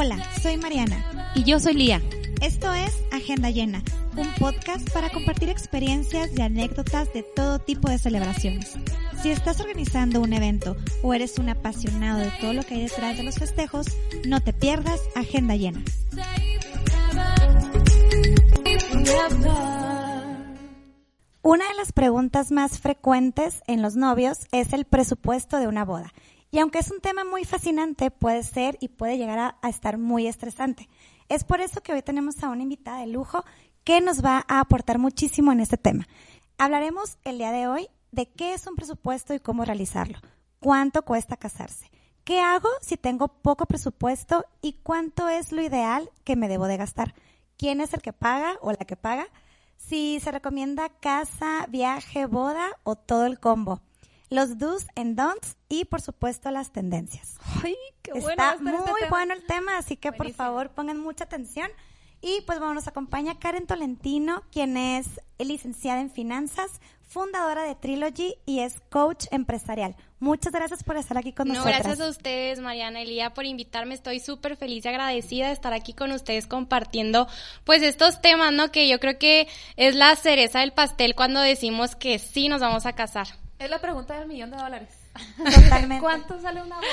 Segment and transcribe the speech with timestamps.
[0.00, 1.32] Hola, soy Mariana.
[1.34, 2.00] Y yo soy Lía.
[2.40, 3.82] Esto es Agenda Llena,
[4.16, 8.76] un podcast para compartir experiencias y anécdotas de todo tipo de celebraciones.
[9.20, 13.16] Si estás organizando un evento o eres un apasionado de todo lo que hay detrás
[13.16, 13.88] de los festejos,
[14.24, 15.82] no te pierdas Agenda Llena.
[21.42, 26.12] Una de las preguntas más frecuentes en los novios es el presupuesto de una boda.
[26.50, 30.26] Y aunque es un tema muy fascinante, puede ser y puede llegar a, estar muy
[30.26, 30.88] estresante.
[31.28, 33.44] Es por eso que hoy tenemos a una invitada de lujo
[33.84, 36.06] que nos va a aportar muchísimo en este tema.
[36.56, 40.18] Hablaremos el día de hoy de qué es un presupuesto y cómo realizarlo,
[40.58, 41.90] cuánto cuesta casarse,
[42.24, 46.78] qué hago si tengo poco presupuesto y cuánto es lo ideal que me debo de
[46.78, 47.14] gastar,
[47.58, 49.28] quién es el que paga o la que paga,
[49.76, 53.82] si se recomienda casa, viaje, boda o todo el combo.
[54.30, 57.36] Los do's and don'ts y por supuesto las tendencias.
[57.64, 60.36] Ay, qué bueno Está muy bueno el tema, así que Buenísimo.
[60.36, 61.70] por favor pongan mucha atención.
[62.20, 65.06] Y pues bueno, nos acompaña Karen Tolentino, quien es
[65.38, 69.94] licenciada en finanzas, fundadora de Trilogy y es coach empresarial.
[70.18, 71.78] Muchas gracias por estar aquí con No, nosotros.
[71.78, 73.94] gracias a ustedes, Mariana y Lía, por invitarme.
[73.94, 77.28] Estoy súper feliz y agradecida de estar aquí con ustedes compartiendo,
[77.62, 78.72] pues, estos temas, ¿no?
[78.72, 82.84] Que yo creo que es la cereza del pastel cuando decimos que sí nos vamos
[82.84, 83.28] a casar.
[83.58, 84.90] Es la pregunta del millón de dólares.
[85.36, 86.00] Totalmente.
[86.00, 86.86] ¿Cuánto sale una boda?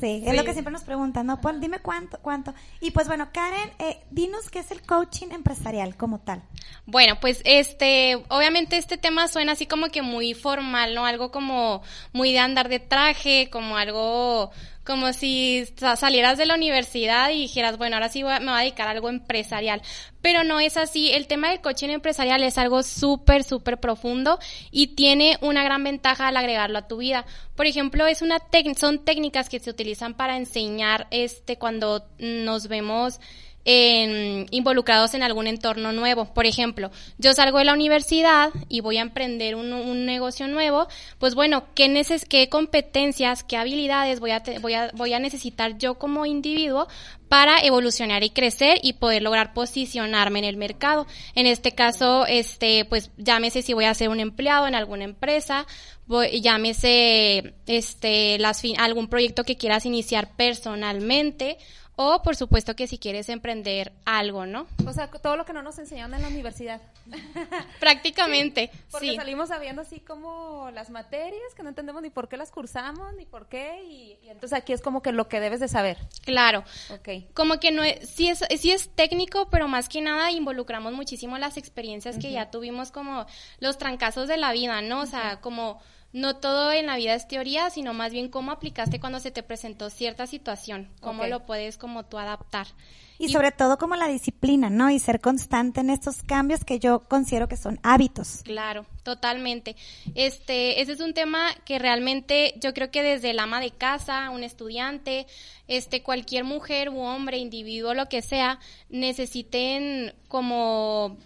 [0.00, 1.40] Sí, es lo que siempre nos preguntan, ¿no?
[1.40, 2.54] Pon, dime cuánto, cuánto.
[2.80, 6.42] Y pues bueno, Karen, eh, dinos qué es el coaching empresarial como tal.
[6.86, 11.06] Bueno, pues este, obviamente este tema suena así como que muy formal, ¿no?
[11.06, 14.50] Algo como muy de andar de traje, como algo,
[14.84, 18.46] como si sa- salieras de la universidad y dijeras, bueno, ahora sí voy a- me
[18.50, 19.82] voy a dedicar a algo empresarial.
[20.20, 21.10] Pero no es así.
[21.10, 24.38] El tema del coaching empresarial es algo súper, súper profundo
[24.70, 27.26] y tiene una gran ventaja al agregarlo a tu vida.
[27.56, 28.38] Por ejemplo, es una
[28.76, 33.20] son técnicas que se utilizan para enseñar este cuando nos vemos
[33.64, 36.32] en- involucrados en algún entorno nuevo.
[36.34, 40.88] Por ejemplo, yo salgo de la universidad y voy a emprender un, un negocio nuevo,
[41.18, 45.78] pues bueno, ¿qué, neces qué competencias, qué habilidades voy a, voy, a, voy a necesitar
[45.78, 46.88] yo como individuo
[47.28, 51.06] para evolucionar y crecer y poder lograr posicionarme en el mercado?
[51.34, 55.66] En este caso, este, pues llámese si voy a ser un empleado en alguna empresa,
[56.06, 61.56] voy- llámese este, las, algún proyecto que quieras iniciar personalmente
[61.94, 64.66] o, por supuesto, que si quieres emprender algo, ¿no?
[64.86, 66.80] O sea, todo lo que no nos enseñaron en la universidad.
[67.80, 69.16] Prácticamente, Porque sí.
[69.16, 73.26] salimos sabiendo así como las materias que no entendemos ni por qué las cursamos, ni
[73.26, 73.82] por qué.
[73.84, 75.98] Y, y entonces aquí es como que lo que debes de saber.
[76.24, 76.64] Claro.
[76.90, 77.30] Ok.
[77.34, 81.36] Como que no es, sí es, sí es técnico, pero más que nada involucramos muchísimo
[81.36, 83.26] las experiencias que ya tuvimos como
[83.60, 85.00] los trancazos de la vida, ¿no?
[85.00, 85.80] O sea, como
[86.12, 89.42] no todo en la vida es teoría, sino más bien cómo aplicaste cuando se te
[89.42, 92.66] presentó cierta situación, cómo lo puedes como tú adaptar.
[93.18, 94.90] Y sobre todo como la disciplina, ¿no?
[94.90, 98.40] Y ser constante en estos cambios que yo considero que son hábitos.
[98.42, 99.76] Claro, totalmente.
[100.16, 104.28] Este, ese es un tema que realmente yo creo que desde el ama de casa,
[104.30, 105.26] un estudiante,
[105.68, 108.58] este, cualquier mujer u hombre, individuo, lo que sea,
[108.88, 111.16] necesiten como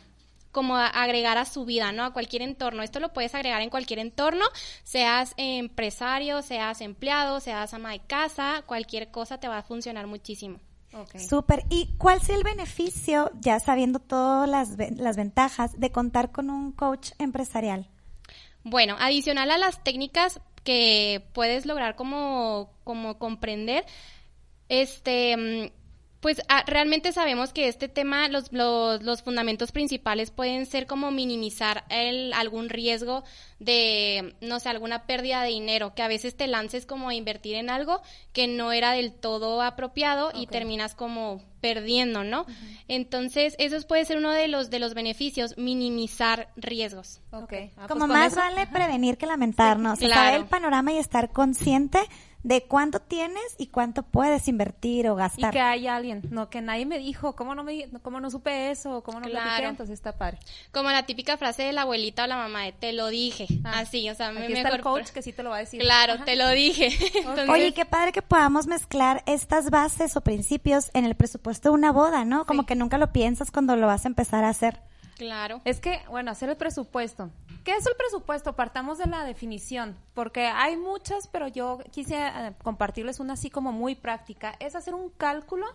[0.56, 2.02] como a- agregar a su vida, ¿no?
[2.02, 2.82] A cualquier entorno.
[2.82, 4.46] Esto lo puedes agregar en cualquier entorno,
[4.84, 10.58] seas empresario, seas empleado, seas ama de casa, cualquier cosa te va a funcionar muchísimo.
[10.94, 11.18] Ok.
[11.18, 11.64] Súper.
[11.68, 16.72] ¿Y cuál sería el beneficio, ya sabiendo todas las, las ventajas, de contar con un
[16.72, 17.90] coach empresarial?
[18.64, 23.84] Bueno, adicional a las técnicas que puedes lograr como, como comprender,
[24.70, 25.85] este, mm,
[26.20, 31.10] pues ah, realmente sabemos que este tema, los, los, los fundamentos principales pueden ser como
[31.10, 33.22] minimizar el, algún riesgo
[33.58, 37.54] de, no sé, alguna pérdida de dinero, que a veces te lances como a invertir
[37.56, 42.46] en algo que no era del todo apropiado y terminas como perdiendo, ¿no?
[42.86, 47.20] Entonces, eso puede ser uno de los, de los beneficios, minimizar riesgos.
[47.32, 47.52] Ok.
[47.52, 49.94] Ah, pues Como más eso- vale prevenir que lamentar, ¿no?
[49.94, 50.22] O sea, claro.
[50.26, 51.98] saber el panorama y estar consciente
[52.46, 55.52] de cuánto tienes y cuánto puedes invertir o Y gastar.
[55.52, 59.02] que haya alguien, no, que nadie me dijo, ¿cómo no me, cómo no supe eso?
[59.02, 59.46] ¿Cómo no Claro.
[59.46, 59.68] platiqué?
[59.68, 60.38] Entonces está padre.
[60.70, 63.48] Como la típica frase de la abuelita o la mamá de te lo dije.
[63.64, 64.76] Ah, Así, o sea, me Aquí está mejor.
[64.78, 65.80] el coach que sí te lo va a decir.
[65.80, 66.24] Claro, Ajá.
[66.24, 66.86] te lo dije.
[67.18, 71.74] Entonces, Oye, qué padre que podamos mezclar estas bases o principios en el presupuesto de
[71.74, 72.46] una boda, ¿no?
[72.46, 72.66] Como Sí.
[72.66, 74.80] que nunca lo piensas cuando lo vas a empezar a hacer.
[75.16, 75.60] Claro.
[75.64, 77.30] Es que, bueno, hacer el presupuesto.
[77.64, 78.54] ¿Qué es el presupuesto?
[78.54, 83.72] Partamos de la definición, porque hay muchas, pero yo quise eh, compartirles una así como
[83.72, 84.54] muy práctica.
[84.60, 85.66] Es hacer un cálculo,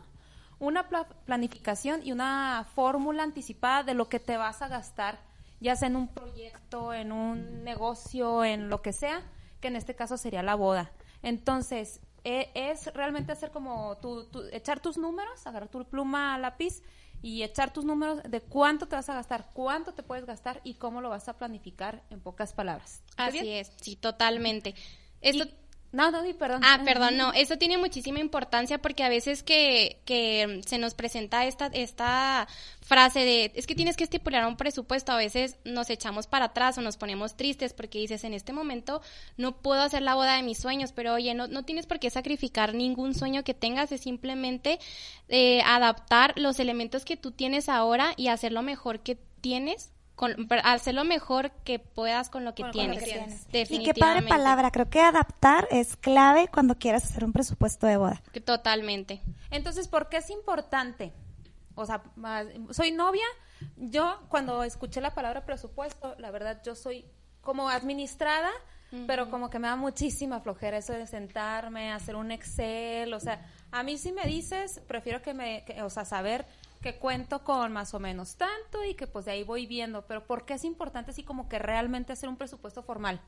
[0.60, 5.20] una pla- planificación y una fórmula anticipada de lo que te vas a gastar,
[5.60, 9.22] ya sea en un proyecto, en un negocio, en lo que sea,
[9.60, 10.92] que en este caso sería la boda.
[11.24, 16.82] Entonces, e, es realmente hacer como tu, echar tus números, agarrar tu pluma, lápiz
[17.22, 20.76] y echar tus números de cuánto te vas a gastar, cuánto te puedes gastar y
[20.76, 23.04] cómo lo vas a planificar en pocas palabras.
[23.18, 24.76] Así es, sí, totalmente.
[25.22, 25.46] Esto
[25.92, 26.62] no, no, perdón.
[26.64, 27.34] Ah, perdón, no.
[27.34, 32.48] Eso tiene muchísima importancia porque a veces que, que se nos presenta esta, esta
[32.82, 36.78] frase de es que tienes que estipular un presupuesto, a veces nos echamos para atrás
[36.78, 39.02] o nos ponemos tristes porque dices en este momento
[39.36, 42.10] no puedo hacer la boda de mis sueños, pero oye, no, no tienes por qué
[42.10, 44.80] sacrificar ningún sueño que tengas, es simplemente
[45.28, 49.92] eh, adaptar los elementos que tú tienes ahora y hacer lo mejor que tienes
[50.64, 53.04] hacer lo mejor que puedas con lo que tienes.
[53.52, 57.98] Y qué padre palabra, creo que adaptar es clave cuando quieras hacer un presupuesto de
[57.98, 58.22] boda.
[58.46, 59.22] Totalmente.
[59.50, 61.12] Entonces, ¿por qué es importante?
[61.76, 62.04] O sea,
[62.72, 63.26] soy novia,
[63.78, 67.06] yo cuando escuché la palabra presupuesto, la verdad yo soy
[67.42, 68.50] como administrada,
[69.08, 73.46] pero como que me da muchísima flojera eso de sentarme, hacer un Excel, o sea,
[73.72, 76.46] a mí si me dices, prefiero que me, o sea, saber
[76.82, 80.26] que cuento con más o menos tanto y que pues de ahí voy viendo, pero
[80.26, 83.22] ¿por qué es importante así como que realmente hacer un presupuesto formal?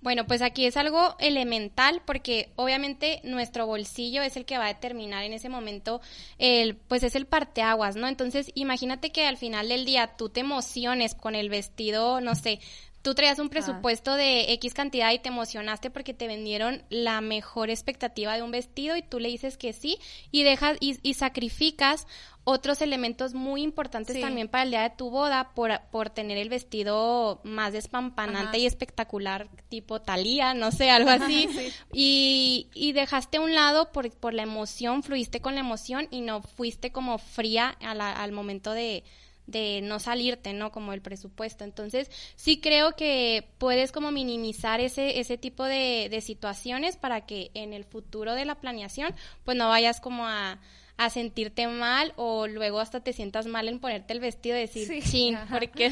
[0.00, 4.74] Bueno, pues aquí es algo elemental porque obviamente nuestro bolsillo es el que va a
[4.74, 6.00] determinar en ese momento
[6.38, 8.08] el pues es el parteaguas, ¿no?
[8.08, 12.60] Entonces, imagínate que al final del día tú te emociones con el vestido, no sé,
[13.02, 17.68] tú traías un presupuesto de X cantidad y te emocionaste porque te vendieron la mejor
[17.68, 19.98] expectativa de un vestido y tú le dices que sí
[20.30, 22.06] y dejas y, y sacrificas
[22.44, 26.48] otros elementos muy importantes también para el día de tu boda por, por tener el
[26.48, 31.48] vestido más despampanante y espectacular, tipo Talía, no sé, algo así.
[31.92, 36.20] y, y dejaste a un lado por, por la emoción, fluiste con la emoción y
[36.20, 39.04] no fuiste como fría al momento de,
[39.46, 40.72] de no salirte, ¿no?
[40.72, 41.64] Como el presupuesto.
[41.64, 47.50] Entonces, sí creo que puedes como minimizar ese, ese tipo de, de situaciones para que
[47.54, 50.58] en el futuro de la planeación, pues no vayas como a
[50.96, 55.02] a sentirte mal o luego hasta te sientas mal en ponerte el vestido y decir,
[55.02, 55.90] sí, ¿por qué,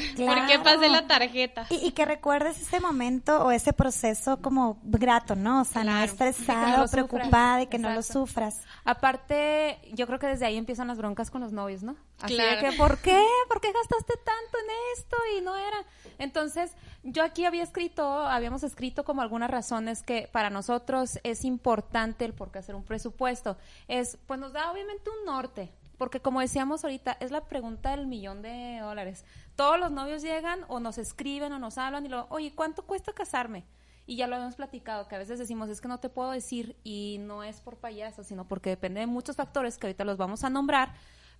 [0.62, 1.66] pasé la tarjeta?
[1.70, 5.62] Y, que recuerdes ese momento o ese proceso como grato, ¿no?
[5.62, 8.60] O sea, no estresado, preocupada y que no lo sufras.
[8.84, 11.96] Aparte, yo creo que desde ahí empiezan las broncas con los novios, ¿no?
[12.22, 13.24] Así que, ¿por qué?
[13.48, 15.84] ¿Por qué gastaste tanto en esto y no era?
[16.18, 16.72] Entonces,
[17.02, 22.34] yo aquí había escrito, habíamos escrito como algunas razones que para nosotros es importante el
[22.34, 23.56] por qué hacer un presupuesto.
[23.88, 28.06] Es, pues nos da obviamente un norte, porque como decíamos ahorita, es la pregunta del
[28.06, 29.24] millón de dólares.
[29.56, 33.12] Todos los novios llegan o nos escriben o nos hablan y lo, oye, ¿cuánto cuesta
[33.12, 33.64] casarme?
[34.06, 36.76] Y ya lo habíamos platicado, que a veces decimos, es que no te puedo decir
[36.82, 40.42] y no es por payaso, sino porque depende de muchos factores que ahorita los vamos
[40.42, 40.94] a nombrar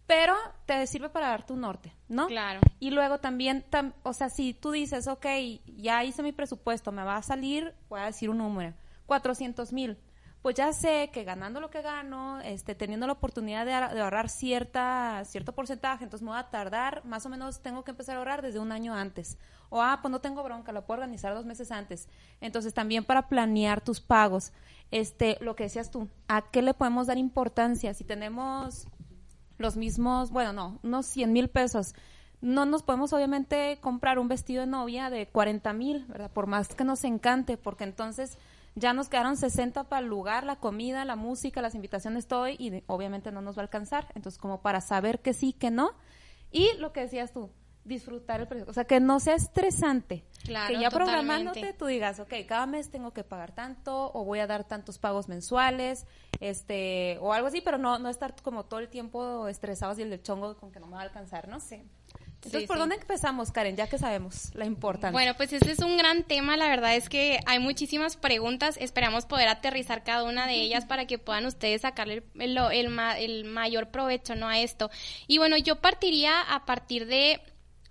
[0.06, 0.35] pero
[0.67, 2.26] te sirve para darte un norte, ¿no?
[2.26, 2.61] Claro.
[2.79, 3.64] Y luego también,
[4.02, 5.26] o sea, si tú dices, ok,
[5.76, 8.75] ya hice mi presupuesto, me va a salir, voy a decir un número,
[9.06, 9.99] 400 mil,
[10.43, 15.23] pues ya sé que ganando lo que gano, este, teniendo la oportunidad de, ahorrar cierta,
[15.26, 18.41] cierto porcentaje, entonces me voy a tardar, más o menos tengo que empezar a ahorrar
[18.41, 19.37] desde un año antes.
[19.69, 22.08] O, ah, pues no tengo bronca, lo puedo organizar dos meses antes.
[22.41, 24.52] Entonces también para planear tus pagos,
[24.91, 27.93] este, lo que decías tú, ¿a qué le podemos dar importancia?
[27.93, 28.88] Si tenemos
[29.60, 31.94] los mismos, bueno, no, unos 100 mil pesos.
[32.40, 36.30] No nos podemos obviamente comprar un vestido de novia de 40 mil, ¿verdad?
[36.30, 38.38] Por más que nos encante, porque entonces
[38.74, 42.82] ya nos quedaron 60 para el lugar, la comida, la música, las invitaciones, todo, y
[42.87, 44.06] obviamente no nos va a alcanzar.
[44.14, 45.90] Entonces, como para saber que sí, que no.
[46.50, 47.50] Y lo que decías tú,
[47.90, 48.70] disfrutar el proceso.
[48.70, 50.25] O sea, que no sea estresante.
[50.44, 54.38] Claro, que ya programándote tú digas, ok, cada mes tengo que pagar tanto o voy
[54.38, 56.06] a dar tantos pagos mensuales,
[56.40, 60.11] este, o algo así, pero no, no estar como todo el tiempo estresados y el
[60.11, 61.61] de chongo con que no me va a alcanzar, ¿no?
[61.61, 61.82] Sí.
[62.42, 63.76] Entonces, ¿por dónde empezamos, Karen?
[63.76, 65.12] Ya que sabemos la importancia.
[65.12, 66.56] Bueno, pues ese es un gran tema.
[66.56, 68.78] La verdad es que hay muchísimas preguntas.
[68.80, 73.44] Esperamos poder aterrizar cada una de ellas para que puedan ustedes sacarle el, el, el
[73.44, 74.49] mayor provecho ¿no?
[74.49, 74.90] a esto.
[75.26, 77.42] Y bueno, yo partiría a partir de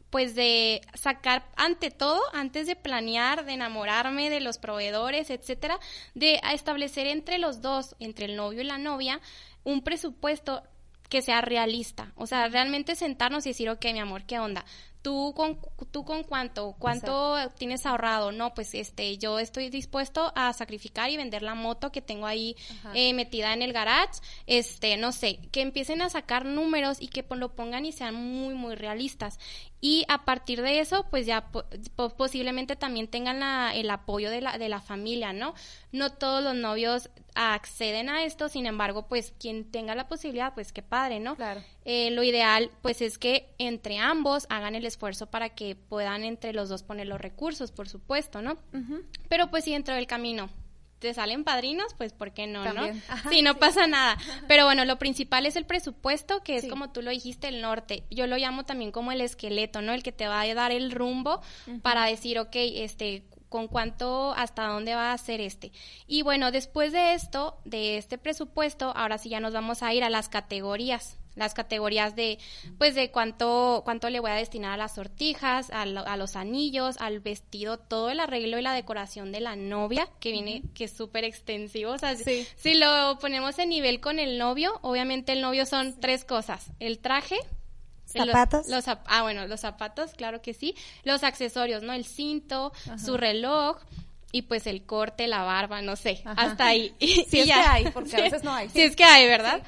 [0.09, 5.79] pues de sacar ante todo, antes de planear, de enamorarme de los proveedores, etcétera,
[6.15, 9.21] de establecer entre los dos, entre el novio y la novia,
[9.63, 10.63] un presupuesto
[11.09, 12.11] que sea realista.
[12.15, 14.63] O sea, realmente sentarnos y decir, ok, mi amor, ¿qué onda?
[15.01, 15.57] ¿Tú con,
[15.91, 16.75] tú con cuánto?
[16.77, 18.33] ¿Cuánto tienes ahorrado?
[18.33, 22.57] No, pues este, yo estoy dispuesto a sacrificar y vender la moto que tengo ahí
[22.93, 24.19] eh, metida en el garage.
[24.45, 28.55] Este, no sé, que empiecen a sacar números y que lo pongan y sean muy,
[28.55, 29.39] muy realistas.
[29.79, 31.49] Y a partir de eso, pues ya
[32.17, 35.53] posiblemente también tengan la, el apoyo de la, de la familia, ¿no?
[35.93, 40.73] No todos los novios acceden a esto, sin embargo, pues quien tenga la posibilidad, pues
[40.73, 41.37] qué padre, ¿no?
[41.37, 41.63] Claro.
[41.85, 46.51] Eh, lo ideal, pues es que entre ambos hagan el esfuerzo para que puedan entre
[46.51, 48.57] los dos poner los recursos, por supuesto, ¿no?
[49.29, 50.49] Pero pues si dentro del camino
[50.99, 52.81] te salen padrinos, pues ¿por qué no, no?
[53.29, 54.17] sí, no pasa nada.
[54.49, 58.03] Pero bueno, lo principal es el presupuesto, que es como tú lo dijiste, el norte.
[58.11, 59.93] Yo lo llamo también como el esqueleto, ¿no?
[59.93, 61.41] El que te va a dar el rumbo
[61.81, 65.71] para decir, ok, este, con cuánto, hasta dónde va a ser este.
[66.07, 70.03] Y bueno, después de esto, de este presupuesto, ahora sí ya nos vamos a ir
[70.03, 71.17] a las categorías.
[71.35, 72.37] Las categorías de
[72.77, 77.21] pues de cuánto cuánto le voy a destinar a las sortijas, a, los anillos, al
[77.21, 81.23] vestido, todo el arreglo y la decoración de la novia, que viene que es súper
[81.23, 85.97] extensivo, o sea, si lo ponemos en nivel con el novio, obviamente el novio son
[86.01, 87.37] tres cosas, el traje,
[88.11, 88.67] ¿Zapatos?
[88.67, 90.75] Los, ah, bueno, los zapatos, claro que sí.
[91.03, 91.93] Los accesorios, ¿no?
[91.93, 92.73] El cinto,
[93.03, 93.77] su reloj
[94.31, 96.93] y pues el corte, la barba, no sé, hasta ahí.
[96.99, 98.69] Si es que hay, porque a veces no hay.
[98.69, 99.61] Si es que hay, ¿verdad?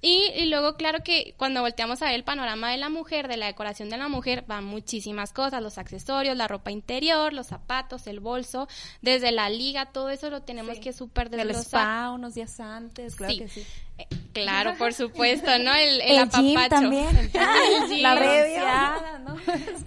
[0.00, 3.36] Y, y, luego, claro que cuando volteamos a ver el panorama de la mujer, de
[3.36, 8.06] la decoración de la mujer, van muchísimas cosas, los accesorios, la ropa interior, los zapatos,
[8.06, 8.68] el bolso,
[9.02, 11.58] desde la liga, todo eso lo tenemos que súper desglosar.
[11.58, 13.66] El spa unos días antes, claro que sí.
[14.32, 15.74] Claro, por supuesto, ¿no?
[15.74, 16.68] El, el, apapacho.
[16.68, 17.08] también.
[17.16, 19.20] El la previa.
[19.24, 19.36] ¿no?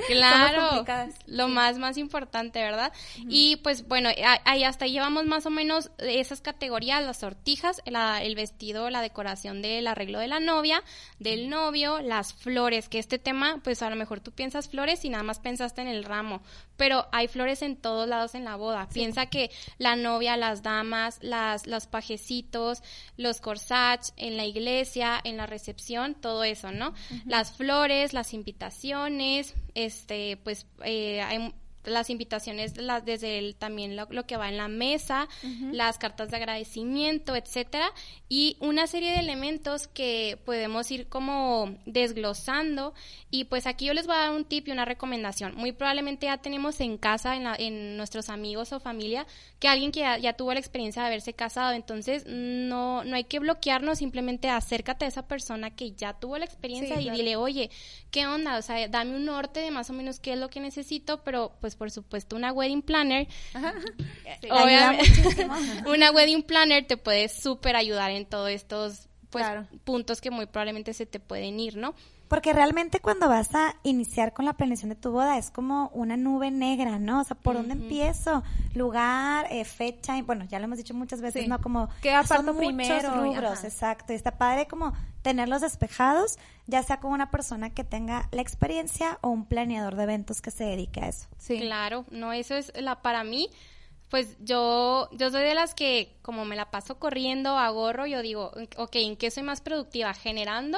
[0.08, 0.86] Claro,
[1.28, 2.92] lo más, más importante, ¿verdad?
[3.18, 4.10] Y pues bueno,
[4.46, 9.88] ahí hasta llevamos más o menos esas categorías, las sortijas, el vestido, la decoración del
[9.88, 10.84] arreglo de la novia,
[11.20, 15.10] del novio, las flores, que este tema, pues a lo mejor tú piensas flores y
[15.10, 16.42] nada más pensaste en el ramo,
[16.82, 18.90] pero hay flores en todos lados en la boda.
[18.92, 22.82] Piensa que la novia, las damas, las, los pajecitos,
[23.18, 26.96] los corsage, en la iglesia, en la recepción, todo eso, ¿no?
[27.28, 34.08] Las flores, las invitaciones, este, pues eh, hay las invitaciones las, desde el, también lo,
[34.26, 35.28] que va en la mesa,
[35.72, 37.92] las cartas de agradecimiento, etcétera,
[38.30, 42.94] y una serie de elementos que podemos ir como desglosando
[43.30, 45.56] y pues aquí yo les voy a dar un tip y una recomendación.
[45.56, 49.26] Muy probablemente ya tenemos en casa, en, en nuestros amigos o familia,
[49.60, 53.40] que alguien que ya, tuvo la experiencia de haberse casado, entonces no, no hay que
[53.40, 57.70] bloquearnos, simplemente acércate a esa persona que ya tuvo la experiencia y dile, oye,
[58.12, 58.58] ¿qué onda?
[58.58, 61.54] O sea, dame un norte de más o menos qué es lo que necesito, pero
[61.62, 63.28] pues por supuesto una wedding planner.
[65.86, 69.46] una wedding planner te puede súper ayudar en todos estos pues,
[69.84, 71.96] puntos que muy probablemente se te pueden ir, ¿no?
[72.32, 76.16] Porque realmente cuando vas a iniciar con la planeación de tu boda es como una
[76.16, 77.20] nube negra, ¿no?
[77.20, 78.42] O sea, ¿por dónde empiezo?
[78.74, 81.60] Lugar, eh, fecha, y bueno, ya lo hemos dicho muchas veces, ¿no?
[81.60, 83.16] Como ¿Qué son primero?
[83.16, 84.14] rubros, exacto.
[84.14, 89.20] Y está padre como tenerlos despejados, ya sea con una persona que tenga la experiencia
[89.20, 91.28] o un planeador de eventos que se dedique a eso.
[91.38, 91.60] Sí.
[91.60, 93.50] Claro, no, eso es la para mí
[94.12, 98.22] pues yo, yo soy de las que como me la paso corriendo a gorro, yo
[98.22, 100.14] digo, ok, ¿en qué soy más productiva?
[100.14, 100.78] ¿Generando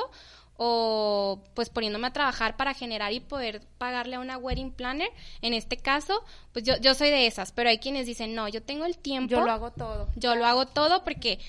[0.58, 5.10] o pues poniéndome a trabajar para generar y poder pagarle a una wedding planner.
[5.42, 8.62] En este caso, pues yo, yo soy de esas, pero hay quienes dicen, no, yo
[8.62, 9.32] tengo el tiempo.
[9.32, 10.08] Yo lo hago todo.
[10.16, 11.40] Yo lo hago todo porque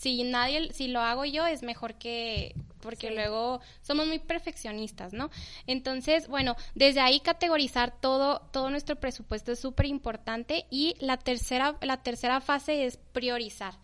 [0.00, 5.30] si nadie, si lo hago yo es mejor que, porque luego somos muy perfeccionistas, ¿no?
[5.66, 11.76] Entonces, bueno, desde ahí categorizar todo, todo nuestro presupuesto es súper importante y la tercera,
[11.82, 13.74] la tercera fase es priorizar.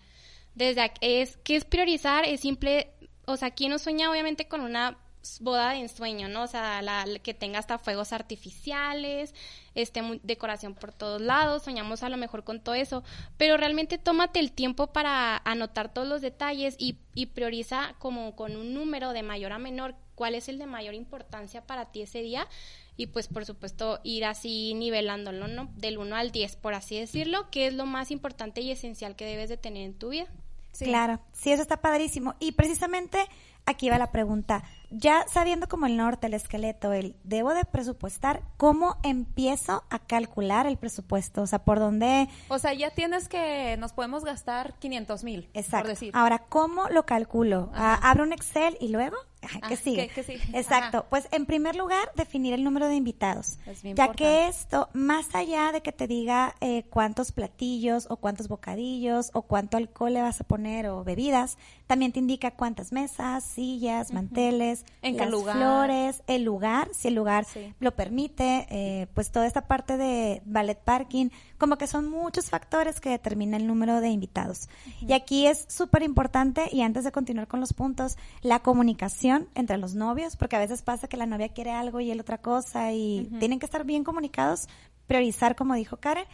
[0.54, 2.24] Desde es, ¿qué es priorizar?
[2.24, 2.90] Es simple
[3.26, 4.98] o sea, ¿quién no sueña obviamente con una
[5.40, 6.44] boda de ensueño, ¿no?
[6.44, 9.34] O sea, la, que tenga hasta fuegos artificiales,
[9.74, 13.02] este, decoración por todos lados, soñamos a lo mejor con todo eso,
[13.36, 18.56] pero realmente tómate el tiempo para anotar todos los detalles y, y prioriza como con
[18.56, 22.22] un número de mayor a menor cuál es el de mayor importancia para ti ese
[22.22, 22.48] día
[22.96, 25.70] y pues por supuesto ir así nivelándolo, ¿no?
[25.76, 29.26] Del 1 al 10, por así decirlo, que es lo más importante y esencial que
[29.26, 30.28] debes de tener en tu vida.
[30.84, 32.34] Claro, sí, eso está padrísimo.
[32.38, 33.18] Y precisamente
[33.66, 34.62] aquí va la pregunta.
[34.90, 40.66] Ya sabiendo como el norte, el esqueleto, el debo de presupuestar, ¿cómo empiezo a calcular
[40.66, 41.42] el presupuesto?
[41.42, 42.28] O sea, ¿por dónde?
[42.48, 46.12] O sea, ya tienes que nos podemos gastar 500 mil, por decir.
[46.14, 47.70] Ahora, ¿cómo lo calculo?
[47.74, 49.16] Ah, ¿Abro un Excel y luego?
[49.68, 50.10] ¿Qué ah, sigue?
[50.54, 51.06] Exacto.
[51.08, 53.58] Pues en primer lugar, definir el número de invitados.
[53.82, 59.30] ya que esto, más allá de que te diga eh, cuántos platillos o cuántos bocadillos
[59.34, 64.12] o cuánto alcohol le vas a poner o bebidas, también te indica cuántas mesas, sillas,
[64.12, 65.56] manteles, ¿En las lugar?
[65.56, 67.46] flores, el lugar, si el lugar
[67.80, 71.28] lo permite, eh, pues toda esta parte de ballet parking,
[71.58, 74.68] como que son muchos factores que determinan el número de invitados.
[75.00, 79.78] Y aquí es súper importante, y antes de continuar con los puntos, la comunicación entre
[79.78, 82.92] los novios, porque a veces pasa que la novia quiere algo y él otra cosa,
[82.92, 84.68] y tienen que estar bien comunicados,
[85.06, 86.26] priorizar, como dijo Karen,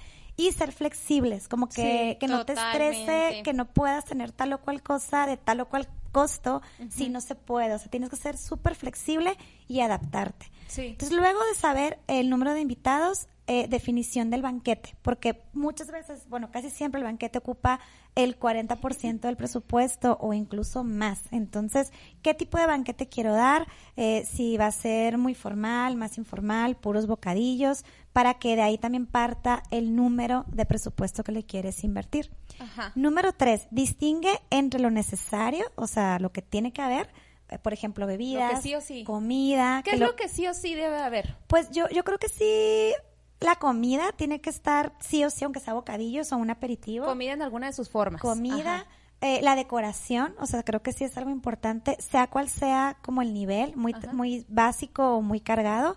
[0.49, 4.59] y ser flexibles, como que, que no te estrese, que no puedas tener tal o
[4.59, 7.75] cual cosa de tal o cual costo si no se puede.
[7.75, 9.37] O sea, tienes que ser súper flexible
[9.69, 10.51] y adaptarte.
[10.77, 16.29] Entonces, luego de saber el número de invitados, eh, definición del banquete, porque muchas veces,
[16.29, 17.81] bueno, casi siempre el banquete ocupa
[18.15, 21.21] el 40% del presupuesto o incluso más.
[21.33, 23.67] Entonces, ¿qué tipo de banquete quiero dar?
[23.97, 28.79] Eh, si va a ser muy formal, más informal, puros bocadillos, para que de ahí
[28.79, 32.31] también parta el número de presupuesto que le quieres invertir.
[32.61, 32.93] Ajá.
[32.95, 37.09] Número tres, distingue entre lo necesario, o sea, lo que tiene que haber,
[37.49, 39.03] eh, por ejemplo, bebidas, sí o sí.
[39.05, 39.81] comida.
[39.85, 41.39] ¿Qué que es lo- lo que sí o sí debe haber?
[41.49, 42.93] Pues yo, yo creo que sí,
[43.43, 47.07] la comida tiene que estar sí o sí, aunque sea bocadillos o un aperitivo.
[47.07, 48.21] Comida en alguna de sus formas.
[48.21, 48.87] comida,
[49.21, 53.23] eh, la decoración, o sea, creo que sí es algo importante, sea cual sea como
[53.23, 54.13] el nivel, muy, Ajá.
[54.13, 55.97] muy básico o muy cargado.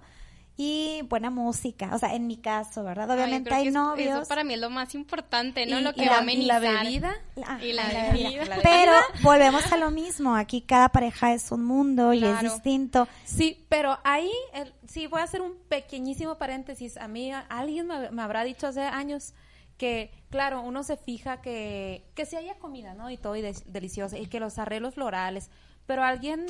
[0.57, 3.11] Y buena música, o sea, en mi caso, ¿verdad?
[3.11, 4.19] Obviamente hay novios.
[4.21, 5.79] Eso para mí es lo más importante, ¿no?
[5.79, 6.83] Y- lo y que la- va a y la amenizar.
[6.85, 7.15] bebida.
[7.45, 8.29] Ah, Y la la bebida.
[8.45, 8.57] bebida.
[8.63, 13.05] Pero volvemos a lo mismo, aquí cada pareja es un mundo y es distinto.
[13.25, 16.95] Sí, pero ahí, el- sí, voy a hacer un pequeñísimo paréntesis.
[16.95, 19.33] A mí, alguien me, me habrá dicho hace años
[19.77, 23.09] que, claro, uno se fija que, que si haya comida, ¿no?
[23.11, 25.49] Y todo y des- delicioso, y que los arreglos florales,
[25.85, 26.45] pero alguien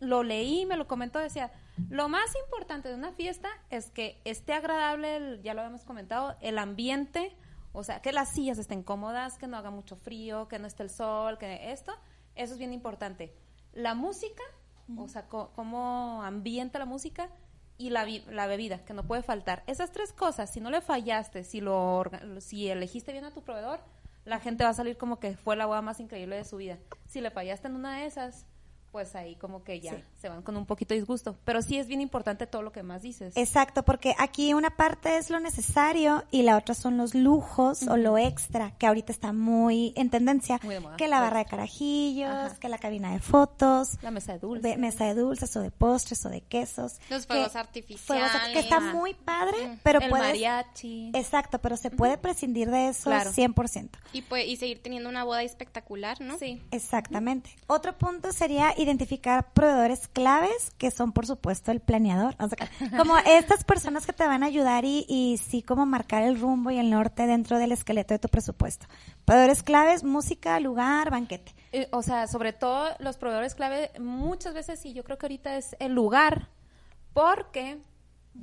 [0.00, 1.52] lo leí, me lo comentó, decía,
[1.88, 6.36] lo más importante de una fiesta es que esté agradable, el- ya lo habíamos comentado,
[6.40, 7.36] el ambiente,
[7.72, 10.82] o sea, que las sillas estén cómodas, que no haga mucho frío, que no esté
[10.82, 11.92] el sol, que esto,
[12.34, 13.34] eso es bien importante.
[13.72, 14.42] La música,
[14.96, 17.28] o sea, cómo ambienta la música
[17.78, 19.62] y la, la bebida, que no puede faltar.
[19.66, 22.02] Esas tres cosas, si no le fallaste, si, lo,
[22.40, 23.80] si elegiste bien a tu proveedor,
[24.24, 26.78] la gente va a salir como que fue la boda más increíble de su vida.
[27.06, 28.46] Si le fallaste en una de esas,
[28.92, 30.02] pues ahí como que ya Sí.
[30.20, 31.36] se van con un poquito de disgusto.
[31.44, 33.36] Pero sí es bien importante todo lo que más dices.
[33.36, 37.96] Exacto, porque aquí una parte es lo necesario y la otra son los lujos o
[37.96, 40.58] lo extra, que ahorita está muy en tendencia.
[40.62, 42.56] Muy de moda, que la barra de carajillos, Ajá.
[42.58, 44.68] que la cabina de fotos, la mesa de dulce.
[44.68, 46.94] de- mesa de dulces o de postres o de quesos.
[47.10, 48.30] Los fuegos fuegos artificiales.
[48.32, 50.26] arti- que está muy padre, pero el puedes...
[50.26, 51.12] mariachi.
[51.14, 53.30] Exacto, pero se puede prescindir de eso Claro.
[53.32, 53.98] 100%.
[54.12, 56.38] Y, pues, y seguir teniendo una boda espectacular, ¿no?
[56.38, 56.60] Sí.
[56.70, 57.50] Exactamente.
[57.66, 62.34] Otro punto sería identificar proveedores claves, que son por supuesto el planeador.
[62.38, 66.22] O sea, como estas personas que te van a ayudar y, y sí como marcar
[66.22, 68.86] el rumbo y el norte dentro del esqueleto de tu presupuesto.
[69.24, 71.54] Proveedores claves, música, lugar, banquete.
[71.72, 75.56] Eh, O sea, sobre todo los proveedores clave, muchas veces, y yo creo que ahorita
[75.56, 76.48] es el lugar,
[77.12, 77.78] porque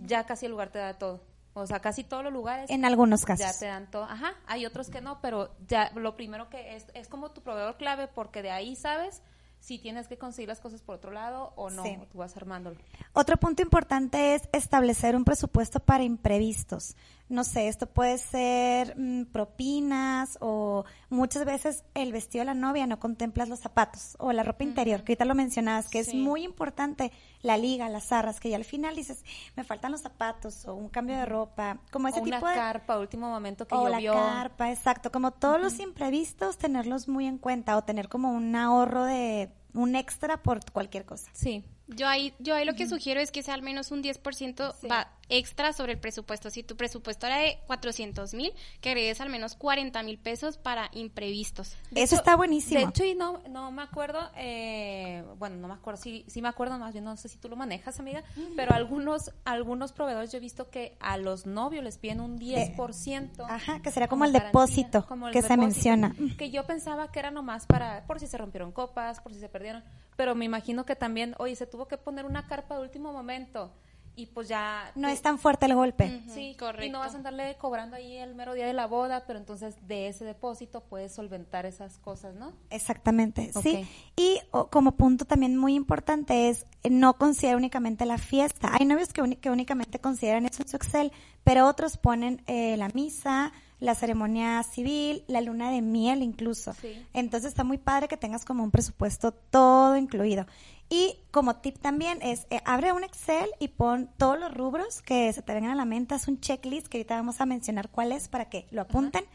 [0.06, 1.22] ya casi el lugar te da todo.
[1.54, 3.60] O sea, casi todos los lugares En algunos ya casos.
[3.60, 4.04] te dan todo.
[4.04, 7.78] Ajá, hay otros que no, pero ya lo primero que es, es como tu proveedor
[7.78, 9.24] clave, porque de ahí sabes
[9.68, 11.98] si tienes que conseguir las cosas por otro lado o no, Sí.
[12.10, 12.78] tú vas armándolo.
[13.12, 16.96] Otro punto importante es establecer un presupuesto para imprevistos.
[17.30, 22.88] No sé, esto puede ser mm, propinas o muchas veces el vestido de la novia
[22.88, 26.44] no contemplas los zapatos o la ropa interior, que ahorita lo mencionabas, que es muy
[26.44, 27.12] importante
[27.42, 29.24] la liga, las zarras, que ya al final dices,
[29.56, 32.56] me faltan los zapatos o un cambio de ropa, como ese o una tipo de...
[32.56, 37.38] carpa último momento que o la carpa, exacto, como todos los imprevistos, tenerlos muy en
[37.38, 41.30] cuenta o tener como un ahorro de un extra por cualquier cosa.
[41.34, 41.66] Sí.
[41.90, 44.88] Yo ahí, yo ahí lo que sugiero es que sea al menos un 10% Sí.
[44.88, 46.50] va extra sobre el presupuesto.
[46.50, 50.90] Si tu presupuesto era de 400 mil, que agregues al menos 40 mil pesos para
[50.94, 51.76] imprevistos.
[51.92, 52.80] De Eso hecho- está buenísimo.
[52.80, 56.48] De hecho, y no, no me acuerdo, eh, bueno, no me acuerdo, sí, sí me
[56.50, 58.24] acuerdo, más bien no sé si tú lo manejas, amiga,
[58.56, 63.46] pero algunos algunos proveedores yo he visto que a los novios les piden un 10%.
[63.50, 66.16] Ajá, que sería como el depósito como el que se menciona.
[66.38, 69.50] Que yo pensaba que era nomás para, por si se rompieron copas, por si se
[69.50, 69.84] perdieron,
[70.18, 73.72] pero me imagino que también, oye, se tuvo que poner una carpa de último momento
[74.18, 74.92] y pues ya...
[74.96, 76.24] No tú- es tan fuerte el golpe.
[76.28, 76.92] Sí, y correcto.
[76.92, 80.08] no vas a andarle cobrando ahí el mero día de la boda, pero entonces de
[80.08, 82.52] ese depósito puedes solventar esas cosas, ¿no?
[82.72, 83.88] Exactamente, sí.
[84.16, 88.72] Y o, como punto también muy importante es eh, no considerar únicamente la fiesta.
[88.80, 91.12] Hay novios que, que únicamente consideran eso en su Excel,
[91.44, 96.74] pero otros ponen eh, la misa, la ceremonia civil, la luna de miel incluso.
[96.74, 97.06] Sí.
[97.14, 100.46] Entonces está muy padre que tengas como un presupuesto todo incluido.
[100.90, 105.32] Y como tip también es, eh, abre un Excel y pon todos los rubros que
[105.34, 108.12] se te vengan a la mente, haz un checklist que ahorita vamos a mencionar cuál
[108.12, 109.26] es para que lo apunten.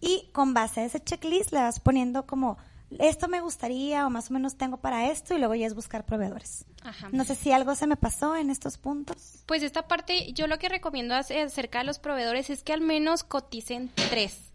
[0.00, 2.58] Y con base a ese checklist le vas poniendo como,
[2.98, 6.04] esto me gustaría o más o menos tengo para esto y luego ya es buscar
[6.04, 6.64] proveedores.
[6.82, 7.08] Ajá.
[7.12, 9.42] No sé si algo se me pasó en estos puntos.
[9.46, 13.24] Pues esta parte, yo lo que recomiendo acerca de los proveedores es que al menos
[13.24, 14.47] coticen tres.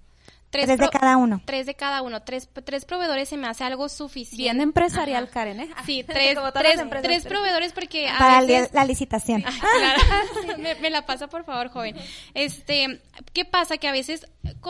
[0.53, 1.41] Tres, de cada uno.
[1.45, 2.21] Tres de cada uno.
[2.21, 4.43] Tres, tres proveedores se me hace algo suficiente.
[4.43, 5.69] Bien empresarial, Karen, ¿eh?
[5.85, 9.41] Sí, tres, tres, tres, proveedores porque a Para la licitación.
[9.77, 10.57] claro.
[10.79, 11.95] me, la pasa, por favor, joven.
[12.35, 13.01] Este,
[13.33, 13.77] ¿qué pasa?
[13.77, 14.27] Que a veces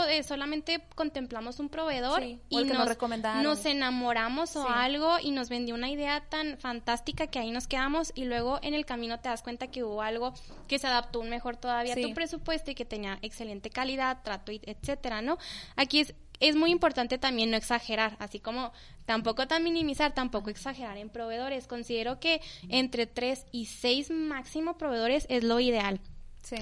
[0.08, 2.98] eh, solamente contemplamos un proveedor y nos,
[3.42, 8.14] nos, enamoramos o algo y nos vendió una idea tan fantástica que ahí nos quedamos
[8.16, 10.34] y luego en el camino te das cuenta que hubo algo
[10.70, 15.22] que se adaptó mejor todavía a tu presupuesto y que tenía excelente calidad, trato, etcétera,
[15.22, 15.38] ¿no?
[15.76, 18.72] Aquí es, es muy importante también no exagerar, así como
[19.06, 21.68] tampoco tan minimizar, tampoco exagerar en proveedores.
[21.68, 26.00] Considero que entre tres y seis máximo proveedores es lo ideal.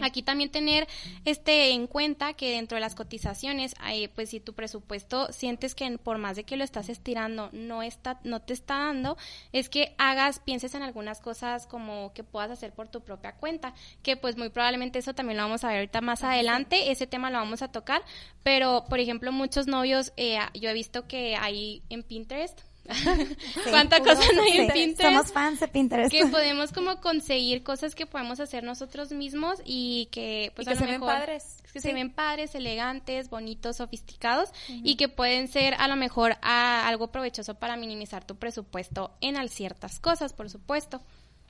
[0.01, 0.87] Aquí también tener
[1.25, 3.75] este en cuenta que dentro de las cotizaciones,
[4.15, 8.19] pues si tu presupuesto sientes que por más de que lo estás estirando no está,
[8.23, 9.17] no te está dando,
[9.51, 13.73] es que hagas, pienses en algunas cosas como que puedas hacer por tu propia cuenta,
[14.03, 17.29] que pues muy probablemente eso también lo vamos a ver ahorita más adelante, ese tema
[17.29, 18.03] lo vamos a tocar,
[18.43, 22.61] pero por ejemplo muchos novios, eh, yo he visto que hay en Pinterest
[23.69, 25.01] ¿Cuánta cosa no hay en Pinterest?
[25.01, 26.11] Somos fans de Pinterest.
[26.11, 30.85] Que podemos como conseguir cosas que podemos hacer nosotros mismos y que pues que se
[30.85, 31.57] ven padres.
[31.73, 37.11] Que se ven padres, elegantes, bonitos, sofisticados y que pueden ser a lo mejor algo
[37.11, 41.01] provechoso para minimizar tu presupuesto en ciertas cosas, por supuesto.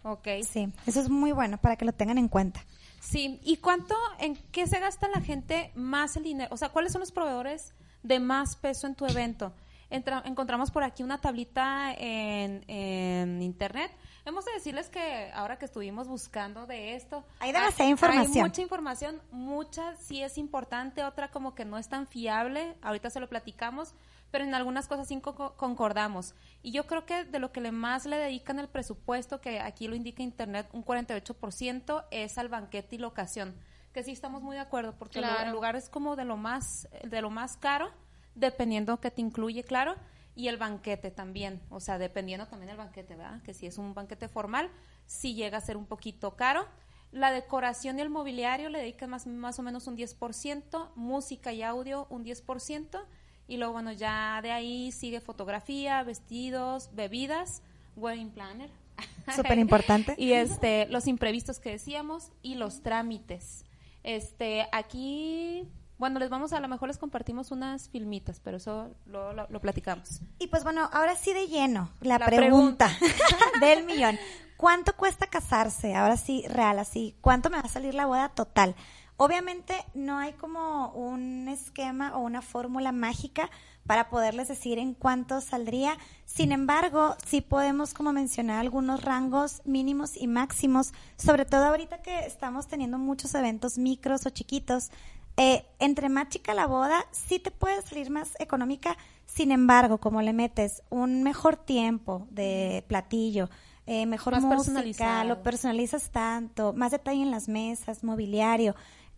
[0.03, 0.27] Ok.
[0.43, 2.65] Sí, eso es muy bueno para que lo tengan en cuenta.
[2.99, 6.49] Sí, ¿y cuánto, en qué se gasta la gente más el dinero?
[6.53, 7.73] O sea, ¿cuáles son los proveedores
[8.03, 9.53] de más peso en tu evento?
[9.91, 13.91] Encontramos por aquí una tablita en, internet.
[14.25, 18.37] Hemos de decirles que ahora que estuvimos buscando de esto, hay demasiada información.
[18.37, 23.09] Hay mucha información, mucha sí es importante, otra como que no es tan fiable, ahorita
[23.09, 23.95] se lo platicamos,
[24.29, 26.35] pero en algunas cosas sí concordamos.
[26.61, 29.87] Y yo creo que de lo que le más le dedican el presupuesto, que aquí
[29.87, 33.55] lo indica Internet, un 48%, es al banquete y locación,
[33.91, 37.21] que sí estamos muy de acuerdo, porque el lugar es como de lo más, de
[37.21, 37.91] lo más caro,
[38.35, 39.95] dependiendo que te incluye, claro,
[40.35, 43.41] y el banquete también, o sea, dependiendo también del banquete, ¿verdad?
[43.43, 44.69] Que si es un banquete formal,
[45.05, 46.65] si llega a ser un poquito caro.
[47.11, 51.61] La decoración y el mobiliario le dedican más, más o menos un 10%, música y
[51.61, 53.03] audio un 10%,
[53.47, 57.61] y luego, bueno, ya de ahí sigue fotografía, vestidos, bebidas,
[57.97, 58.69] wedding planner.
[59.35, 60.15] Súper importante.
[60.17, 63.65] y este, los imprevistos que decíamos y los trámites.
[64.03, 65.67] Este, aquí
[66.01, 70.21] bueno, les vamos a, lo mejor les compartimos unas filmitas, pero eso lo, lo, platicamos.
[70.39, 72.89] Y pues bueno, ahora sí de lleno, la, pregunta,
[73.61, 74.17] del millón.
[74.57, 75.93] ¿Cuánto cuesta casarse?
[75.93, 77.15] Ahora sí, real, así.
[77.21, 78.73] ¿Cuánto me va a salir la boda total?
[79.17, 83.51] Obviamente no hay como un esquema o una fórmula mágica
[83.85, 85.99] para poderles decir en cuánto saldría.
[86.25, 92.21] Sin embargo, sí podemos como mencionar algunos rangos mínimos y máximos, sobre todo ahorita que
[92.21, 94.89] estamos teniendo muchos eventos micros o chiquitos,
[95.37, 98.97] eh, entre más chica la boda, sí te puede salir más económica.
[99.25, 103.49] Sin embargo, como le metes un mejor tiempo de platillo,
[103.85, 108.75] eh, mejor música, lo personalizas tanto, más detalle en las mesas, mobiliario,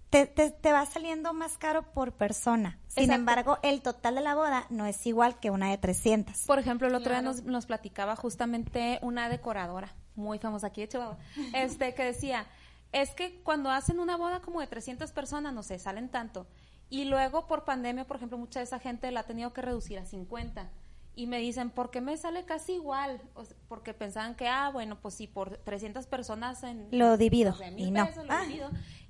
[0.09, 2.77] te, te, va saliendo más caro por persona.
[2.87, 6.45] Sin embargo, el total de la boda no es igual que una de 300.
[6.45, 10.87] Por ejemplo, el otro día nos, nos platicaba justamente una decoradora muy famosa aquí de
[10.89, 11.17] Chihuahua,
[11.53, 12.45] este, que decía
[12.93, 16.47] es que cuando hacen una boda como de 300 personas, no sé, salen tanto.
[16.89, 19.97] Y luego por pandemia, por ejemplo, mucha de esa gente la ha tenido que reducir
[19.97, 20.69] a 50.
[21.15, 23.19] Y me dicen, ¿por qué me sale casi igual?
[23.67, 26.87] porque pensaban que, ah, bueno, pues sí, por 300 personas en...
[26.91, 27.55] Lo divido.
[27.77, 28.07] y no.
[28.29, 28.45] Ah.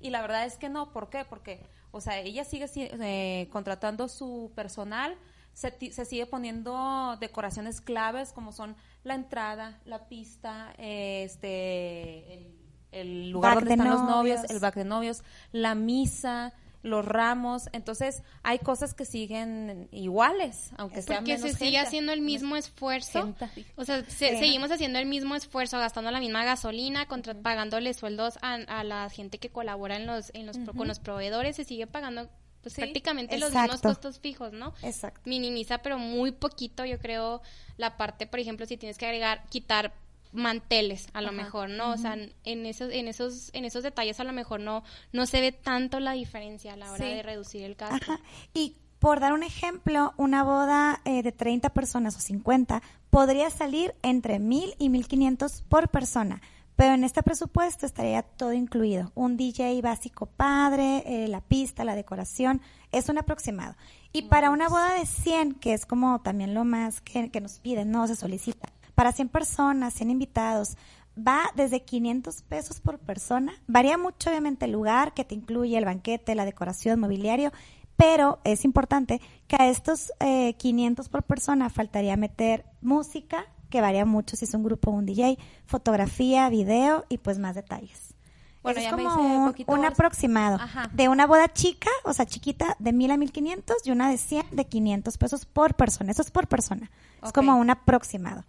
[0.00, 0.92] Y la verdad es que no.
[0.92, 1.26] ¿Por qué?
[1.26, 5.16] Porque, o sea, ella sigue eh, contratando su personal,
[5.52, 12.32] se, se, sigue poniendo decoraciones claves como son la entrada, la pista, este...
[12.34, 12.63] El,
[12.94, 16.52] el lugar donde están los novios, el back de novios, la misa,
[16.84, 22.20] los ramos, entonces hay cosas que siguen iguales, aunque sea Porque se sigue haciendo el
[22.20, 23.34] mismo esfuerzo,
[23.76, 28.84] o sea, seguimos haciendo el mismo esfuerzo, gastando la misma gasolina, contra, pagándole sueldos a,
[28.84, 32.28] la gente que colabora en los, en los con los proveedores, se sigue pagando
[32.62, 34.74] pues prácticamente los mismos costos fijos, ¿no?
[34.82, 35.20] Exacto.
[35.24, 37.40] Minimiza, pero muy poquito, yo creo,
[37.76, 39.92] la parte, por ejemplo, si tienes que agregar, quitar
[40.34, 44.24] manteles a lo mejor no o sea en esos en esos en esos detalles a
[44.24, 47.74] lo mejor no no se ve tanto la diferencia a la hora de reducir el
[47.76, 48.12] gasto.
[48.52, 53.94] Y por dar un ejemplo una boda eh, de 30 personas o 50 podría salir
[54.02, 56.40] entre 1000 y 1500 por persona
[56.76, 59.12] pero en este presupuesto estaría todo incluido.
[59.14, 63.76] Un DJ básico padre, eh, la pista, la decoración, es un aproximado.
[64.12, 67.58] Y para una boda de 100, que es como también lo más que, que nos
[67.60, 70.76] piden, no se solicita, para 100 personas, 100 invitados,
[71.16, 73.52] va desde 500 pesos por persona.
[73.66, 77.52] Varía mucho, obviamente, el lugar que te incluye el banquete, la decoración, mobiliario,
[77.96, 84.04] pero es importante que a estos eh, 500 por persona faltaría meter música, que varía
[84.04, 88.14] mucho si es un grupo o un DJ, fotografía, video y pues más detalles.
[88.62, 89.92] Bueno, es ya me como hice un, poquito un bolsa.
[89.92, 90.88] aproximado Ajá.
[90.92, 94.46] de una boda chica, o sea, chiquita, de 1000 a 1500 y una de 100
[94.52, 96.10] de 500 pesos por persona.
[96.10, 96.90] Eso es por persona.
[97.22, 98.44] Es como un aproximado.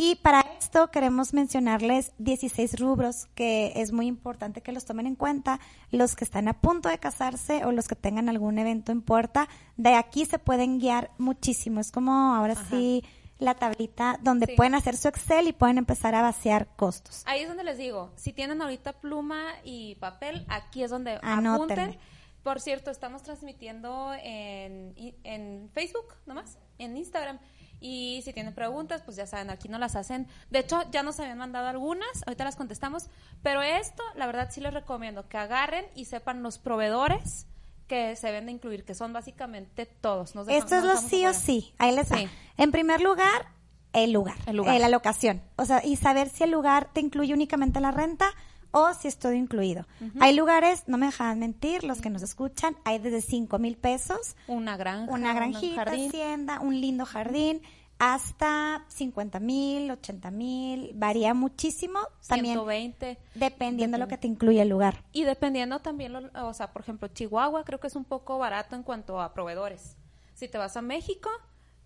[0.00, 5.16] Y para esto queremos mencionarles 16 rubros que es muy importante que los tomen en
[5.16, 5.58] cuenta.
[5.90, 9.48] Los que están a punto de casarse o los que tengan algún evento en puerta,
[9.76, 11.80] de aquí se pueden guiar muchísimo.
[11.80, 13.02] Es como ahora sí
[13.40, 14.52] la tablita donde Sí.
[14.56, 17.22] pueden hacer su Excel y pueden empezar a vaciar costos.
[17.26, 21.82] Ahí es donde les digo, si tienen ahorita pluma y papel, aquí es donde Anótenle.
[21.82, 22.00] apunten.
[22.44, 27.40] Por cierto, estamos transmitiendo en, en Facebook nomás, en Instagram.
[27.80, 30.26] Y si tienen preguntas, pues ya saben, aquí no las hacen.
[30.50, 33.08] De hecho, ya nos habían mandado algunas, ahorita las contestamos.
[33.42, 37.46] Pero esto, la verdad, sí les recomiendo que agarren y sepan los proveedores
[37.86, 40.34] que se deben de incluir, que son básicamente todos.
[40.34, 41.72] Nos Esto es lo sí o sí.
[41.78, 42.08] Ahí les.
[42.08, 42.28] Sí.
[42.56, 43.48] En primer lugar,
[43.92, 44.36] el lugar.
[44.46, 44.76] El lugar.
[44.76, 45.42] eh, la locación.
[45.56, 48.30] O sea, y saber si el lugar te incluye únicamente la renta
[48.70, 49.86] o si es todo incluido.
[50.20, 54.36] Hay lugares, no me dejan mentir, los que nos escuchan, hay desde 5 mil pesos,
[54.46, 57.62] Una granja, una un granjita, hacienda, un lindo jardín,
[58.00, 61.98] hasta 50 mil, 80 mil, varía muchísimo.
[62.28, 63.18] También 120.
[63.34, 65.02] dependiendo de lo que te incluye el lugar.
[65.12, 68.76] Y dependiendo también, lo- o sea, por ejemplo, Chihuahua creo que es un poco barato
[68.76, 69.96] en cuanto a proveedores.
[70.34, 71.28] Si te vas a México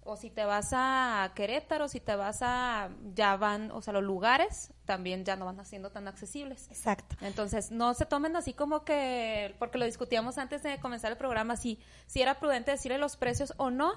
[0.05, 4.03] o si te vas a Querétaro, si te vas a, ya van, o sea, los
[4.03, 6.69] lugares también ya no van siendo tan accesibles.
[6.71, 7.17] Exacto.
[7.21, 11.57] Entonces, no se tomen así como que, porque lo discutíamos antes de comenzar el programa,
[11.57, 13.93] si, si era prudente decirle los precios o no,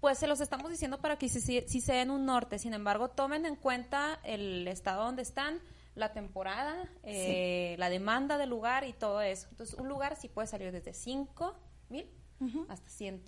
[0.00, 2.58] pues se los estamos diciendo para que si, si, si se den un norte.
[2.58, 5.60] Sin embargo, tomen en cuenta el estado donde están,
[5.94, 9.48] la temporada, eh, la demanda del lugar y todo eso.
[9.50, 12.10] Entonces, un lugar sí puede salir desde 5 mil
[12.68, 13.24] hasta 100,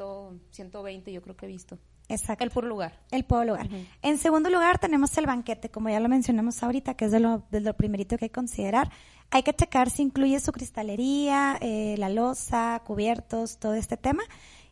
[0.51, 1.79] 120, yo creo que he visto.
[2.09, 2.45] Exacto.
[2.45, 2.99] El puro lugar.
[3.11, 3.69] El puedo lugar.
[4.03, 7.45] En segundo lugar tenemos el banquete, como ya lo mencionamos ahorita, que es de lo,
[7.51, 8.91] de lo primerito que hay que considerar.
[9.31, 14.23] Hay que checar si incluye su cristalería, eh, la losa, cubiertos, todo este tema.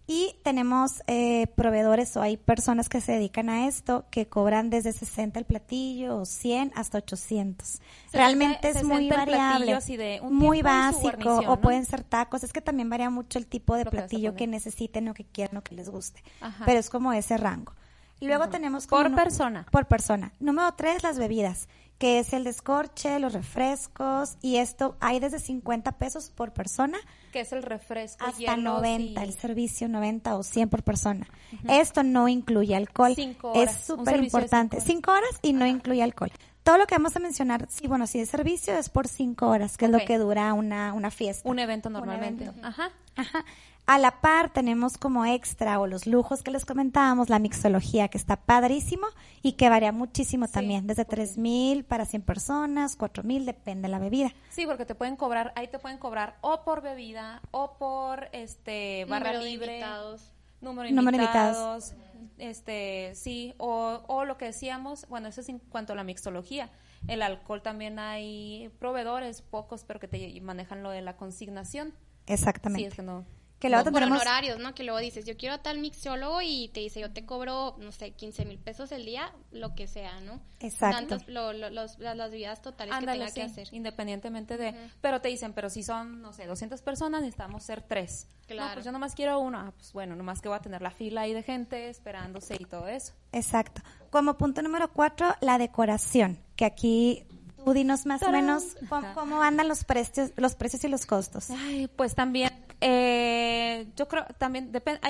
[0.08, 4.92] Y tenemos eh, proveedores o hay personas que se dedican a esto que cobran desde
[4.92, 7.80] 60 el platillo o 100 hasta 800.
[8.12, 11.60] Realmente es 60 muy variable, de un muy básico o ¿no?
[11.60, 12.44] pueden ser tacos.
[12.44, 15.56] Es que también varía mucho el tipo de Lo platillo que necesiten o que quieran
[15.56, 16.22] o que les guste.
[16.40, 16.64] Ajá.
[16.64, 17.72] Pero es como ese rango.
[18.20, 19.66] Y luego tenemos como Por persona.
[19.70, 20.32] Por persona.
[20.40, 25.92] Número tres, las bebidas, que es el descorche, los refrescos, y esto hay desde 50
[25.92, 26.98] pesos por persona
[27.32, 31.26] Que es el refresco, hasta hielos 90, y- el servicio 90 o 100 por persona.
[31.68, 33.14] Esto no incluye alcohol.
[33.14, 34.80] Cinco Es horas, un súper importante.
[34.80, 36.30] cinco horas y no incluye alcohol.
[36.62, 39.76] Todo lo que vamos a mencionar, sí, bueno, si es servicio es por cinco horas,
[39.76, 41.48] que es lo que dura una, una fiesta.
[41.48, 42.44] Un evento normalmente.
[42.44, 42.66] evento.
[42.66, 42.90] Ajá.
[43.14, 43.44] Ajá.
[43.88, 48.18] A la par tenemos como extra o los lujos que les comentábamos, la mixología que
[48.18, 49.06] está padrísimo
[49.42, 53.82] y que varía muchísimo Sí, también, desde 3 mil para 100 personas, 4 mil, depende
[53.82, 54.32] de la bebida.
[54.50, 59.04] Sí, porque te pueden cobrar, ahí te pueden cobrar o por bebida o por este
[59.04, 60.32] barra Número de libre, invitados.
[60.60, 61.94] número de Número de invitados,
[62.38, 66.70] este, sí, o, o lo que decíamos, bueno, eso es en cuanto a la mixología.
[67.06, 71.90] El alcohol también hay proveedores, pocos, pero que te manejan lo de la consignación.
[72.26, 72.88] Sí, Exactamente.
[72.88, 73.24] es que no.
[73.58, 74.74] Que luego Por tendremos honorarios, ¿no?
[74.74, 77.90] Que luego dices, yo quiero a tal mixiólogo y te dice, yo te cobro, no
[77.90, 80.40] sé, 15 mil pesos el día, lo que sea, ¿no?
[80.60, 80.96] Exacto.
[81.16, 83.74] Tantos, lo- lo- los- las, las vidas totales Ándale, que tenga sí, que hacer.
[83.74, 84.74] independientemente de...
[85.00, 88.26] Pero te dicen, pero si son, no sé, 200 personas, necesitamos ser tres.
[88.30, 88.74] No, Claro.
[88.74, 89.58] pues yo nomás quiero uno.
[89.58, 92.64] Ah, pues bueno, nomás que voy a tener la fila ahí de gente esperándose y
[92.66, 93.12] todo eso.
[93.32, 93.80] Exacto.
[94.10, 97.24] Como punto número cuatro, la decoración, que aquí
[97.64, 101.50] tú dinos más o menos cómo, cómo andan los precios, los precios y los costos.
[101.50, 105.00] Ay, pues también, eh, yo creo, también depende,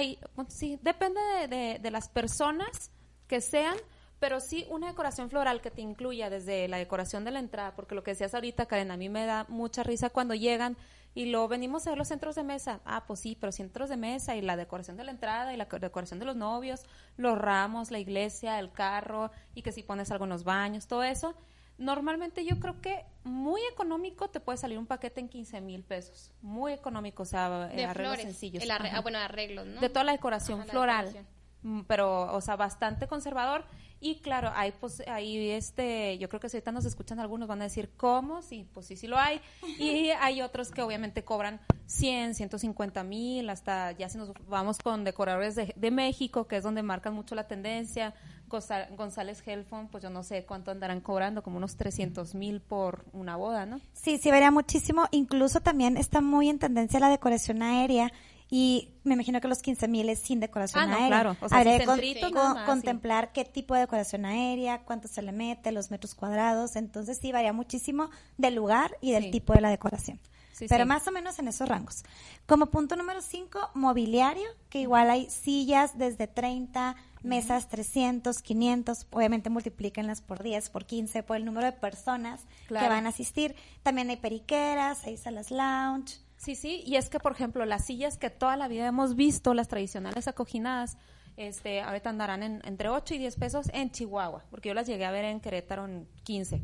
[0.49, 2.91] sí, depende de, de- de las personas
[3.27, 3.77] que sean,
[4.21, 7.95] pero sí una decoración floral que te incluya desde la decoración de la entrada, porque
[7.95, 10.77] lo que decías ahorita, Karen, a mí me da mucha risa cuando llegan
[11.15, 12.81] y lo venimos a ver los centros de mesa.
[12.85, 15.67] Ah, pues sí, pero centros de mesa y la decoración de la entrada y la
[15.69, 16.83] co- decoración de los novios,
[17.17, 21.03] los ramos, la iglesia, el carro y que si pones algo en los baños, todo
[21.03, 21.35] eso.
[21.79, 26.33] Normalmente yo creo que muy económico te puede salir un paquete en 15 mil pesos.
[26.41, 28.23] Muy económico, o sea, eh, De arreglos flores.
[28.33, 28.63] sencillos.
[28.63, 28.99] El arre- Ajá.
[28.99, 29.81] ah, bueno, arreglos, ¿no?
[29.81, 31.07] De toda la decoración Ajá, la floral.
[31.07, 31.37] decoración.
[31.63, 33.65] Mm, Pero, o sea, bastante conservador.
[33.99, 37.61] Y claro, hay, pues, ahí, este, yo creo que si ahorita nos escuchan algunos van
[37.63, 38.43] a decir, ¿cómo?
[38.43, 39.41] Sí, pues sí, sí lo hay.
[39.79, 45.03] Y hay otros que obviamente cobran 100, 150 mil, hasta ya si nos vamos con
[45.05, 48.15] decoradores de, de México, que es donde marcan mucho la tendencia.
[48.49, 53.37] González Helfon, pues yo no sé cuánto andarán cobrando, como unos 300 mil por una
[53.37, 53.81] boda, ¿no?
[53.93, 55.07] Sí, sí, varía muchísimo.
[55.11, 58.13] Incluso también está muy en tendencia la decoración aérea
[58.49, 61.09] y me imagino que los 15 mil es sin decoración Ah, no, aérea.
[61.09, 61.37] claro.
[61.41, 62.67] O sea, Habría con- centrito con- nada sí.
[62.67, 66.77] contemplar qué tipo de decoración aérea, cuánto se le mete, los metros cuadrados.
[66.77, 69.31] Entonces sí varía muchísimo del lugar y del Sí.
[69.33, 70.21] tipo de la decoración.
[70.53, 70.89] Sí, Pero sí.
[70.89, 72.03] más o menos en esos rangos.
[72.47, 76.97] Como punto número 5, mobiliario, que igual hay sillas desde 30,
[77.27, 82.75] mesas 300, 500, obviamente multiplíquenlas por 10, por 15, por el número de personas que
[82.75, 83.55] van a asistir.
[83.83, 86.21] También hay periqueras, hay salas lounge.
[86.37, 89.55] Sí, sí, y es que, por ejemplo, las sillas que toda la vida hemos visto,
[89.55, 90.97] las tradicionales acoginadas,
[91.37, 95.05] este, ahorita andarán en, entre 8 y 10 pesos en Chihuahua, porque yo las llegué
[95.05, 96.63] a ver en Querétaro en 15,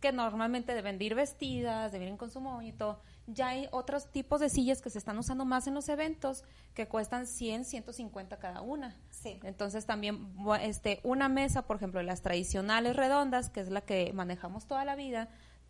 [0.00, 2.40] que normalmente deben de ir vestidas, deben ir con su
[2.76, 3.00] todo.
[3.26, 6.88] Ya hay otros tipos de sillas que se están usando más en los eventos que
[6.88, 8.96] cuestan 100, 150 cada una.
[9.10, 9.38] Sí.
[9.44, 14.66] Entonces también este una mesa, por ejemplo, las tradicionales redondas, que es la que manejamos
[14.66, 15.28] toda la vida,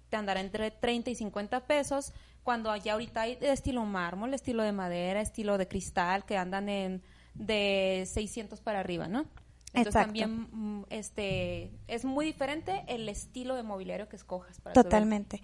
[0.08, 2.12] te andará entre 30 y 50 pesos,
[2.42, 6.68] cuando allá ahorita hay de estilo mármol, estilo de madera, estilo de cristal, que andan
[6.68, 7.02] en
[7.34, 9.20] de 600 para arriba, ¿no?
[9.74, 10.06] Entonces Exacto.
[10.06, 14.74] también mm, este es muy diferente el estilo de mobiliario que escojas para.
[14.74, 15.40] Totalmente.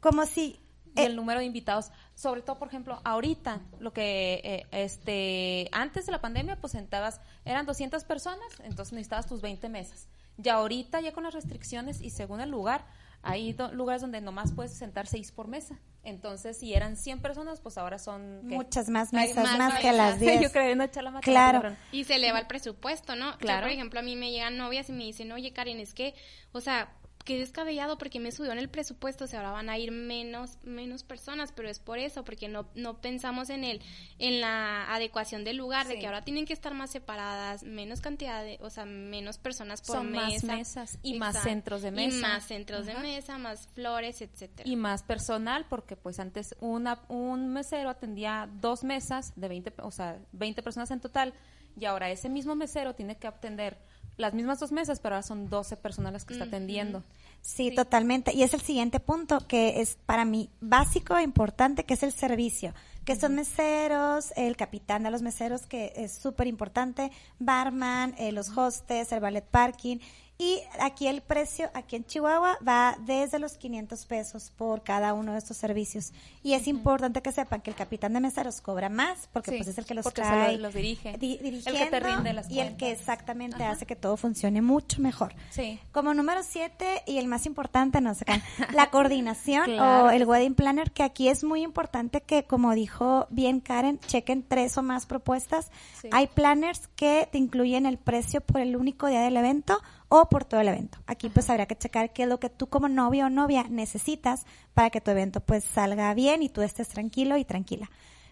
[0.00, 0.60] Como si...
[0.94, 5.68] y eh, el número de invitados, sobre todo por ejemplo, ahorita lo que eh, este
[5.72, 10.08] antes de la pandemia pues sentabas eran 200 personas, entonces necesitabas tus 20 mesas.
[10.36, 12.86] Ya ahorita ya con las restricciones y según el lugar,
[13.22, 15.78] hay do- lugares donde nomás puedes sentar seis por mesa.
[16.04, 18.54] Entonces, si eran 100 personas, pues ahora son ¿qué?
[18.54, 20.20] muchas más mesas, más más, que las mesas.
[20.20, 20.42] 10.
[20.42, 21.76] Yo creo no echar la Claro.
[21.90, 23.32] Y se eleva el presupuesto, ¿no?
[23.32, 23.62] Yo, Claro.
[23.66, 26.14] por ejemplo, a mí me llegan novias y me dicen, oye, Karen, es que,
[26.52, 26.92] o sea,
[27.28, 30.56] qué descabellado porque me subió en el presupuesto, o sea, ahora van a ir menos,
[30.62, 33.82] menos personas, pero es por eso, porque no, no pensamos en el,
[34.18, 38.42] en la adecuación del lugar, de que ahora tienen que estar más separadas, menos cantidad
[38.42, 40.56] de, o sea, menos personas por Son más mesa.
[40.56, 42.26] mesas y más centros de Y mesa.
[42.28, 42.96] más centros Ajá.
[42.96, 44.66] de mesa, más flores, etcétera.
[44.68, 49.82] y más personal porque pues antes una un mesero atendía dos mesas de 20 pe-
[49.82, 51.34] o sea 20 personas en total
[51.78, 53.76] y ahora ese mismo mesero tiene que atender
[54.18, 57.02] las mismas dos mesas pero ahora son 12 personas las que está atendiendo
[57.40, 58.34] Sí, totalmente.
[58.34, 62.12] Y es el siguiente punto que es para mí básico e importante, que es el
[62.12, 62.74] servicio.
[63.04, 68.56] Que son meseros, el capitán de los meseros, que es súper importante, barman, eh, los
[68.56, 69.98] hostes, el ballet parking.
[70.40, 75.32] Y aquí el precio, aquí en Chihuahua, va desde los 500 pesos por cada uno
[75.32, 76.12] de estos servicios.
[76.44, 79.68] Y es importante que sepan que el capitán de meseros cobra más, porque Sí, pues
[79.70, 80.52] es el que los trae.
[80.56, 81.18] lo- los dirige.
[81.18, 85.02] di- El que te rinde las Y el que exactamente hace que todo funcione mucho
[85.02, 85.34] mejor.
[85.50, 88.40] sí Como número siete y el más importante, no sé qué,
[88.74, 93.26] la coordinación Claro o el wedding planner, que aquí es muy importante que, como dijo
[93.30, 95.72] bien Karen, chequen tres o más propuestas.
[96.00, 96.08] Sí.
[96.12, 100.44] Hay planners que te incluyen el precio por el único día del evento o por
[100.44, 100.98] todo el evento.
[101.06, 104.44] Aquí pues habría que checar qué es lo que tú como novio o novia necesitas
[104.74, 107.90] para que tu evento pues salga bien y tú estés tranquilo y tranquila.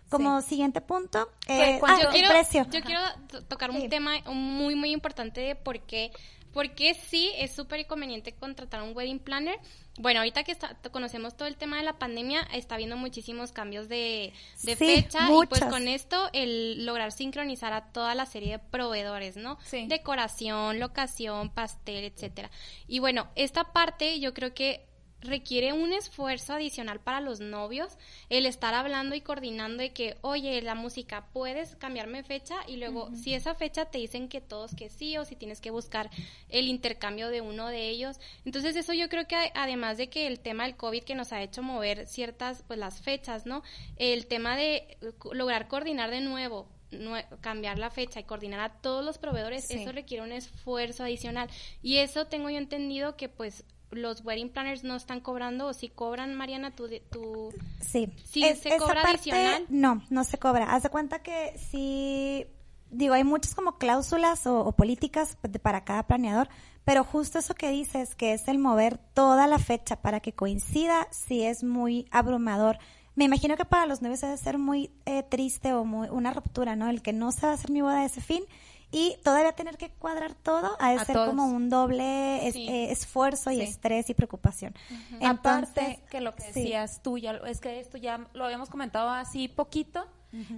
[0.09, 2.65] Como siguiente punto, eh, ¿Cuánto- ah, yo quiero, precio.
[2.71, 3.79] yo quiero to- tocar Sí.
[3.83, 6.13] un tema muy, muy importante de por qué,
[6.57, 9.59] por qué sí es súper conveniente contratar un wedding planner.
[9.99, 13.91] Bueno, ahorita que está- conocemos todo el tema de la pandemia, está habiendo muchísimos cambios
[13.91, 18.53] de, de Sí, fecha y pues con esto el lograr sincronizar a toda la serie
[18.53, 19.59] de proveedores, ¿no?
[19.67, 19.85] Sí.
[19.87, 22.51] Decoración, locación, pastel, etcétera.
[22.89, 24.87] Y bueno, esta parte yo creo que
[25.21, 27.97] requiere un esfuerzo adicional para los novios
[28.29, 33.11] el estar hablando y coordinando de que, oye, la música, puedes cambiarme fecha y luego
[33.15, 36.11] si esa fecha te dicen que todos que sí o si tienes que buscar
[36.49, 38.19] el intercambio de uno de ellos.
[38.45, 41.43] Entonces eso yo creo que además de que el tema del COVID que nos ha
[41.43, 43.63] hecho mover ciertas, pues las fechas, ¿no?
[43.97, 44.97] El tema de eh,
[45.33, 49.75] lograr coordinar de nuevo nue- cambiar la fecha y coordinar a todos los proveedores, Sí.
[49.81, 51.49] eso requiere un esfuerzo adicional.
[51.83, 55.89] Y eso tengo yo entendido que pues los wedding planners no están cobrando o si
[55.89, 58.09] cobran, Mariana, de- tú Sí.
[58.25, 59.65] Sí, Es- ¿se cobra parte, adicional?
[59.69, 60.75] No, no se cobra.
[60.75, 62.47] Haz de cuenta que sí,
[62.91, 66.49] digo, hay muchas como cláusulas o, o políticas de- para cada planeador,
[66.85, 71.07] pero justo eso que dices, que es el mover toda la fecha para que coincida,
[71.11, 72.79] sí es muy abrumador.
[73.15, 76.77] Me imagino que para los novios debe ser muy eh, triste o muy, una ruptura,
[76.77, 76.89] ¿no?
[76.91, 78.45] El que no se va a hacer mi boda de ese fin
[78.93, 81.29] y todavía tener que cuadrar todo ha de A ser todos.
[81.29, 82.69] como un doble es- Sí.
[82.69, 83.63] eh, esfuerzo y Sí.
[83.63, 84.75] estrés y preocupación.
[85.23, 86.61] Aparte Entonces, que lo que sí.
[86.61, 90.07] decías tú, ya, es que esto ya lo habíamos comentado así poquito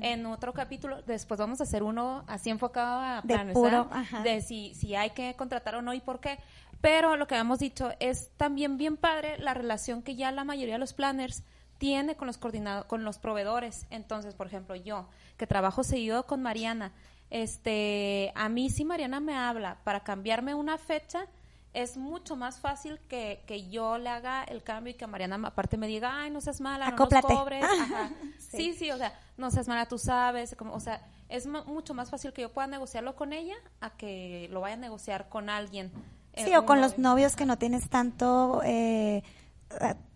[0.01, 1.03] en otro capítulo.
[1.03, 3.57] Después vamos a hacer uno así enfocado a De planes,
[3.91, 4.23] ajá.
[4.23, 6.39] de si, si hay que contratar o no y por qué.
[6.81, 10.75] Pero lo que habíamos dicho es también bien padre la relación que ya la mayoría
[10.75, 11.45] de los planners
[11.79, 13.87] tiene con los coordinado, con los proveedores.
[13.91, 16.93] Entonces, por ejemplo, yo que trabajo seguido con Mariana,
[17.31, 21.27] este, a mí si Mariana me habla para cambiarme una fecha,
[21.75, 25.77] es mucho más fácil que, que yo le haga el cambio y que Mariana aparte
[25.77, 27.29] me diga, ay, no seas mala, no Acóplate.
[27.29, 27.65] nos cobres.
[27.81, 28.11] Ajá.
[28.39, 28.57] Sí.
[28.57, 31.93] Sí, sí, o sea, no seas mala, tú sabes, como, o sea, es mu- mucho
[31.95, 35.51] más fácil que yo pueda negociarlo con ella a que lo vaya a negociar con
[35.51, 35.93] alguien.
[36.33, 37.03] eh, Sí, o con los novio.
[37.11, 39.23] novios que no tienes tanto eh,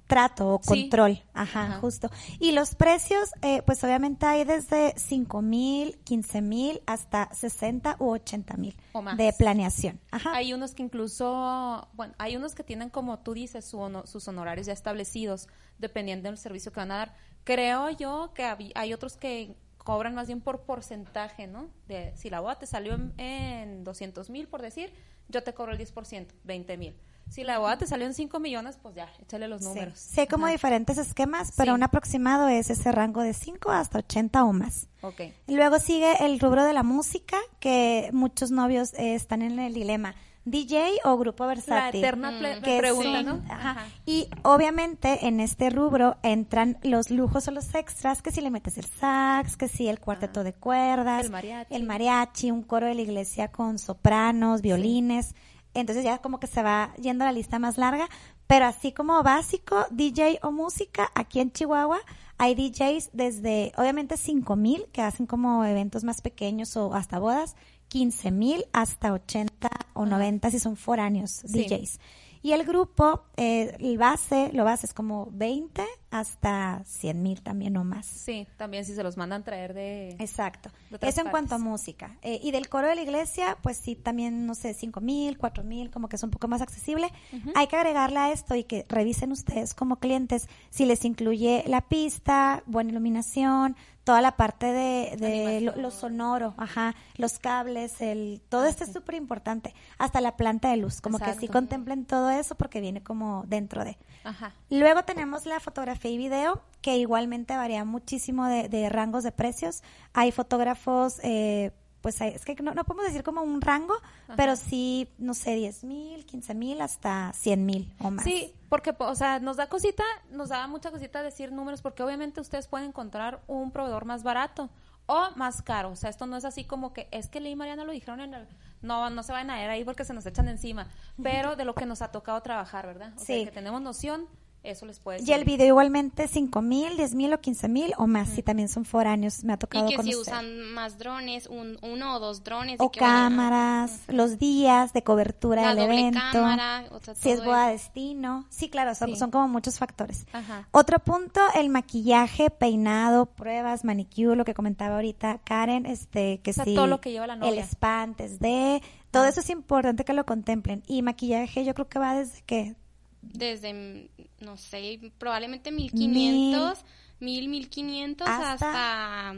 [0.07, 0.83] trato o Sí.
[0.83, 1.23] control.
[1.33, 1.79] Ajá, Ajá.
[1.81, 2.11] justo.
[2.39, 8.11] Y los precios, eh, pues obviamente hay desde 5 mil, 15 mil hasta 60 u
[8.11, 9.17] 80 mil O más.
[9.17, 10.01] de planeación.
[10.11, 10.33] Ajá.
[10.35, 14.67] Hay unos que incluso, bueno, hay unos que tienen, como tú dices, su sus honorarios
[14.67, 15.49] ya establecidos,
[15.79, 17.15] dependiendo del servicio que van a dar.
[17.45, 18.45] Creo yo que
[18.75, 21.69] hay otros que cobran más bien por porcentaje, ¿no?
[21.89, 24.93] De si la boda te salió en, en 200 mil, por decir,
[25.29, 26.95] yo te cobro el 10%, 20 mil.
[27.31, 29.69] Si la boda te salió en 5 millones, pues ya, échale los Sí.
[29.69, 29.99] números.
[29.99, 30.53] Sí, hay como Ajá.
[30.53, 31.77] diferentes esquemas, pero Sí.
[31.77, 34.89] un aproximado es ese rango de 5 hasta 80 o más.
[35.01, 35.23] Ok.
[35.49, 40.15] Luego sigue el rubro de la música, que muchos novios eh, están en el dilema.
[40.45, 42.03] DJ o grupo La versátil.
[42.03, 43.43] eterna ple- que pregunta, sí, ¿no?
[43.49, 43.71] ajá.
[43.71, 43.87] Ajá.
[44.05, 48.77] Y obviamente en este rubro entran los lujos o los extras, que si le metes
[48.77, 51.75] el sax, que si el cuarteto de cuerdas, El mariachi.
[51.75, 55.37] el mariachi, un coro de la iglesia con sopranos, violines.
[55.75, 58.09] Entonces ya como que se va yendo la lista más larga,
[58.47, 62.01] pero así como básico, DJ o música, aquí en Chihuahua
[62.39, 67.57] hay DJs desde obviamente 5 mil que hacen como eventos más pequeños o hasta bodas,
[67.89, 71.65] 15 mil hasta 80 o 90 si son foráneos Sí.
[71.67, 72.01] DJs.
[72.43, 77.75] Y el grupo, eh, el base, lo base es como 20 hasta 100 mil también
[77.79, 78.05] o más.
[78.05, 80.11] Sí, también si se los mandan traer de...
[80.19, 80.71] Exacto.
[80.91, 82.19] de Eso en cuanto a música.
[82.21, 85.65] Eh, y del coro de la iglesia, pues sí, también, no sé, cinco mil, cuatro
[85.65, 87.11] mil, como que es un poco más accesible.
[87.55, 91.81] Hay que agregarle a esto y que revisen ustedes como clientes si les incluye la
[91.81, 98.67] pista, buena iluminación, toda la parte de, de lo, sonoro, ajá, los cables, el, todo
[98.67, 99.75] esto es súper importante.
[99.99, 103.85] Hasta la planta de luz, como que sí contemplen todo eso porque viene como dentro
[103.85, 103.99] de.
[104.25, 104.55] Ajá.
[104.71, 109.83] Luego tenemos la fotografía y video, que igualmente varía muchísimo de, de rangos de precios.
[110.13, 113.95] Hay fotógrafos, eh, pues hay- es que no, no podemos decir como un rango,
[114.37, 118.25] pero sí, no sé, 10 mil, 15 mil hasta 100 mil o más.
[118.25, 122.41] Sí, porque, o sea, nos da cosita, nos da mucha cosita decir números, porque obviamente
[122.41, 124.69] ustedes pueden encontrar un proveedor más barato
[125.07, 125.91] o más caro.
[125.91, 128.21] O sea, esto no es así como que es que Lee y Mariana lo dijeron
[128.21, 128.49] en el.
[128.83, 130.89] No, no se van a ir ahí porque se nos echan encima.
[131.23, 133.13] Pero de lo que nos ha tocado trabajar, ¿verdad?
[133.15, 133.45] O sea, Sí.
[133.45, 134.27] que tenemos noción,
[134.65, 138.07] eso les puede Y el video igualmente 5 mil, 10 mil o 15 mil o
[138.07, 141.79] más, si también son foráneos, me ha tocado Y que si usan más drones, un,
[141.83, 142.79] uno o dos drones.
[142.81, 147.31] o a- cámaras, los días de cobertura La del doble evento, cámara, o sea, si
[147.31, 148.47] es boda destino.
[148.51, 149.17] Sí, claro, son, Sí.
[149.17, 150.27] son como muchos factores.
[150.33, 150.69] Ajá.
[150.71, 156.55] Otro punto, el maquillaje, peinado, pruebas, manicure, lo que comentaba ahorita Karen, este, que O
[156.55, 157.63] sea, sí, todo lo que lleva la el novia.
[157.65, 160.83] spa antes de, todo eso es importante que lo contemplen.
[160.87, 162.77] Y maquillaje yo creo que va desde que
[163.23, 166.85] Desde, mm, no sé, probablemente 1500,
[167.21, 169.35] 1000, 1500 Hasta- hasta,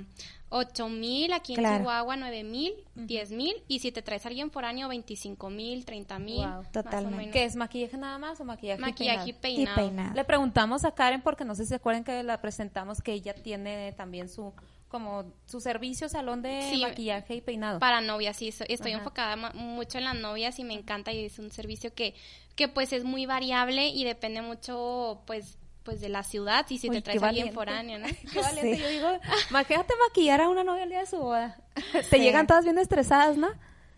[0.51, 1.79] 8000, aquí en Claro.
[1.79, 6.47] Chihuahua 9000, 10000 y si te traes a alguien foráneo 25000, 30000.
[6.49, 6.65] Wow.
[6.73, 7.31] Totalmente.
[7.33, 9.81] ¿Qué es maquillaje nada más o maquillaje, y Maquillaje y peinado?
[9.83, 10.15] y peinado.
[10.15, 13.35] Le preguntamos a Karen porque no sé si se acuerdan que la presentamos que ella
[13.35, 14.53] tiene también su
[14.89, 16.81] como su servicio salón de Sí.
[16.83, 17.81] maquillaje y peinado.
[17.81, 18.99] Para novias, sí, estoy Ajá.
[19.01, 22.15] enfocada mucho en las novias y me encanta y es un servicio que,
[22.57, 26.89] que pues es muy variable y depende mucho pues pues de la ciudad y si
[26.89, 28.07] Uy, te traes a alguien foráneo, ¿no?
[28.33, 28.77] Qué valiente.
[28.77, 28.83] Sí.
[28.83, 29.09] Yo digo,
[29.51, 31.59] imagínate maquillar a una novia el día de su boda.
[31.93, 32.19] Te Sí.
[32.21, 33.49] llegan todas bien estresadas, ¿no?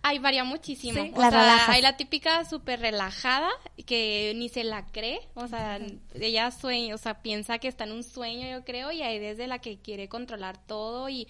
[0.02, 1.00] Ay, varía muchísimo.
[1.00, 1.12] Sí.
[1.14, 1.68] O La sea, relajas.
[1.68, 3.48] hay la típica súper relajada
[3.86, 5.20] que ni se la cree.
[5.34, 5.78] O sea,
[6.14, 9.46] ella sueña, o sea, piensa que está en un sueño, yo creo, y hay desde
[9.46, 11.08] la que quiere controlar todo.
[11.08, 11.28] Y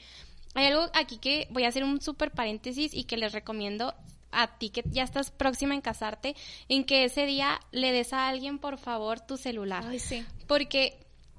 [0.55, 3.95] hay algo aquí que voy a hacer un súper paréntesis y que les recomiendo
[4.43, 6.37] a ti que ya estás próxima en casarte,
[6.68, 9.84] en que ese día le des a alguien, por favor, tu celular.
[9.99, 10.24] sí.
[10.47, 10.99] Porque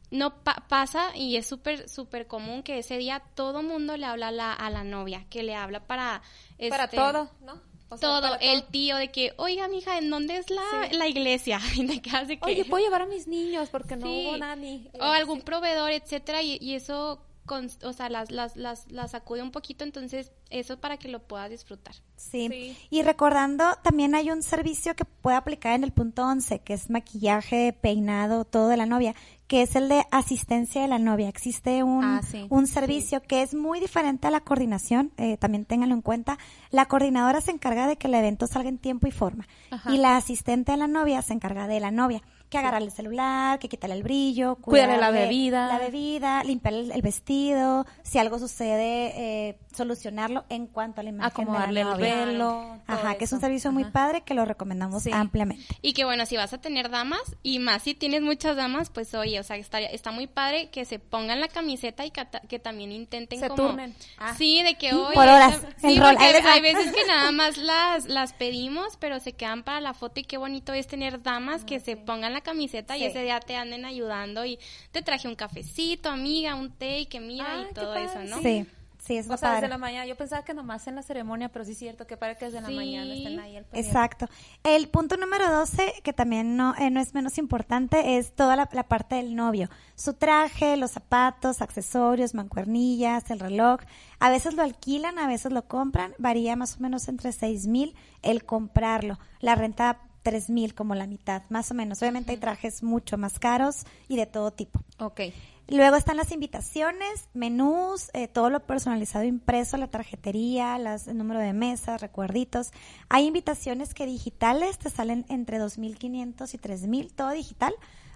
[0.10, 4.30] no pa- pasa y es súper, súper común que ese día todo mundo le habla
[4.30, 6.22] a la, a la novia, que le habla para...
[6.70, 7.62] Para este, todo, ¿no?
[7.90, 8.72] O sea, todo, el todo.
[8.72, 10.96] tío de que, oiga, mija, ¿en dónde es la, Sí.
[10.98, 11.60] la iglesia?
[11.78, 12.12] De que...
[12.42, 13.70] Oye, ¿puedo llevar a mis niños?
[13.70, 14.26] Porque no Sí.
[14.28, 14.90] hubo nani.
[15.00, 19.42] O algún proveedor, etcétera, y, y eso, con- o sea, las, las, las, las sacude
[19.42, 21.96] un poquito, entonces eso para que lo puedas disfrutar.
[22.16, 22.48] Sí.
[22.50, 22.78] Sí.
[22.92, 26.90] Y recordando, también hay un servicio que puede aplicar en el punto 11, que es
[26.90, 29.16] maquillaje, peinado, todo de la novia,
[29.48, 31.30] que es el de asistencia de la novia.
[31.30, 35.66] Existe un, Ah, sí, un servicio que es muy diferente a la coordinación, eh, también
[35.66, 36.38] ténganlo en cuenta.
[36.70, 39.48] La coordinadora se encarga de que el evento salga en tiempo y forma.
[39.72, 39.94] Ajá.
[39.94, 42.22] Y la asistente de la novia se encarga de la novia.
[42.50, 45.68] Que agarrarle el celular, que quitarle el brillo, Cuidarle la bebida.
[45.68, 49.12] La bebida, limpiar el, el vestido, si algo sucede,
[49.50, 52.78] eh, solucionarlo en cuanto a la imagen Acomodarle la el velo.
[52.88, 55.12] Ajá, que es un servicio muy padre que lo recomendamos Sí.
[55.14, 55.66] ampliamente.
[55.82, 59.14] Y que bueno, si vas a tener damas, y más si tienes muchas damas, pues
[59.14, 62.60] oye, o sea, estaría, está muy padre que se pongan la camiseta y que, que
[62.60, 63.68] también intenten Se como...
[63.70, 63.94] turnen.
[64.18, 64.34] Ah.
[64.38, 65.14] Sí, de que hoy...
[65.14, 69.34] Por horas, el Sí, rol, hay veces que nada más las, las pedimos, pero se
[69.34, 72.96] quedan para la foto y qué bonito es tener damas que se pongan la camiseta
[72.98, 74.60] y ese día te anden ayudando y
[74.92, 78.42] te traje un cafecito, amiga, un té y que mira y todo padre, eso, ¿no?
[78.44, 78.66] Sí,
[79.04, 80.06] sí, es O lo sea, desde la mañana.
[80.06, 82.62] Yo pensaba que nomás en la ceremonia, pero sí es cierto que para que desde
[82.62, 82.76] la Sí.
[82.76, 83.80] mañana estén ahí el pendiente.
[83.80, 84.28] Exacto.
[84.64, 88.70] El punto número 12, que también no, eh, no es menos importante, es toda la,
[88.72, 89.68] la parte del novio.
[89.96, 93.80] Su traje, los zapatos, accesorios, mancuernillas, el reloj.
[94.20, 96.14] A veces lo alquilan, a veces lo compran.
[96.20, 99.18] Varía más o menos entre seis mil el comprarlo.
[99.40, 102.02] La renta tres mil como la mitad, más o menos.
[102.02, 104.82] Obviamente hay trajes mucho más caros y de todo tipo.
[105.00, 105.22] Ok.
[105.70, 111.40] Luego están las invitaciones, menús, eh, todo lo personalizado impreso, la tarjetería, las, el número
[111.40, 112.72] de mesas, recuerditos.
[113.08, 117.74] Hay invitaciones que digitales te salen entre 2.500 y 3.000, todo digital.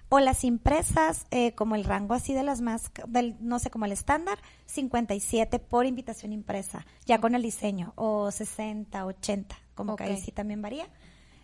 [0.09, 3.86] O las impresas, eh, como el rango así de las más, del, no sé, como
[3.86, 10.03] el estándar, 57 por invitación impresa, ya con el diseño, o 60, 80, como que
[10.03, 10.89] ahí sí también varía.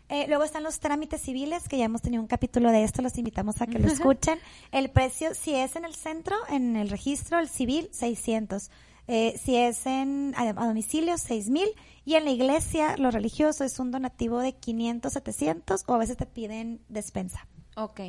[0.10, 3.18] Eh, luego están los trámites civiles, que ya hemos tenido un capítulo de esto, los
[3.18, 4.39] invitamos a que lo escuchen.
[4.72, 8.72] El precio, si es en el centro, en el registro, el civil, 600.
[9.10, 11.70] Eh, si es en a, a domicilio, 6000.
[12.05, 16.16] Y en la iglesia, lo religioso, es un donativo de 500, 700, o a veces
[16.16, 17.47] te piden despensa.
[17.78, 17.99] Ok.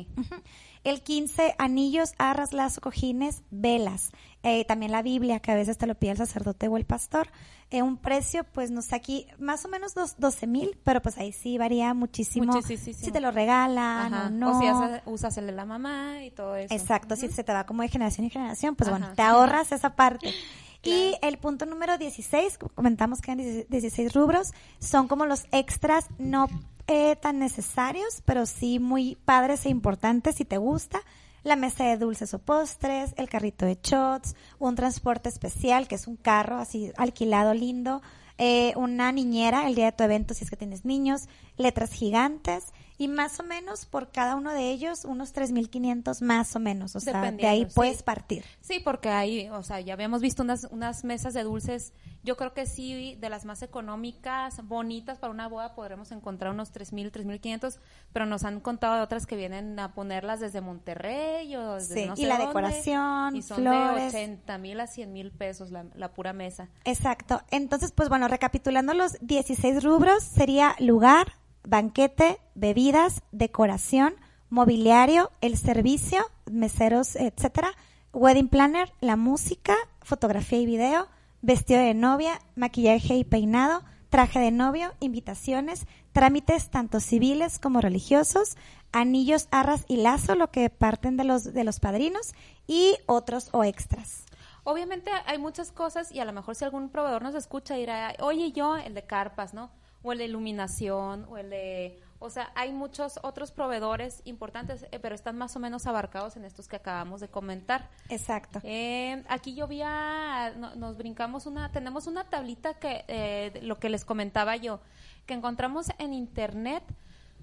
[0.83, 4.11] El 15, anillos, arras, lazo, cojines, velas.
[4.43, 7.27] Eh, también la Biblia, que a veces te lo pide el sacerdote o el pastor.
[7.69, 11.17] Eh, un precio, pues no sé, aquí más o menos dos, 12 mil, pero pues
[11.17, 12.53] ahí sí varía muchísimo.
[12.53, 12.97] Muchísimo.
[12.97, 14.27] Si te lo regalan Ajá.
[14.27, 14.57] o no.
[14.57, 16.73] O si haces- usas el de la mamá y todo eso.
[16.73, 19.95] Exacto, si se te va como de generación en generación, pues bueno, te ahorras esa
[19.95, 20.33] parte.
[20.81, 26.05] Y el punto número 16, como comentamos que en 16 rubros, son como los extras
[26.19, 26.47] no
[26.89, 30.99] eh, tan necesarios, pero sí muy padres e importantes si te gusta.
[31.43, 36.07] La mesa de dulces o postres, el carrito de shots, un transporte especial, que es
[36.07, 38.01] un carro así alquilado lindo,
[38.39, 42.73] eh, una niñera el día de tu evento si es que tienes niños, letras gigantes
[42.99, 46.95] y más o menos por cada uno de ellos unos 3.500 más o menos.
[46.95, 47.75] O sea, de ahí Dependiendo, sí.
[47.75, 48.43] puedes partir.
[48.61, 51.93] Sí, porque hay, o sea, ya habíamos visto unas, unas mesas de dulces,
[52.23, 56.73] yo creo que sí, de las más económicas, bonitas para una boda, podremos encontrar unos
[56.73, 57.79] 3.000, 3.500,
[58.11, 62.05] pero nos han contado de otras que vienen a ponerlas desde Monterrey o desde Sí,
[62.05, 64.11] no y sé la dónde, decoración, y son flores.
[64.11, 66.67] de 80 mil a 100 mil pesos la, la pura mesa.
[66.83, 67.41] Exacto.
[67.49, 71.33] Entonces, pues bueno, recapitulando los 16 rubros, sería lugar,
[71.63, 74.15] banquete, bebidas, decoración,
[74.49, 77.71] mobiliario, el servicio, meseros, etcétera,
[78.13, 81.07] wedding planner, la música, fotografía y video,
[81.41, 88.57] vestido de novia, maquillaje y peinado, traje de novio, invitaciones, trámites tanto civiles como religiosos,
[88.91, 92.33] anillos, arras y lazo, lo que parten de los de los padrinos
[92.67, 94.25] y otros o extras.
[94.63, 98.51] Obviamente hay muchas cosas y a lo mejor si algún proveedor nos escucha dirá, oye
[98.51, 99.69] yo, el de carpas, ¿no?
[100.01, 102.01] O el de iluminación, o el de...
[102.21, 106.43] O sea, hay muchos otros proveedores importantes, eh, pero están más o menos abarcados en
[106.43, 107.89] estos que acabamos de comentar.
[108.09, 108.59] Exacto.
[108.63, 113.79] Eh, aquí yo vi, a- no- nos brincamos una, tenemos una tablita que, eh, lo
[113.79, 114.81] que les comentaba yo,
[115.25, 116.83] que encontramos en internet,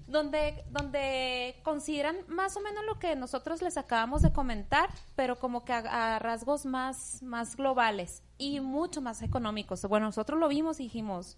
[0.07, 5.65] donde, donde consideran más o menos lo que nosotros les acabamos de comentar, pero como
[5.65, 9.81] que a, a rasgos más, más globales y mucho más económicos.
[9.85, 11.35] Bueno, nosotros lo vimos y dijimos,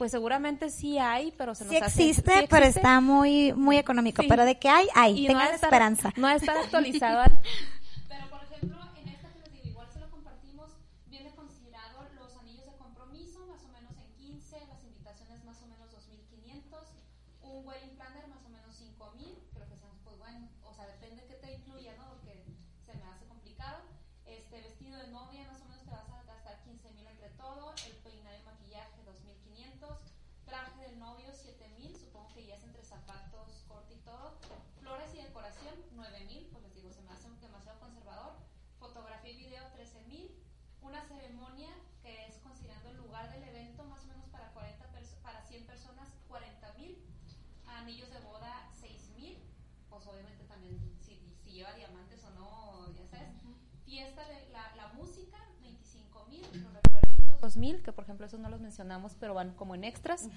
[0.00, 1.86] pues seguramente sí hay, pero se nos Sí hace...
[2.08, 4.22] existe, sí pero existe, está muy muy económico.
[4.22, 4.28] Sí.
[4.30, 5.24] Pero de que hay, hay.
[5.24, 6.10] y Tengan de estar- esperanza.
[6.16, 7.38] No estar actualizado al-
[8.08, 10.70] Pero, por ejemplo, en esta que les digo, igual se lo compartimos,
[11.06, 15.66] viene considerado los anillos de compromiso, más o menos en 15, las invitaciones más o
[15.66, 16.80] menos 2.500,
[17.42, 21.26] un wedding planner más o menos 5.000, creo que sean, pues bueno, o sea, depende
[21.26, 22.08] que te incluya, ¿no?
[22.16, 22.42] Porque
[22.86, 23.84] se me hace complicado.
[24.24, 27.96] Este vestido de novia, más o menos te vas a gastar 15.000 entre todo, el
[28.00, 29.98] peinado y maquillaje 2.500,
[30.44, 34.38] traje del novio 7.000, supongo que ya es entre zapatos, corte y todo,
[34.80, 38.32] flores y decoración 9.000, pues les digo, se me hace demasiado conservador,
[38.78, 40.30] fotografía y video 13.000,
[40.82, 41.70] una ceremonia
[42.02, 45.66] que es considerando el lugar del evento más o menos para 40 pers- para 100
[45.66, 46.96] personas 40.000,
[47.66, 49.38] anillos de boda 6.000,
[49.90, 53.28] pues obviamente también si, si lleva diamantes o no, ya sabes,
[53.84, 58.60] fiesta de la, la música 25.000, los recuerditos 2000, que por ejemplo esos no los
[58.60, 60.28] mencionamos, pero van como en extras.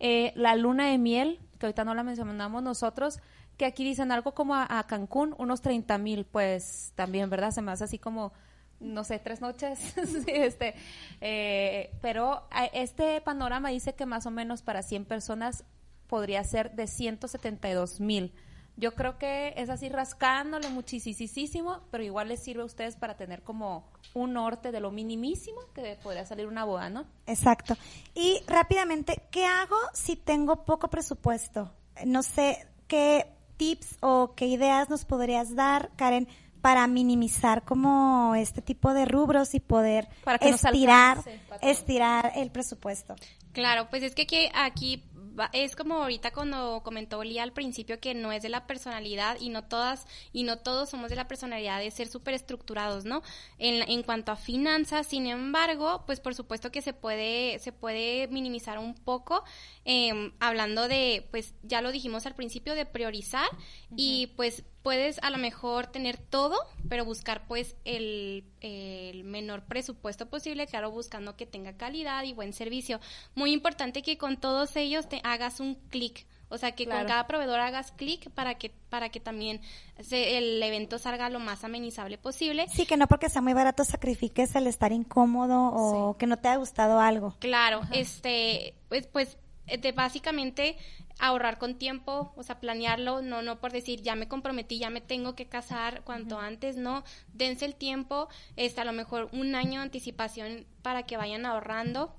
[0.00, 3.18] Eh, la luna de miel, que ahorita no la mencionamos nosotros,
[3.56, 7.52] que aquí dicen algo como a, a Cancún, unos 30 mil, pues también, ¿verdad?
[7.52, 8.32] Se me hace así como
[8.80, 10.74] no sé, tres noches, sí, este,
[11.20, 15.64] eh, pero a- este panorama dice que más o menos para 100 personas
[16.08, 18.34] podría ser de 172 mil.
[18.76, 23.42] Yo creo que es así rascándole muchísimo, pero igual les sirve a ustedes para tener
[23.42, 27.06] como un norte de lo minimísimo que podría salir una boda, ¿no?
[27.26, 27.76] Exacto.
[28.14, 31.72] Y rápidamente, ¿qué hago si tengo poco presupuesto?
[32.04, 36.26] No sé qué tips o qué ideas nos podrías dar, Karen,
[36.60, 42.32] para minimizar como este tipo de rubros y poder Para que nos estirar, alcance estirar
[42.36, 43.14] el presupuesto.
[43.52, 45.04] Claro, pues es que aquí, aquí
[45.38, 49.36] va- es como ahorita cuando comentó Lía al principio que no es de la personalidad
[49.40, 53.22] y no todas y no todos somos de la personalidad de ser súper estructurados, ¿no?
[53.58, 58.28] En, en cuanto a finanzas, sin embargo, pues por supuesto que se puede se puede
[58.28, 59.44] minimizar un poco
[59.84, 63.48] eh, hablando de, pues ya lo dijimos al principio de priorizar
[63.96, 66.56] y pues puedes a lo mejor tener todo,
[66.88, 72.52] pero buscar pues el, el menor presupuesto posible, claro, buscando que tenga calidad y buen
[72.52, 73.00] servicio.
[73.34, 76.26] Muy importante que con todos ellos te hagas un clic.
[76.50, 77.00] O sea, que Claro.
[77.00, 79.60] con cada proveedor hagas clic para que para que también
[80.00, 82.66] se- el evento salga lo más amenizable posible.
[82.68, 86.48] Sí, que no porque sea muy barato sacrifiques el estar incómodo o que no te
[86.48, 87.34] haya gustado algo.
[87.40, 90.76] Claro, este, pues, pues, eh, de básicamente
[91.18, 95.00] ahorrar con tiempo, o sea, planearlo, no, no por decir ya me comprometí, ya me
[95.00, 99.80] tengo que casar cuanto antes, no, dense el tiempo, este, a lo mejor un año
[99.80, 102.14] de anticipación para que vayan ahorrando.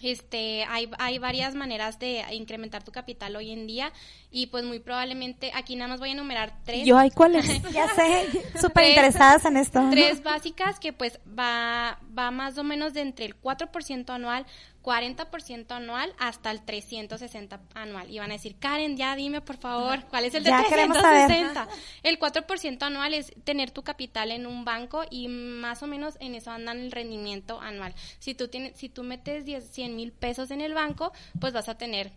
[0.00, 3.92] Este, hay, hay varias maneras de incrementar tu capital hoy en día
[4.30, 6.86] y pues muy probablemente aquí nada más voy a enumerar tres.
[6.86, 7.46] Yo, ¿hay cuál es?
[7.72, 8.28] Ya sé,
[8.60, 9.84] súper interesadas en esto.
[9.90, 14.46] Tres básicas que pues va, va más o menos de entre el 4% anual,
[14.88, 18.10] 40% anual hasta el 360 anual.
[18.10, 20.96] Y van a decir, Karen, ya dime por favor, ¿cuál es el de Ya queremos
[20.98, 21.26] saber.
[21.26, 21.68] 360?
[22.02, 26.34] El 4% anual es tener tu capital en un banco y más o menos en
[26.34, 27.94] eso andan el rendimiento anual.
[28.18, 31.68] Si tú tienes, si tú metes 10, 100 mil pesos en el banco, pues vas
[31.68, 32.12] a tener,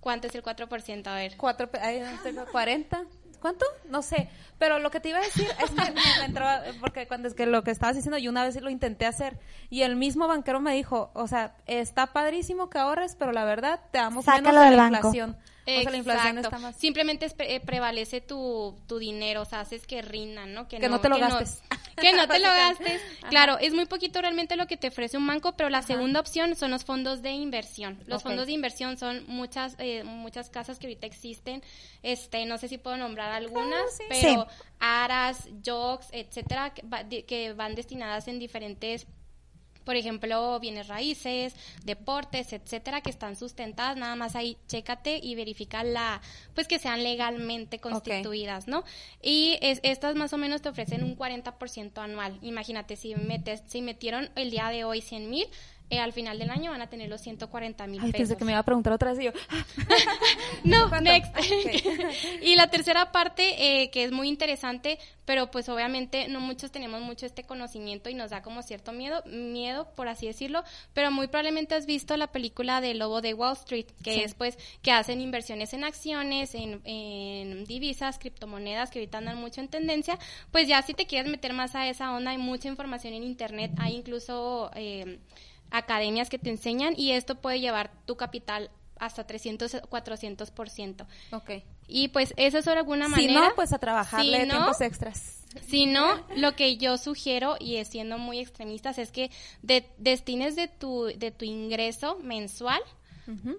[0.00, 1.06] ¿cuánto es el 4%?
[1.06, 1.36] A ver.
[1.36, 3.04] Cuatro, pe- ay, no tengo 40.
[3.44, 3.66] ¿Cuánto?
[3.90, 4.30] No sé.
[4.58, 6.46] Pero lo que te iba a decir es que me, entró,
[6.80, 9.38] porque cuando es que lo que estabas diciendo, yo una vez lo intenté hacer
[9.68, 13.80] y el mismo banquero me dijo, o sea, está padrísimo que ahorres, pero la verdad
[13.90, 15.12] te damos Sácalo menos de la banco.
[15.66, 15.78] Inflación.
[15.78, 16.56] O sea, la inflación Exacto.
[16.56, 16.76] está más...
[16.76, 20.68] Simplemente es eh, prevalece tu, tu dinero, o sea, haces que rindan, ¿no?
[20.68, 21.62] Que no te lo gastes.
[21.96, 23.00] que no te lo gastes.
[23.20, 23.28] Ajá.
[23.28, 26.54] Claro, es muy poquito realmente lo que te ofrece un banco, pero la segunda opción
[26.56, 27.98] son los fondos de inversión.
[28.06, 31.62] Los fondos de inversión son muchas eh, muchas casas que ahorita existen.
[32.02, 34.04] Este, no sé si puedo nombrar algunas, sí.
[34.08, 34.64] pero Sí.
[34.80, 39.06] Aras, Jocks, etcétera, que, va- de- que van destinadas en diferentes
[39.84, 41.54] por ejemplo, bienes raíces,
[41.84, 46.20] deportes, etcétera, que están sustentadas, nada más ahí chécate y verifica la,
[46.54, 48.84] pues que sean legalmente constituidas, ¿no?
[49.22, 52.38] Y es- estas más o menos te ofrecen un 40% anual.
[52.42, 55.46] Imagínate, si metes, si metieron el día de hoy 100 mil,
[55.90, 58.12] eh, al final del año van a tener los 140 mil pesos.
[58.16, 59.32] pensé que me iba a preguntar otra vez y yo,
[60.64, 61.10] No, ¿Cuánto?
[61.10, 61.32] next.
[62.42, 67.00] Y la tercera parte, eh, que es muy interesante, pero pues obviamente no muchos tenemos
[67.00, 70.62] mucho este conocimiento y nos da como cierto miedo, miedo por así decirlo,
[70.92, 74.20] pero muy probablemente has visto la película de Lobo de Wall Street, que Sí.
[74.22, 79.60] es pues que hacen inversiones en acciones, en, en divisas, criptomonedas, que ahorita andan mucho
[79.60, 80.18] en tendencia,
[80.50, 83.70] pues ya si te quieres meter más a esa onda, hay mucha información en internet,
[83.78, 84.70] hay incluso...
[84.74, 85.18] eh,
[85.76, 91.06] academias que te enseñan y esto puede llevar tu capital hasta 300, 400%.
[91.32, 91.50] ok.
[91.86, 93.48] Y pues eso es de alguna Si manera.
[93.48, 95.40] no, pues a trabajarle Si no, tiempos extras.
[95.68, 99.30] Si no, lo que yo sugiero, y es siendo muy extremistas, es que
[99.62, 102.80] de- destines de tu, de tu ingreso mensual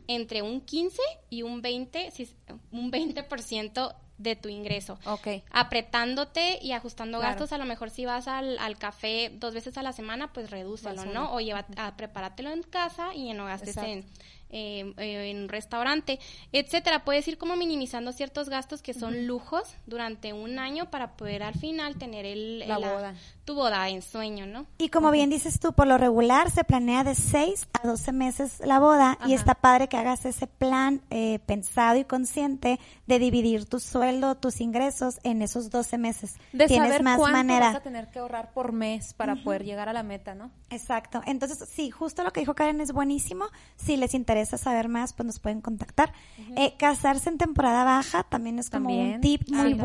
[0.07, 1.01] entre un 15
[1.32, 2.30] y un 20, si
[2.72, 4.97] un 20% de tu ingreso.
[5.05, 5.28] Ok.
[5.51, 7.34] Apretándote y ajustando Claro.
[7.34, 10.49] gastos, a lo mejor si vas al, al café dos veces a la semana, pues
[10.49, 11.34] redúcelo, ¿no?
[11.34, 14.05] O lleva, a, prepáratelo en casa y no gastes en,
[14.49, 16.20] eh, eh, en un restaurante,
[16.51, 17.03] etcétera.
[17.03, 21.55] Puedes ir como minimizando ciertos gastos que son lujos durante un año para poder al
[21.55, 23.16] final tener el, La boda.
[23.45, 24.65] Tu boda en sueño, ¿no?
[24.79, 28.59] Y como bien dices tú, por lo regular se planea de 6 a 12 meses
[28.65, 33.65] la boda y está padre que hagas ese plan eh, pensado y consciente de dividir
[33.65, 36.35] tu sueldo, tus ingresos en esos 12 meses.
[36.53, 37.67] De Tienes saber más cuánto manera.
[37.67, 40.49] vas a tener que ahorrar por mes para poder llegar a la meta, ¿no?
[40.71, 41.21] Exacto.
[41.27, 43.45] Entonces, sí, justo lo que dijo Karen es buenísimo.
[43.75, 46.11] Si les interesa saber más, pues nos pueden contactar.
[46.57, 49.15] Eh, casarse en temporada baja también es como También.
[49.15, 49.77] un tip Ah, muy también.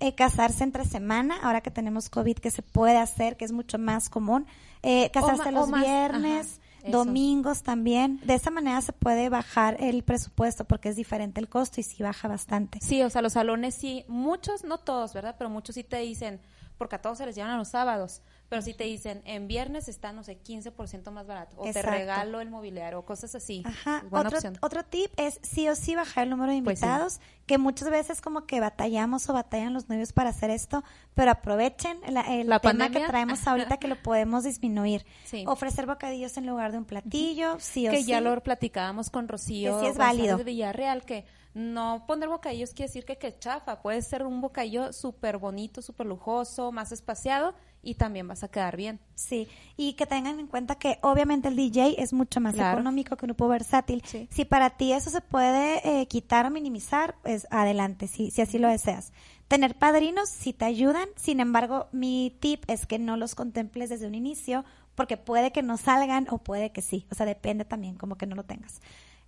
[0.00, 3.78] Eh, casarse entre semana, ahora que tenemos COVID, que se puede hacer, que es mucho
[3.78, 4.46] más común.
[4.82, 6.98] Eh, casarse o los viernes, ajá, eso.
[6.98, 8.20] domingos también.
[8.24, 12.02] De esa manera se puede bajar el presupuesto porque es diferente el costo y sí
[12.02, 12.78] baja bastante.
[12.82, 15.34] Sí, o sea, los salones sí, muchos, no todos, ¿verdad?
[15.38, 16.40] Pero muchos sí te dicen,
[16.78, 19.88] porque a todos se les llevan a los sábados, Pero si te dicen, en viernes
[19.88, 23.62] está, no sé, 15% más barato, o te regalo el mobiliario, o cosas así.
[23.66, 24.04] Ajá.
[24.08, 24.58] Buena Otro, opción.
[24.62, 26.84] otro tip es sí o sí bajar el número de Pues sí.
[26.84, 30.84] invitados, que muchas veces como que batallamos o batallan los novios para hacer esto,
[31.14, 33.00] pero aprovechen la- el La tema pandemia.
[33.00, 35.04] que traemos ahorita que lo podemos disminuir.
[35.24, 35.44] Sí.
[35.48, 38.06] Ofrecer bocadillos en lugar de un platillo, sí o que sí.
[38.06, 40.36] ya lo platicábamos con Rocío Que sí es válido.
[40.38, 41.24] de Villarreal, que
[41.54, 46.06] no poner bocadillos quiere decir que, que chafa, puede ser un bocadillo súper bonito, súper
[46.06, 47.54] lujoso, más espaciado
[47.86, 48.98] y también vas a quedar bien.
[49.14, 52.78] Sí, y que tengan en cuenta que obviamente el DJ es mucho más Claro.
[52.78, 54.02] económico que un grupo versátil.
[54.04, 54.28] Sí.
[54.30, 58.58] Si para ti eso se puede eh, quitar o minimizar, pues adelante, si, si así
[58.58, 59.12] lo deseas.
[59.48, 64.08] Tener padrinos si te ayudan, sin embargo, mi tip es que no los contemples desde
[64.08, 64.64] un inicio,
[64.96, 68.26] porque puede que no salgan o puede que sí, o sea, depende también como que
[68.26, 68.80] no lo tengas.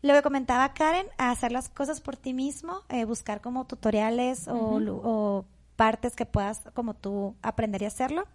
[0.03, 5.45] Lo que comentaba Karen, hacer las cosas por ti mismo, eh, buscar como tutoriales o
[5.79, 8.27] partes que puedas como tú aprender y hacerlo.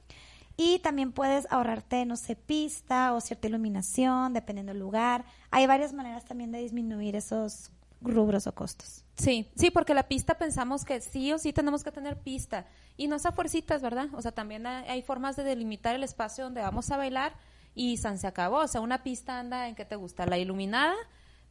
[0.56, 5.26] Y también puedes ahorrarte, no sé, pista o cierta iluminación, dependiendo del lugar.
[5.52, 7.70] Hay varias maneras también de disminuir esos
[8.00, 9.04] rubros o costos.
[9.18, 12.66] Sí, sí, porque la pista pensamos que sí o sí tenemos que tener pista.
[12.96, 14.08] Y no es a fuercitas, ¿verdad?
[14.14, 17.34] O sea, también hay, formas de delimitar el espacio donde vamos a bailar
[17.76, 18.60] y san se acabó.
[18.60, 20.96] O sea, una pista anda en que te gusta la iluminada,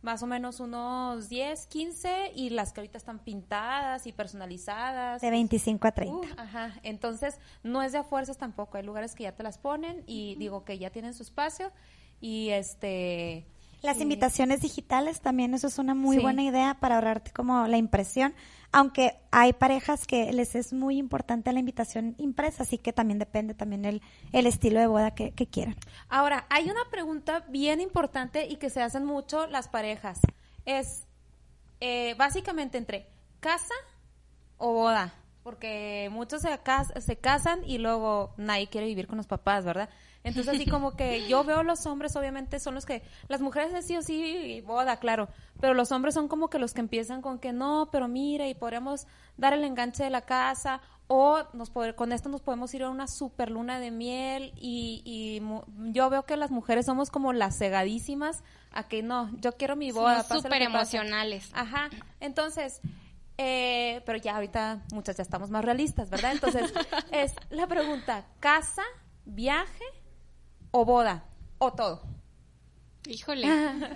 [0.02, 5.22] más o menos unos 10, 15, y las que ahorita están pintadas y personalizadas.
[5.22, 6.14] De 25 a 30.
[6.14, 9.58] Uh, ajá, entonces no es de a fuerzas tampoco, hay lugares que ya te las
[9.58, 11.72] ponen y digo que ya tienen su espacio
[12.20, 13.46] y este
[13.82, 16.22] Las invitaciones digitales también, eso es una muy Sí.
[16.22, 18.32] buena idea para ahorrarte como la impresión,
[18.70, 23.54] aunque hay parejas que les es muy importante la invitación impresa, así que también depende
[23.54, 24.00] también el,
[24.32, 25.76] el estilo de boda que, que quieran.
[26.08, 30.20] Ahora, hay una pregunta bien importante y que se hacen mucho las parejas.
[30.64, 31.06] Es
[31.80, 33.08] eh, básicamente entre
[33.40, 33.74] casa
[34.58, 35.12] o boda.
[35.42, 39.90] Porque muchos se, cas- se casan y luego nadie quiere vivir con los papás, ¿verdad?
[40.24, 43.02] Entonces, así como que yo veo los hombres, obviamente, son los que.
[43.28, 45.28] Las mujeres es sí o sí boda, claro.
[45.60, 48.54] Pero los hombres son como que los que empiezan con que no, pero mire, y
[48.54, 49.06] podríamos
[49.36, 50.80] dar el enganche de la casa.
[51.08, 54.52] O nos pod- con esto nos podemos ir a una super luna de miel.
[54.56, 59.28] Y, y mu- yo veo que las mujeres somos como las cegadísimas a que no,
[59.40, 60.22] yo quiero mi boda.
[60.44, 61.50] Súper emocionales.
[61.52, 62.80] Ajá, entonces,
[63.38, 66.32] eh, pero ya ahorita muchas ya estamos más realistas, ¿verdad?
[66.32, 66.72] Entonces,
[67.12, 68.82] es la pregunta, ¿casa,
[69.24, 69.84] viaje
[70.72, 71.24] o boda?
[71.58, 72.02] O todo.
[73.08, 73.48] Híjole,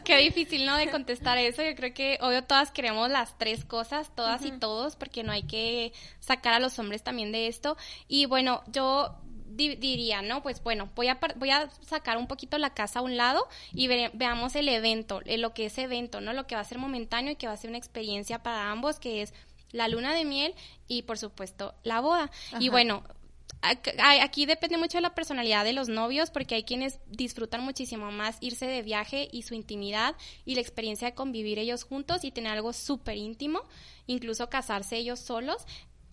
[0.04, 0.76] qué difícil, ¿no?
[0.76, 1.62] De contestar eso.
[1.62, 5.44] Yo creo que obvio todas queremos las tres cosas, todas y todos, porque no hay
[5.44, 7.76] que sacar a los hombres también de esto.
[8.08, 9.14] Y bueno, yo
[9.46, 10.42] di- diría, ¿no?
[10.42, 13.46] Pues bueno, voy a, par- voy a sacar un poquito la casa a un lado
[13.72, 16.32] y veamos el evento, eh, lo que es evento, ¿no?
[16.32, 18.98] Lo que va a ser momentáneo y que va a ser una experiencia para ambos,
[18.98, 19.32] que es
[19.70, 20.52] la luna de miel
[20.88, 22.32] y por supuesto la boda.
[22.58, 23.04] Y bueno,
[23.62, 28.36] Aquí depende mucho de la personalidad de los novios porque hay quienes disfrutan muchísimo más
[28.40, 32.52] irse de viaje y su intimidad y la experiencia de convivir ellos juntos y tener
[32.52, 33.60] algo súper íntimo,
[34.06, 35.64] incluso casarse ellos solos.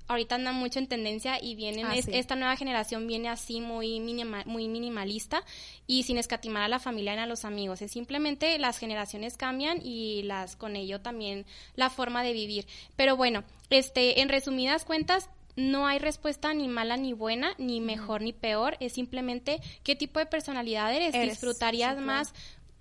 [0.08, 2.12] Ahorita anda mucho en tendencia y vienen, Ah, es- sí.
[2.14, 5.44] esta nueva generación viene así muy, minima- muy minimalista
[5.88, 7.82] y sin escatimar a la familia ni a los amigos.
[7.82, 12.66] Es simplemente las generaciones cambian y las con ello también la forma de vivir.
[12.98, 18.22] Pero bueno, este, en resumidas cuentas, no hay respuesta ni mala ni buena, ni mejor
[18.22, 21.14] ni peor, es simplemente qué tipo de personalidad eres.
[21.14, 22.08] Eres, ¿Disfrutarías sí, claro.
[22.08, 22.34] más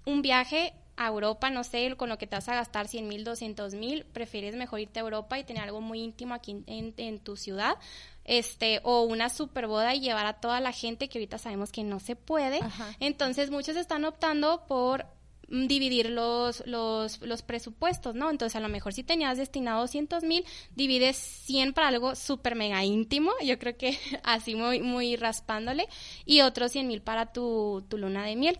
[0.04, 3.24] un viaje a Europa, no sé, con lo que te vas a gastar 100 mil,
[3.24, 4.04] 200 mil?
[4.04, 7.76] ¿Prefieres mejor irte a Europa y tener algo muy íntimo aquí en, en tu ciudad?
[8.24, 11.82] Este, o una super boda y llevar a toda la gente que ahorita sabemos que
[11.82, 12.58] no se puede.
[12.62, 12.94] Ajá.
[13.00, 15.06] Entonces muchos están optando por
[15.52, 18.30] dividir los, los, los presupuestos, ¿no?
[18.30, 20.44] Entonces, a lo mejor si tenías destinado 200 mil,
[20.74, 25.86] divides 100 para algo súper mega íntimo, yo creo que así muy, muy raspándole,
[26.24, 28.58] y otros 100 mil para tu, tu luna de miel.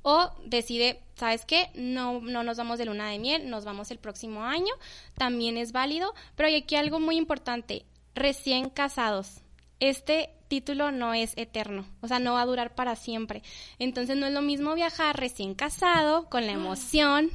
[0.00, 1.68] O decide, ¿sabes qué?
[1.74, 4.72] No, no nos vamos de luna de miel, nos vamos el próximo año,
[5.18, 7.84] también es válido, pero hay aquí algo muy importante,
[8.14, 9.43] recién casados.
[9.80, 13.42] Este título no es eterno, o sea, no va a durar para siempre.
[13.78, 17.30] Entonces no es lo mismo viajar recién casado, con la emoción,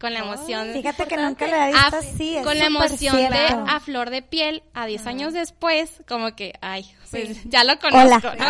[0.00, 2.36] con la emoción Fíjate que nunca lo había visto así.
[2.36, 3.36] es con la emoción de
[3.68, 8.28] a flor de piel a 10 años después, como que, ay, pues ya lo conozco,
[8.28, 8.36] Hola.
[8.38, 8.44] ¿no?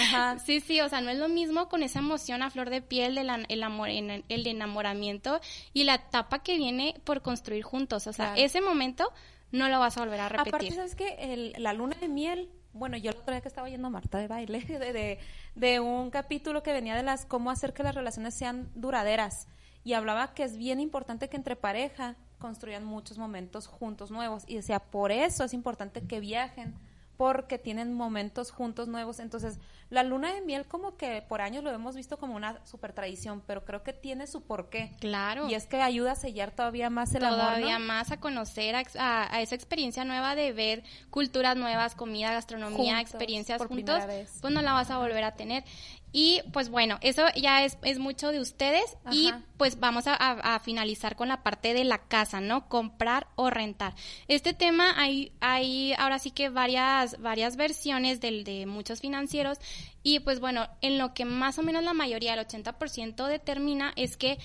[0.00, 0.38] Ajá.
[0.40, 3.14] Sí, sí, o sea, no es lo mismo con esa emoción a flor de piel
[3.16, 5.40] del an- el, amor, en- el enamoramiento
[5.72, 8.06] y la etapa que viene por construir juntos.
[8.06, 8.40] O sea, Claro.
[8.42, 9.12] ese momento
[9.50, 10.74] no lo vas a volver a Aparte, repetir.
[10.74, 13.90] ¿sabes que La luna de miel, bueno, yo el otro día que estaba yendo a
[13.90, 15.18] Marta de baile, de, de,
[15.54, 19.48] de un capítulo que venía de las cómo hacer que las relaciones sean duraderas.
[19.84, 24.44] Y hablaba que es bien importante que entre pareja construyan muchos momentos juntos nuevos.
[24.46, 26.74] Y decía, por eso es importante que viajen,
[27.18, 29.18] porque tienen momentos juntos nuevos.
[29.18, 29.58] Entonces,
[29.90, 33.42] la luna de miel como que por años lo hemos visto como una super tradición,
[33.44, 34.92] pero creo que tiene su porqué.
[35.00, 35.48] Claro.
[35.48, 39.34] Y es que ayuda a sellar todavía más el amor, Todavía más a conocer a,
[39.34, 44.06] a esa experiencia nueva de ver culturas nuevas, comida, gastronomía, Juntos, experiencias por juntos, primera
[44.06, 44.38] vez.
[44.40, 45.64] pues no la vas a volver a tener.
[46.10, 49.28] Y pues bueno, eso ya es, es mucho de ustedes y
[49.58, 52.66] pues vamos a, a- a finalizar con la parte de la casa, ¿no?
[52.68, 53.94] Comprar o rentar.
[54.26, 59.58] Este tema hay, hay ahora sí que varias, varias versiones del, de muchos financieros
[60.02, 64.16] y pues bueno, en lo que más o menos la mayoría, el 80% determina es
[64.16, 64.38] que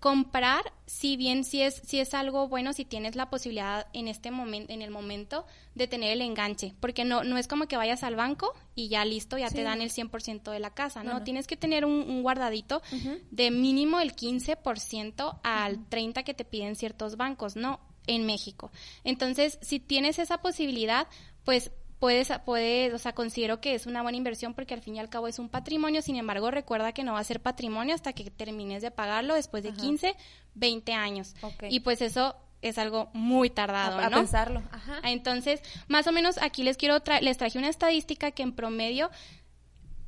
[0.00, 4.30] comprar, si bien si es, si es algo bueno, si tienes la posibilidad en este
[4.30, 8.02] momento, en el momento de tener el enganche, porque no, no es como que vayas
[8.02, 9.56] al banco y ya listo, ya Sí.
[9.56, 11.12] te dan el 100% de la casa, ¿no?
[11.14, 11.24] No, no.
[11.24, 12.82] Tienes que tener un, un guardadito
[13.30, 17.80] de mínimo el 15% al 30% que te piden ciertos bancos, ¿no?
[18.06, 18.70] En México.
[19.02, 21.08] Entonces, si tienes esa posibilidad,
[21.44, 24.98] pues puedes, puedes, o sea, considero que es una buena inversión porque al fin y
[24.98, 28.12] al cabo es un patrimonio, sin embargo, recuerda que no va a ser patrimonio hasta
[28.12, 29.80] que termines de pagarlo después de Ajá.
[29.80, 30.14] 15,
[30.54, 31.34] 20 años.
[31.68, 34.16] Y pues eso es algo muy tardado, a, a ¿no?
[34.18, 34.62] pensarlo.
[34.72, 35.00] Ajá.
[35.04, 39.10] Entonces, más o menos aquí les quiero tra- les traje una estadística que en promedio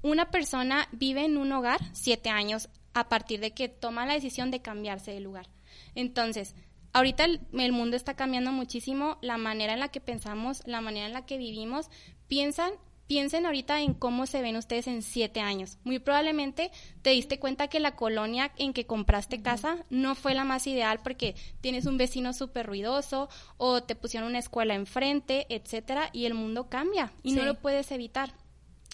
[0.03, 4.51] una persona vive en un hogar siete años a partir de que toma la decisión
[4.51, 5.49] de cambiarse de lugar.
[5.95, 6.55] Entonces,
[6.99, 11.07] ahorita el, el mundo está cambiando muchísimo, la manera en la que pensamos, la manera
[11.07, 11.91] en la que vivimos.
[12.27, 12.73] Piensan,
[13.07, 15.79] piensen ahorita en cómo se ven ustedes en siete años.
[15.85, 16.71] Muy probablemente
[17.03, 20.99] te diste cuenta que la colonia en que compraste casa no fue la más ideal
[21.03, 26.35] porque tienes un vecino súper ruidoso o te pusieron una escuela enfrente, etcétera, y el
[26.35, 28.35] mundo cambia y no lo puedes evitar.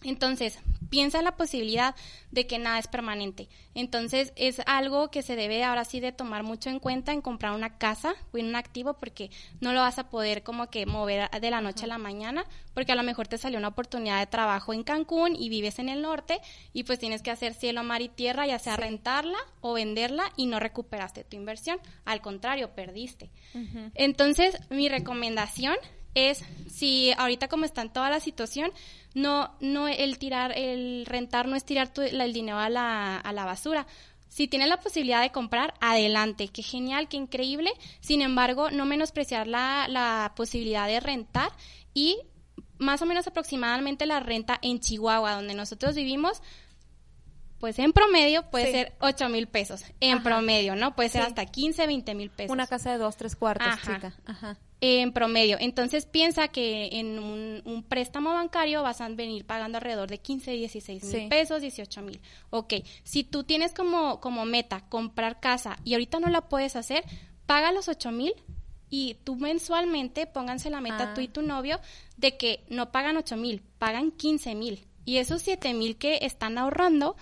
[0.04, 0.58] Entonces,
[0.90, 1.96] piensa en la posibilidad
[2.30, 3.48] de que nada es permanente.
[3.74, 7.52] Entonces, es algo que se debe ahora sí de tomar mucho en cuenta en comprar
[7.52, 9.30] una casa o en un activo porque
[9.60, 12.44] no lo vas a poder como que mover de la noche a la mañana
[12.74, 15.88] porque a lo mejor te salió una oportunidad de trabajo en Cancún y vives en
[15.88, 16.40] el norte
[16.72, 20.46] y pues tienes que hacer cielo, mar y tierra, ya sea rentarla o venderla y
[20.46, 21.78] no recuperaste tu inversión.
[22.04, 23.30] Al contrario, perdiste.
[23.94, 25.76] Entonces, mi recomendación
[26.14, 28.72] es si ahorita como está en toda la situación,
[29.14, 33.32] no, no el tirar, el rentar no es tirar tu- el dinero a la, a
[33.32, 33.86] la basura.
[34.28, 37.70] Si tienes la posibilidad de comprar, adelante, qué genial, qué increíble.
[38.00, 41.50] Sin embargo, no menospreciar la, la posibilidad de rentar
[41.94, 42.18] y
[42.78, 46.42] más o menos aproximadamente la renta en Chihuahua, donde nosotros vivimos,
[47.60, 48.72] pues en promedio puede Sí.
[48.72, 50.24] ser 8 mil pesos, en Ajá.
[50.24, 50.94] promedio, ¿no?
[50.96, 51.28] Puede ser Sí.
[51.28, 53.94] hasta 15, 20 mil pesos Una casa de dos, tres cuartos, Ajá.
[53.94, 54.14] chica.
[54.26, 54.58] Ajá.
[54.80, 55.56] En promedio.
[55.60, 60.50] Entonces piensa que en un, un préstamo bancario vas a venir pagando alrededor de 15,
[60.52, 61.26] 16 mil Sí.
[61.30, 62.20] pesos, 18 mil.
[62.50, 67.02] Ok, si tú tienes como, como meta comprar casa y ahorita no la puedes hacer,
[67.46, 68.34] paga los 8 mil
[68.90, 71.14] y tú mensualmente pónganse la meta Ah.
[71.14, 71.80] tú y tu novio
[72.16, 74.86] de que no pagan 8 mil, pagan 15 mil.
[75.06, 77.16] Y esos 7 mil que están ahorrando,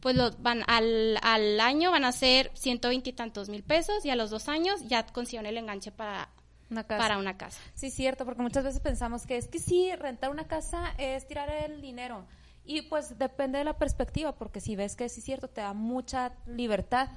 [0.00, 4.10] pues los van al, al año van a ser 120 y tantos mil pesos y
[4.10, 6.28] a los dos años ya consiguen el enganche para,
[6.70, 7.02] Una casa.
[7.02, 7.60] para una casa.
[7.74, 11.48] Sí, cierto, porque muchas veces pensamos que es que sí, rentar una casa es tirar
[11.48, 12.26] el dinero.
[12.64, 15.72] Y pues depende de la perspectiva, porque si ves que sí es cierto, te da
[15.72, 17.08] mucha libertad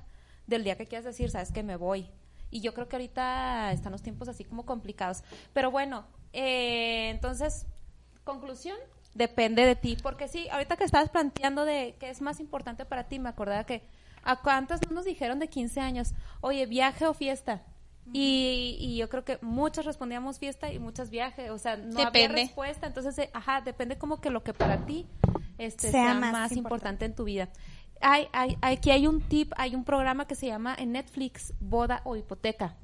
[0.45, 2.07] del día que quieras decir, sabes que me voy.
[2.51, 5.23] Y yo creo que ahorita están los tiempos así como complicados.
[5.53, 7.65] Pero bueno, eh, entonces,
[8.23, 8.77] conclusión,
[9.13, 9.97] depende de ti.
[10.01, 13.63] Porque sí, ahorita que estabas planteando de qué es más importante para ti, me acordaba
[13.65, 13.83] que
[14.23, 17.63] a cuántas no nos dijeron de 15 años, oye, viaje o fiesta.
[18.13, 22.27] Y, y yo creo que muchos respondíamos fiesta y muchas viaje, o sea, no había
[22.27, 25.05] respuesta, entonces, eh, ajá, depende como que lo que para ti
[25.59, 26.55] este, Sea sea, más más, importante.
[26.57, 27.49] importante en tu vida.
[28.01, 32.01] Hay, hay, aquí hay un tip, hay un programa que se llama en Netflix, Boda
[32.05, 32.75] o Hipoteca,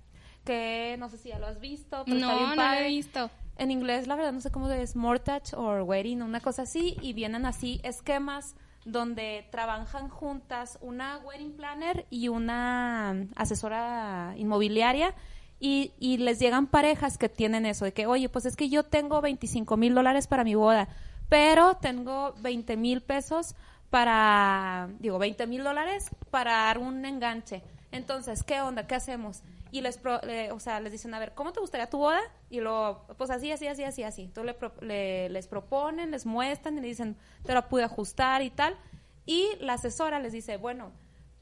[0.44, 2.88] que no sé si ya lo has visto, pero está No, bien no lo he
[2.88, 3.32] visto.
[3.58, 7.14] En inglés, la verdad, no sé cómo es mortgage or wedding, una cosa así, y
[7.14, 8.56] vienen así esquemas
[8.86, 15.14] donde trabajan juntas una wedding planner y una asesora inmobiliaria
[15.60, 18.84] y, y les llegan parejas que tienen eso, de que, oye, pues es que yo
[18.84, 20.88] tengo 25 mil dólares para mi boda,
[21.30, 23.56] pero tengo 20 mil pesos
[23.90, 27.64] para, digo, 20 mil dólares para dar un enganche.
[27.92, 28.88] Entonces, ¿qué onda?
[28.88, 29.42] ¿Qué hacemos?
[29.76, 32.22] Y les, pro- le- o sea, les dicen, a ver, ¿cómo te gustaría tu boda?
[32.50, 34.22] Y luego, pues así, así, así, así, así.
[34.24, 38.42] Entonces le pro- le- les proponen, les muestran y le dicen, te lo pude ajustar
[38.42, 38.78] y tal.
[39.26, 40.92] Y la asesora les dice, bueno,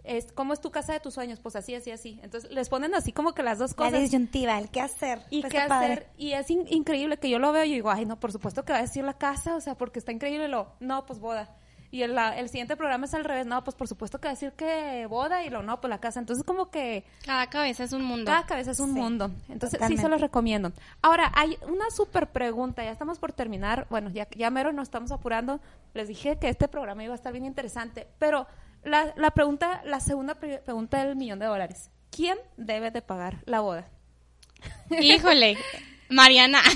[0.03, 1.39] es, ¿cómo es tu casa de tus sueños?
[1.41, 2.19] Pues así, así, así.
[2.23, 3.99] Entonces les ponen así como que las dos La cosas.
[4.01, 5.19] disyuntiva, el qué hacer.
[5.29, 5.93] ¿Y Pues qué padre.
[5.93, 6.07] hacer?
[6.17, 8.73] Y es in- increíble que yo lo veo y digo, ay, no, por supuesto que
[8.73, 11.55] va a decir la casa, o sea, porque está increíble lo, no, pues boda.
[11.93, 15.05] Y el, el siguiente programa es al revés, no, pues por supuesto que decir que
[15.05, 16.19] boda y lo no, pues la casa.
[16.19, 18.25] Entonces como que Cada cabeza es un mundo.
[18.31, 19.29] cada cabeza es un Sí, mundo.
[19.47, 20.71] Entonces sí se los recomiendo.
[21.03, 25.11] Ahora, hay una súper pregunta, ya estamos por terminar, bueno, ya, ya mero nos estamos
[25.11, 25.59] apurando.
[25.93, 28.47] Les dije que este programa iba a estar bien interesante, pero
[28.83, 31.91] la, la pregunta, la segunda pre- pregunta del millón de dólares.
[32.09, 33.87] ¿Quién debe de pagar la boda?
[34.89, 35.57] Híjole,
[36.09, 36.59] Mariana.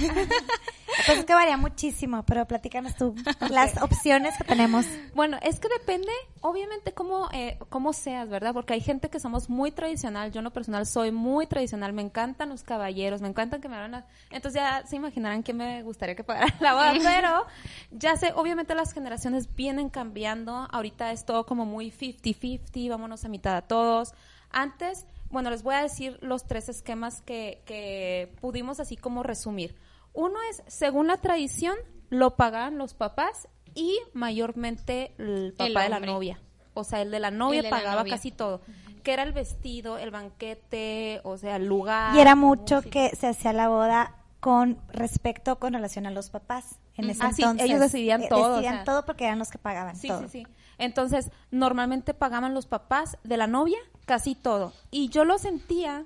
[1.06, 3.14] Pues es que varía muchísimo, pero platícanos tú
[3.50, 4.86] las opciones que tenemos.
[5.14, 6.12] Bueno, es que depende,
[6.42, 8.54] obviamente, cómo, eh, cómo seas, ¿verdad?
[8.54, 10.32] Porque hay gente que somos muy tradicional.
[10.32, 11.94] Yo, en lo personal, soy muy tradicional.
[11.94, 13.92] Me encantan los caballeros, me encantan que me hagan.
[13.92, 16.94] la- Entonces, ya se imaginarán quién me gustaría que pagara la boda.
[17.04, 17.46] Pero,
[17.92, 20.68] ya sé, obviamente, las generaciones vienen cambiando.
[20.72, 24.14] Ahorita es todo como muy 50-50, vámonos a mitad a todos.
[24.52, 29.76] Antes, bueno, les voy a decir los tres esquemas que, que pudimos así como resumir.
[30.14, 31.76] Uno es, según la tradición,
[32.10, 36.40] lo pagaban los papás y mayormente el papá El de la novia.
[36.74, 38.14] O sea, el de la novia la pagaba novia.
[38.14, 38.62] casi todo.
[39.04, 42.16] Que era el vestido, el banquete, o sea, el lugar.
[42.16, 42.92] Y era mucho música.
[42.92, 46.80] que se hacía la boda con respecto, con relación a los papás.
[46.98, 47.66] En ese Ah, sí, entonces.
[47.68, 48.84] ellos decidían eh, todo, o Decidían sea.
[48.84, 50.22] todo porque eran los que pagaban Sí, todo.
[50.24, 50.48] sí, sí.
[50.80, 54.74] Entonces, normalmente pagaban los papás de la novia casi todo.
[54.92, 56.06] Y yo lo sentía,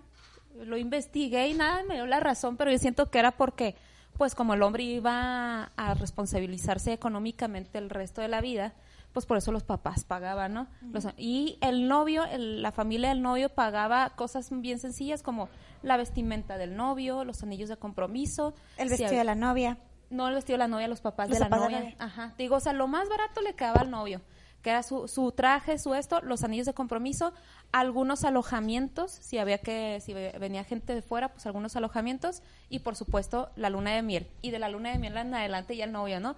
[0.57, 3.75] lo investigué y nada me dio la razón, pero yo siento que era porque,
[4.17, 8.73] pues como el hombre iba a responsabilizarse económicamente el resto de la vida,
[9.13, 10.67] pues por eso los papás pagaban, ¿no?
[10.93, 15.49] Los- y el novio, el- la familia del novio pagaba cosas bien sencillas como
[15.83, 18.53] la vestimenta del novio, los anillos de compromiso.
[18.77, 19.77] El si vestido había- de la novia.
[20.11, 21.95] No el vestido de la novia, los papás Los de la papás novia.
[21.99, 22.33] Ajá.
[22.37, 24.21] Digo, o sea, lo más barato le quedaba al novio,
[24.61, 27.33] que era su, su traje, su esto, los anillos de compromiso,
[27.71, 32.79] algunos alojamientos, si había que, si ve- venía gente de fuera, pues algunos alojamientos, y
[32.79, 34.27] por supuesto la luna de miel.
[34.41, 36.35] Y de la luna de miel en adelante ya el novio, ¿no?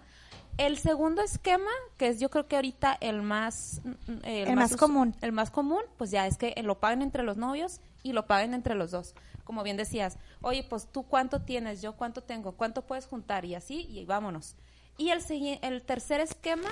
[0.58, 3.82] El segundo esquema, que es yo creo que ahorita el más...
[4.24, 5.16] El más us- común.
[5.22, 8.54] El más común, pues ya es que lo paguen entre los novios y lo paguen
[8.54, 9.16] entre los dos.
[9.44, 13.56] Como bien decías, oye, pues tú cuánto tienes, yo cuánto tengo, cuánto puedes juntar y
[13.56, 14.56] así, y vámonos.
[14.98, 15.22] Y el,
[15.62, 16.70] el tercer esquema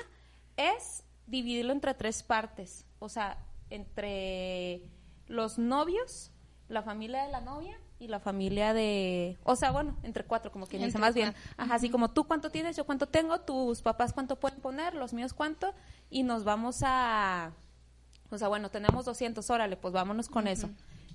[0.57, 2.86] es dividirlo entre tres partes.
[2.99, 3.38] O sea,
[3.69, 4.84] entre
[5.28, 6.32] los novios,
[6.67, 9.38] la familia de la novia y la familia de...
[9.43, 11.34] O sea, bueno, entre cuatro, como quien dice, más bien.
[11.57, 15.13] Ajá, así como tú cuánto tienes, yo cuánto tengo, tus papás cuánto pueden poner, los
[15.13, 15.74] míos cuánto,
[16.09, 17.51] y nos vamos a...
[18.30, 20.69] O sea, bueno, tenemos 200, órale, pues vámonos con eso.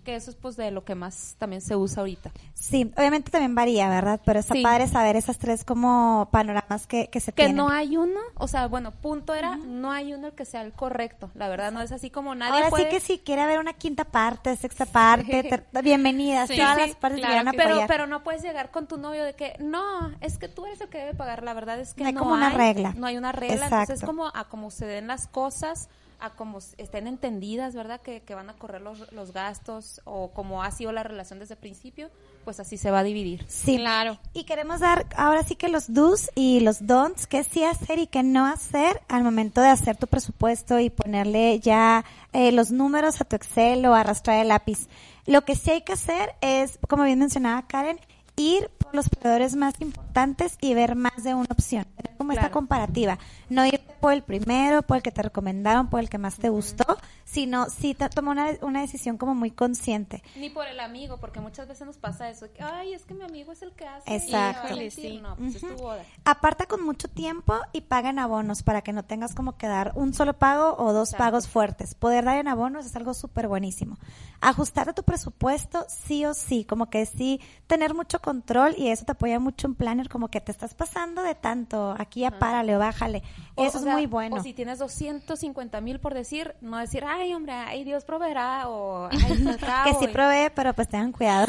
[0.06, 2.30] Que eso es pues de lo que más también se usa ahorita.
[2.54, 4.20] Sí, obviamente también varía, ¿verdad?
[4.24, 4.62] Pero está Sí.
[4.62, 7.56] padre saber esas tres como panoramas que, que se Que tienen.
[7.56, 10.72] no hay uno, o sea, bueno, punto era, no hay uno el que sea el
[10.72, 11.30] correcto.
[11.34, 12.84] La verdad, no es así como nadie Ahora puede...
[12.84, 16.80] sí que si quiere haber una quinta parte, sexta parte, ter- bienvenidas, Sí, todas sí,
[16.86, 20.12] las partes claro que pero, pero no puedes llegar con tu novio de que, no,
[20.20, 21.42] es que tú eres el que debe pagar.
[21.42, 22.94] La verdad es que No hay no como una hay, regla.
[22.96, 23.56] No hay una regla.
[23.56, 23.76] Exacto.
[23.92, 25.88] Entonces, como a como se den las cosas,
[26.20, 28.00] a como estén entendidas, ¿verdad?
[28.00, 31.54] Que, que van a correr los, los gastos o como ha sido la relación desde
[31.54, 32.10] el principio,
[32.44, 33.44] pues así se va a dividir.
[33.48, 34.18] Sí, Claro.
[34.32, 38.06] Y queremos dar ahora sí que los do's y los don'ts, qué sí hacer y
[38.06, 43.20] qué no hacer al momento de hacer tu presupuesto y ponerle ya eh, los números
[43.20, 44.88] a tu Excel o arrastrar el lápiz.
[45.26, 47.98] Lo que sí hay que hacer es, como bien mencionaba Karen,
[48.36, 51.86] ir por los proveedores más importantes y ver más de una opción.
[52.26, 53.20] Como esta comparativa.
[53.48, 56.48] No ir por el primero, por el que te recomendaron, por el que más te
[56.48, 56.98] gustó,
[57.36, 60.22] sino sí te- tomar una, una decisión como muy consciente.
[60.36, 62.50] Ni por el amigo, porque muchas veces nos pasa eso.
[62.50, 64.10] que, Ay, es que mi amigo es el que hace.
[64.10, 64.30] y Exacto.
[64.36, 65.10] me va a Híjole, sentir".
[65.12, 65.20] sí.
[65.20, 66.02] No, pues es tu boda.
[66.24, 69.92] Aparta con mucho tiempo y paga en abonos para que no tengas como que dar
[69.96, 71.24] un solo pago o dos Exacto.
[71.24, 71.94] pagos fuertes.
[71.94, 73.98] Poder dar en abonos es algo súper buenísimo.
[74.40, 79.04] Ajustar a tu presupuesto sí o sí, como que sí tener mucho control y eso
[79.04, 82.76] te apoya mucho en Planner, como que te estás pasando de tanto, aquí ya párale
[82.76, 83.22] o bájale.
[83.56, 84.36] O- eso o es sea, muy bueno.
[84.36, 89.08] O si tienes 250 mil por decir, no decir, ay, hombre, ay, Dios proveerá, o
[89.10, 91.46] ay, que acabo", sí provee, pero pues tengan cuidado.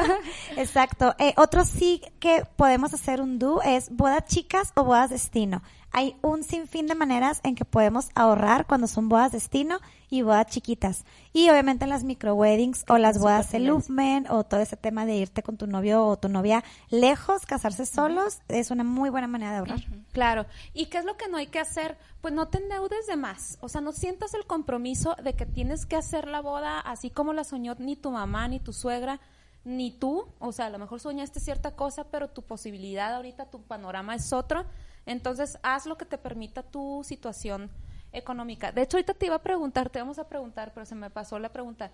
[0.56, 1.14] Exacto.
[1.18, 5.62] Eh, otro sí que podemos hacer un do es bodas chicas o bodas destino.
[5.92, 9.80] Hay un sinfín de maneras en que podemos ahorrar cuando son bodas destino
[10.10, 11.04] y bodas chiquitas.
[11.32, 15.06] Y obviamente en las micro weddings o las bodas súper elopement o todo ese tema
[15.06, 19.28] de irte con tu novio o tu novia lejos, casarse solos, es una muy buena
[19.28, 19.80] manera de ahorrar.
[20.12, 20.46] Claro.
[20.74, 21.96] ¿Y qué es lo que no hay que hacer?
[22.20, 23.56] Pues no te endeudes de más.
[23.60, 27.32] O sea, no sientas el compromiso de que tienes que hacer la boda así como
[27.32, 29.20] la soñó ni tu mamá, ni tu suegra,
[29.64, 30.26] ni tú.
[30.40, 34.32] O sea, a lo mejor soñaste cierta cosa, pero tu posibilidad ahorita, tu panorama es
[34.32, 34.64] otro.
[35.06, 37.70] Entonces, haz lo que te permita tu situación
[38.12, 38.72] económica.
[38.72, 41.38] De hecho, ahorita te iba a preguntar, te vamos a preguntar, pero se me pasó
[41.38, 41.92] la pregunta.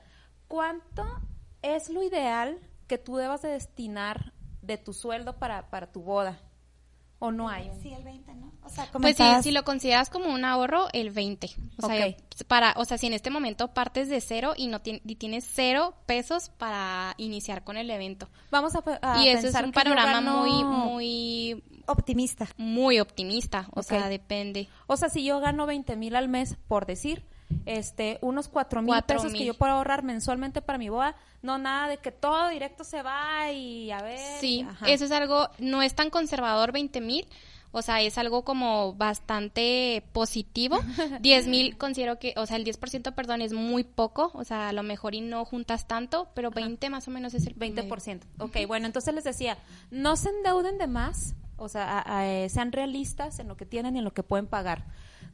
[0.48, 1.04] ¿Cuánto
[1.62, 6.40] es lo ideal que tú debas de destinar de tu sueldo para, para tu boda?
[7.18, 7.70] ¿O no hay?
[7.82, 8.52] Sí, el 20, ¿no?
[8.64, 11.48] O sea, Pues sí, si lo consideras como un ahorro, el 20.
[11.80, 12.14] O sea,
[12.48, 15.48] para, o sea, si en este momento partes de cero y no tien- y tienes
[15.50, 18.28] cero pesos para iniciar con el evento.
[18.50, 22.48] Vamos a, a y eso es un panorama gano- muy, muy, optimista.
[22.56, 23.68] muy optimista.
[23.72, 24.68] O sea, depende.
[24.88, 27.24] O sea, si yo gano 20 mil al mes, por decir,
[27.64, 31.58] este, unos 4 mil Cuatro pesos que yo puedo ahorrar mensualmente para mi boda, no
[31.58, 34.18] nada de que todo directo se va y a ver.
[34.40, 34.86] Sí, ajá.
[34.88, 37.26] eso es algo, no es tan conservador 20 mil,
[37.72, 40.78] o sea, es algo como bastante positivo.
[41.20, 44.72] 10 mil considero que, o sea, el 10%, perdón, es muy poco, o sea, a
[44.72, 47.84] lo mejor y no juntas tanto, pero 20 más o menos es el promedio.
[47.84, 48.20] 20%.
[48.38, 49.58] Ok, bueno, entonces les decía,
[49.90, 53.66] no se endeuden de más, o sea, a- a- eh, sean realistas en lo que
[53.66, 54.84] tienen y en lo que pueden pagar.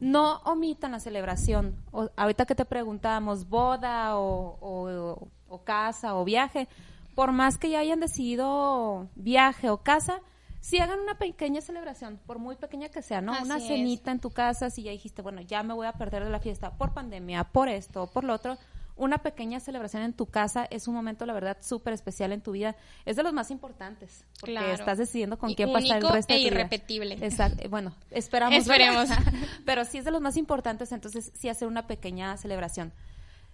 [0.03, 1.75] No omitan la celebración.
[1.91, 6.67] O- ahorita que te preguntábamos, boda o, o- o casa o viaje,
[7.15, 10.19] por más que ya hayan decidido viaje o casa,
[10.61, 13.33] si hagan una pequeña celebración, por muy pequeña que sea, ¿no?
[13.33, 13.67] Así una es.
[13.67, 16.39] cenita en tu casa, si ya dijiste, bueno, ya me voy a perder de la
[16.39, 18.57] fiesta por pandemia, por esto, por lo otro,
[18.95, 22.51] una pequeña celebración en tu casa es un momento, la verdad, súper especial en tu
[22.51, 22.75] vida.
[23.05, 24.71] Es de los más importantes, porque Claro.
[24.73, 26.47] estás decidiendo con Y quién pasar el resto de e tu vida.
[26.59, 27.13] irrepetible.
[27.25, 27.69] Exacto.
[27.69, 28.57] Bueno, esperamos.
[28.59, 29.09] Esperemos.
[29.65, 32.93] Pero sí es de los más importantes, entonces sí hacer una pequeña celebración.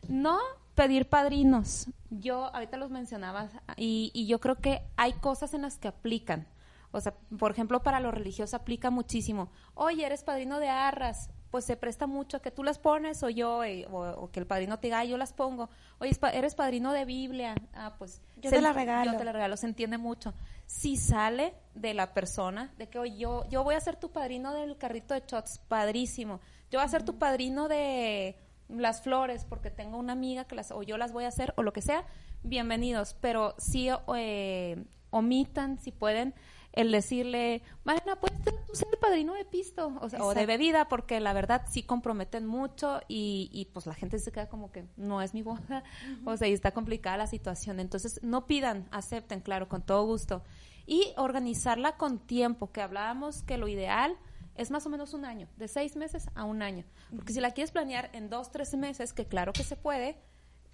[0.08, 0.38] No
[0.76, 1.88] pedir padrinos.
[2.10, 6.48] Yo ahorita los mencionaba y, y yo creo que hay cosas en las que aplican.
[6.92, 9.52] O sea, por ejemplo, para los religiosos aplica muchísimo.
[9.76, 11.30] Oye, eres padrino de arras.
[11.52, 14.40] Pues se presta mucho a que tú las pones o yo, eh, o, o que
[14.40, 15.70] el padrino te diga, "Ay, yo las pongo.
[16.00, 17.56] Oye, eres padrino de Biblia.
[17.74, 18.22] Ah, pues.
[18.38, 19.12] Yo se te la regalo.
[19.14, 20.34] Yo te la regalo, se entiende mucho.
[20.68, 24.54] Si sale de la persona, de que, oye, yo, yo voy a ser tu padrino
[24.54, 26.40] del carrito de shots, padrísimo.
[26.70, 28.36] Yo voy a ser tu padrino de
[28.68, 31.64] las flores, porque tengo una amiga que las, o yo las voy a hacer, o
[31.64, 32.06] lo que sea,
[32.44, 33.16] bienvenidos.
[33.20, 36.36] Pero sí eh, omitan, si pueden,
[36.74, 40.42] el decirle, Mariana, puedes ser- tú ser el padrino de pisto, o, sea, o de
[40.42, 40.48] Exacto.
[40.48, 44.72] bebida, porque la verdad sí comprometen mucho y, y pues la gente se queda como
[44.72, 45.84] que no es mi boda,
[46.26, 47.80] o sea, y está complicada la situación.
[47.80, 50.44] Entonces, no pidan, acepten, claro, con todo gusto.
[50.86, 54.16] Y organizarla con tiempo, que hablábamos que lo ideal
[54.56, 56.84] es más o menos un año, de seis meses a un año.
[57.16, 60.18] Porque si la quieres planear en dos, tres meses, que claro que se puede,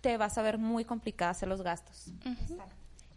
[0.01, 2.11] te vas a ver muy complicada hacer los gastos.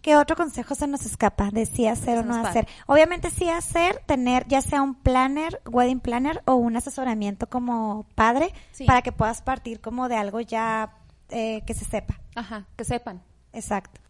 [0.03, 2.69] ¿Qué otro consejo se nos escapa de si hacer o no hacer?
[2.87, 8.53] Obviamente sí hacer, tener ya sea un planner, wedding planner o un asesoramiento como padre
[8.73, 8.85] Sí.
[8.85, 10.95] para que puedas partir como de algo ya
[11.31, 12.19] eh, que se sepa.
[12.37, 13.21] Ajá, que sepan.
[13.53, 14.01] Exacto.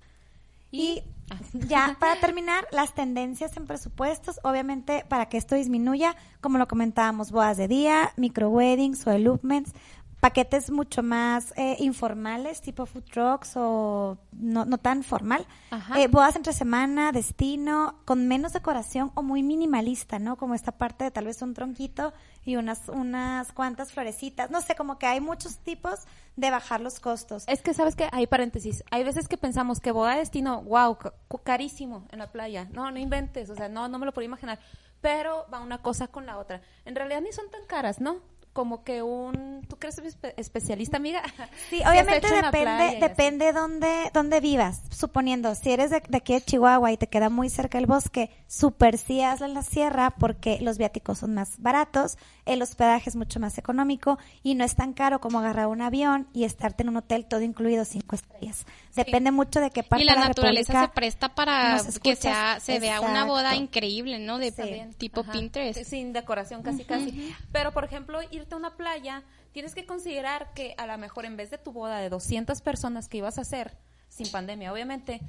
[0.71, 1.03] Y
[1.53, 7.33] ya para terminar, las tendencias en presupuestos, obviamente para que esto disminuya, como lo comentábamos,
[7.33, 9.73] bodas de día, micro weddings o elopements,
[10.21, 16.01] paquetes mucho más eh, informales, tipo food trucks o no, no tan formal, Ajá.
[16.01, 20.37] Eh, bodas entre semana, destino, con menos decoración o muy minimalista, ¿no?
[20.37, 22.13] Como esta parte de tal vez un tronquito
[22.45, 26.01] y unas, unas cuantas florecitas, no sé, como que hay muchos tipos
[26.37, 27.45] de bajar los costos.
[27.47, 28.83] Es que, ¿sabes que Hay paréntesis.
[28.91, 30.99] Hay veces que pensamos que boda de destino, wow,
[31.45, 32.69] carísimo en la playa.
[32.73, 34.59] No, no inventes, o sea, no, no me lo puedo imaginar.
[35.01, 36.61] Pero va una cosa con la otra.
[36.85, 38.17] En realidad ni son tan caras, ¿no?
[38.53, 39.63] Como que un...
[39.69, 41.23] ¿Tú crees espe- especialista, amiga?
[41.71, 44.83] Sí, obviamente depende, depende dónde, dónde vivas.
[44.91, 48.31] Suponiendo, si eres de, de aquí de Chihuahua y te queda muy cerca el bosque,
[48.49, 53.17] super sí hazla en la sierra porque los viáticos son más baratos, el hospedaje es
[53.17, 56.89] mucho más económico y no es tan caro como agarrar un avión y estarte en
[56.89, 58.67] un hotel todo incluido cinco estrellas.
[59.05, 62.17] Depende mucho de qué parte Y la de la naturaleza República se presta para que
[62.17, 64.39] sea, se vea una boda increíble, ¿no?
[64.39, 64.97] De Sí.
[64.97, 65.33] tipo Ajá.
[65.33, 65.83] Pinterest.
[65.85, 67.35] Sin decoración casi casi.
[67.53, 69.23] Pero por ejemplo, irte a una playa,
[69.53, 73.09] tienes que considerar que a lo mejor en vez de tu boda de 200 personas
[73.09, 73.77] que ibas a hacer
[74.09, 75.21] sin pandemia, obviamente,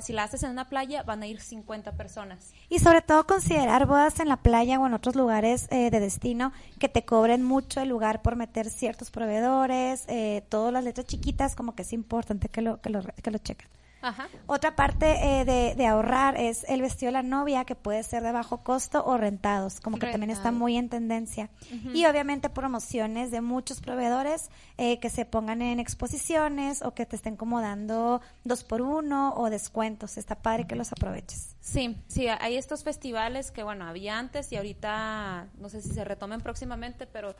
[0.00, 2.52] si la haces en una playa van a ir 50 personas.
[2.68, 6.52] Y sobre todo considerar bodas en la playa o en otros lugares eh, de destino
[6.78, 11.54] que te cobren mucho el lugar por meter ciertos proveedores, eh, todas las letras chiquitas,
[11.54, 13.68] como que es importante que lo, que lo, que lo chequen.
[14.02, 14.28] Ajá.
[14.46, 18.22] Otra parte eh, de, de ahorrar es el vestido de la novia, que puede ser
[18.22, 21.50] de bajo costo o rentados, como que también está muy en tendencia.
[21.92, 27.16] Y obviamente promociones de muchos proveedores eh, que se pongan en exposiciones o que te
[27.16, 30.18] estén como dando dos por uno o descuentos.
[30.18, 31.56] Está padre que los aproveches.
[31.60, 36.04] Sí, sí, hay estos festivales que, bueno, había antes y ahorita no sé si se
[36.04, 37.34] retomen próximamente, pero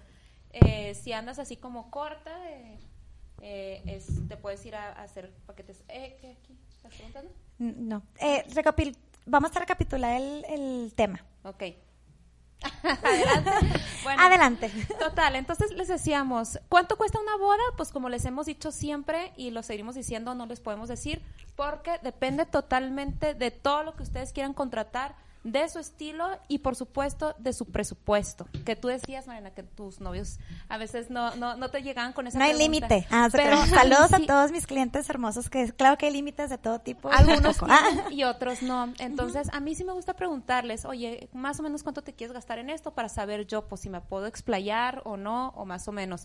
[0.53, 2.79] eh, si andas así como corta, eh,
[3.41, 5.83] eh, es- te puedes ir a, a hacer paquetes.
[5.89, 6.57] Eh, ¿Qué aquí?
[6.77, 7.31] ¿Estás preguntando?
[7.59, 8.03] No.
[8.21, 8.97] Eh, recapil-
[9.27, 11.25] Vamos a recapitular el, el tema.
[11.43, 11.63] Ok.
[12.83, 13.51] Adelante.
[14.03, 14.71] Bueno, Adelante.
[14.99, 17.63] Total, entonces les decíamos, ¿cuánto cuesta una boda?
[17.77, 21.23] Pues como les hemos dicho siempre y lo seguimos diciendo, no les podemos decir,
[21.55, 26.75] porque depende totalmente de todo lo que ustedes quieran contratar, de su estilo y por
[26.75, 28.49] supuesto de su presupuesto.
[28.65, 32.27] Que tú decías, Mariana, que tus novios a veces no, no, no te llegaban con
[32.27, 33.07] esa No hay límite.
[33.11, 36.59] Ah, Pero saludos sí, a todos mis clientes hermosos, que claro que hay límites de
[36.59, 37.11] todo tipo.
[37.13, 37.59] Algunos.
[37.63, 38.09] Ah.
[38.11, 38.93] y otros no.
[38.99, 42.59] Entonces, a mí sí me gusta preguntarles, oye, más o menos cuánto te quieres gastar
[42.59, 45.93] en esto para saber yo, pues si me puedo explayar o no, o más o
[45.93, 46.25] menos.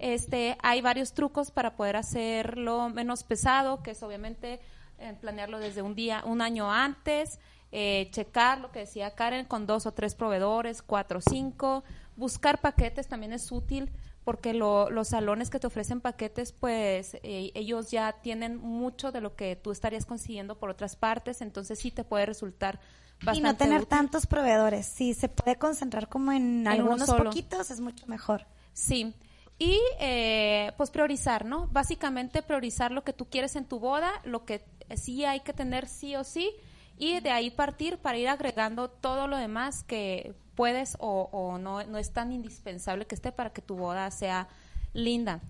[0.00, 4.60] Este, hay varios trucos para poder hacerlo menos pesado, que es obviamente
[4.98, 7.38] eh, planearlo desde un día, un año antes,
[7.78, 11.84] eh, checar lo que decía Karen con dos o tres proveedores, cuatro o cinco,
[12.16, 13.90] buscar paquetes también es útil
[14.24, 19.20] porque lo- los salones que te ofrecen paquetes, pues eh, ellos ya tienen mucho de
[19.20, 22.80] lo que tú estarías consiguiendo por otras partes, entonces sí te puede resultar
[23.22, 23.88] bastante Y no tener útil.
[23.88, 24.86] tantos proveedores.
[24.86, 28.46] Si se puede concentrar como en, uno algunos poquitos, es mucho mejor.
[28.72, 29.14] Sí.
[29.58, 31.68] Y eh, pues priorizar, ¿no?
[31.68, 34.64] Básicamente priorizar lo que tú quieres en tu boda, lo que
[34.96, 36.50] sí hay que tener sí o sí,
[36.98, 41.84] y de ahí partir para ir agregando todo lo demás que puedes o, o no,
[41.84, 44.48] no es tan indispensable que esté para que tu boda sea
[44.92, 45.40] linda.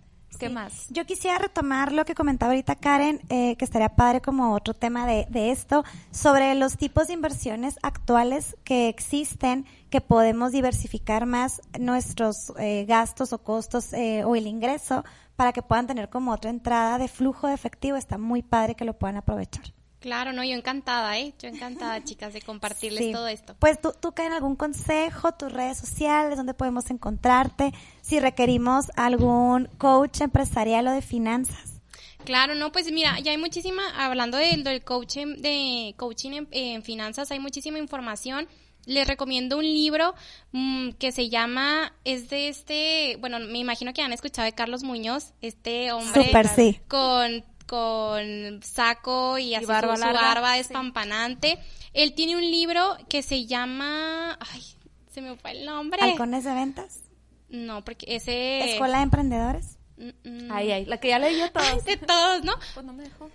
[0.41, 0.53] ¿Qué Sí.
[0.53, 0.87] más?
[0.91, 5.07] Yo quisiera retomar lo que comentaba ahorita Karen, eh, que estaría padre como otro tema
[5.07, 11.63] de, de esto, sobre los tipos de inversiones actuales que existen, que podemos diversificar más
[11.79, 15.05] nuestros eh, gastos o costos eh, o el ingreso
[15.37, 17.97] para que puedan tener como otra entrada de flujo de efectivo.
[17.97, 19.76] Está muy padre que lo puedan aprovechar.
[20.07, 21.35] Claro, no, yo encantada, ¿eh?
[21.43, 23.13] Yo encantada, chicas, de compartirles Sí.
[23.13, 23.57] todo esto.
[23.59, 29.67] Pues tú, tú Karen, algún consejo, tus redes sociales, dónde podemos encontrarte, si requerimos algún
[29.79, 31.81] coach empresarial o de finanzas.
[32.25, 36.83] Claro, no, pues mira, ya hay muchísima, hablando del, del coaching, de coaching en, en
[36.85, 38.47] finanzas, hay muchísima información.
[38.85, 40.15] Les recomiendo un libro
[40.53, 44.85] mm, que se llama, es de este, bueno, me imagino que han escuchado de Carlos
[44.85, 46.79] Muñoz, este hombre Súper, sí.
[46.87, 50.59] con, con saco y así barba su, larga, barba sí.
[50.59, 51.59] despampanante.
[51.93, 54.63] Él tiene un libro que se llama, ay,
[55.13, 56.01] se me fue el nombre.
[56.03, 57.01] Halcones de ventas,
[57.49, 58.73] No, porque ese...
[58.73, 59.79] escuela de emprendedores.
[59.97, 60.53] Mm, mm.
[60.53, 61.85] Ay, ay, la que ya leí yo todos.
[61.87, 62.53] de todos, ¿no?
[62.75, 63.31] Pues no me dejó.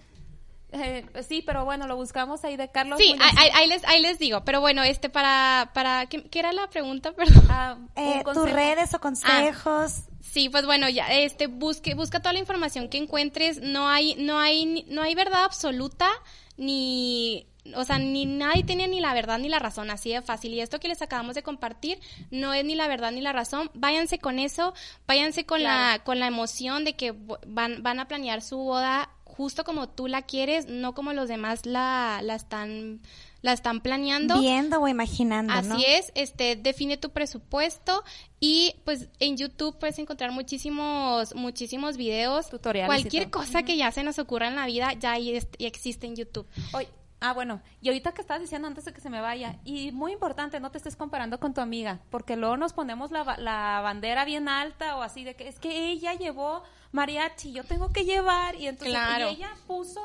[0.74, 2.98] Eh, sí, pero bueno, lo buscamos ahí de Carlos.
[2.98, 6.54] Sí, ahí, ahí- les, ahí les digo, pero bueno, este para, para, ¿qué, qué era
[6.54, 7.12] la pregunta?
[7.16, 7.46] Perdón.
[7.50, 10.04] Ah, Eh, tus redes o consejos.
[10.32, 14.40] Sí, pues bueno, ya, este, busque, busca toda la información que encuentres, no hay, no
[14.40, 16.10] hay, no hay verdad absoluta,
[16.56, 20.54] ni, o sea, ni nadie tiene ni la verdad ni la razón, así de fácil,
[20.54, 22.00] y esto que les acabamos de compartir
[22.30, 24.74] no es ni la verdad ni la razón, váyanse con eso,
[25.06, 27.14] váyanse con la, con la emoción de que
[27.46, 31.66] van, van a planear su boda justo como tú la quieres, no como los demás
[31.66, 33.02] la, la están,
[33.42, 34.40] la están planeando.
[34.40, 35.78] Viendo o imaginando, Así ¿no?
[35.78, 38.04] es, este, define tu presupuesto
[38.40, 42.50] y pues en YouTube puedes encontrar muchísimos, muchísimos videos.
[42.50, 46.16] Tutoriales Cualquier cosa que ya se nos ocurra en la vida ya, ya existe en
[46.16, 46.48] YouTube.
[46.74, 46.88] Oye,
[47.20, 50.12] ah, bueno, y ahorita que estabas diciendo antes de que se me vaya, y muy
[50.12, 54.26] importante, no te estés comparando con tu amiga, porque luego nos ponemos la, la bandera
[54.26, 58.56] bien alta o así de que es que ella llevó mariachi, yo tengo que llevar,
[58.56, 59.30] y entonces Claro.
[59.30, 60.02] y ella puso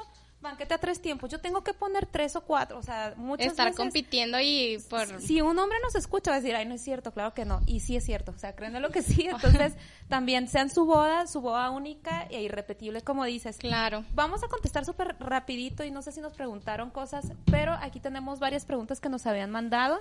[0.46, 3.66] banquete a tres tiempos, yo tengo que poner tres o cuatro, o sea, muchas Estar
[3.66, 3.78] veces...
[3.78, 5.20] compitiendo y por...
[5.20, 7.60] Si un hombre nos escucha va a decir, ay, no es cierto, claro que no.
[7.66, 9.26] Y sí es cierto, o sea, créanme lo que sí.
[9.30, 9.74] Entonces,
[10.08, 13.58] también sean su boda, su boda única e irrepetible, como dices.
[13.58, 14.04] Claro.
[14.14, 18.38] Vamos a contestar súper rapidito y no sé si nos preguntaron cosas, pero aquí tenemos
[18.38, 20.00] varias preguntas que nos habían mandado.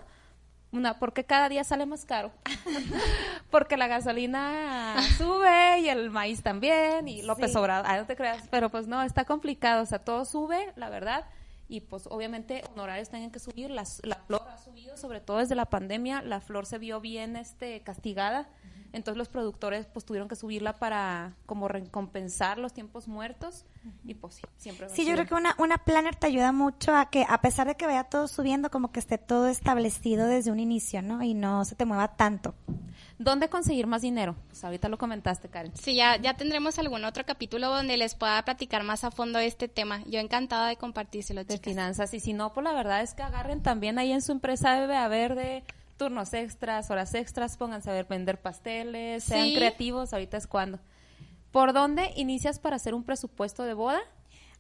[0.76, 2.32] Una, ¿por qué cada día sale más caro?
[3.50, 7.58] Porque la gasolina sube y el maíz también y López Sí.
[7.58, 10.90] Obrador, ah, no te creas, pero pues no, está complicado, o sea, todo sube, la
[10.90, 11.26] verdad,
[11.70, 15.56] y pues obviamente honorarios tienen que subir, las- la flor ha subido, sobre todo desde
[15.56, 18.50] la pandemia, la flor se vio bien este castigada,
[18.92, 23.66] entonces los productores pues tuvieron que subirla para como recompensar los tiempos muertos
[24.04, 27.10] y pues sí, siempre Sí, yo creo que una, una planner te ayuda mucho a
[27.10, 30.60] que, a pesar de que vaya todo subiendo, como que esté todo establecido desde un
[30.60, 31.22] inicio, ¿no?
[31.24, 32.56] Y no se te mueva tanto.
[33.18, 34.36] ¿Dónde conseguir más dinero?
[34.50, 35.72] Pues ahorita lo comentaste, Karen.
[35.76, 39.68] Sí, ya, ya tendremos algún otro capítulo donde les pueda platicar más a fondo este
[39.70, 40.04] tema.
[40.06, 41.72] Yo encantada de compartírselo, de chicas.
[41.72, 44.74] finanzas y si no, pues la verdad es que agarren también ahí en su empresa
[44.74, 45.64] debe haber de
[45.98, 49.56] turnos extras, horas extras, pónganse a ver vender pasteles, sean Sí.
[49.56, 50.80] creativos, ahorita es cuando.
[51.56, 54.02] ¿Por dónde inicias para hacer un presupuesto de boda?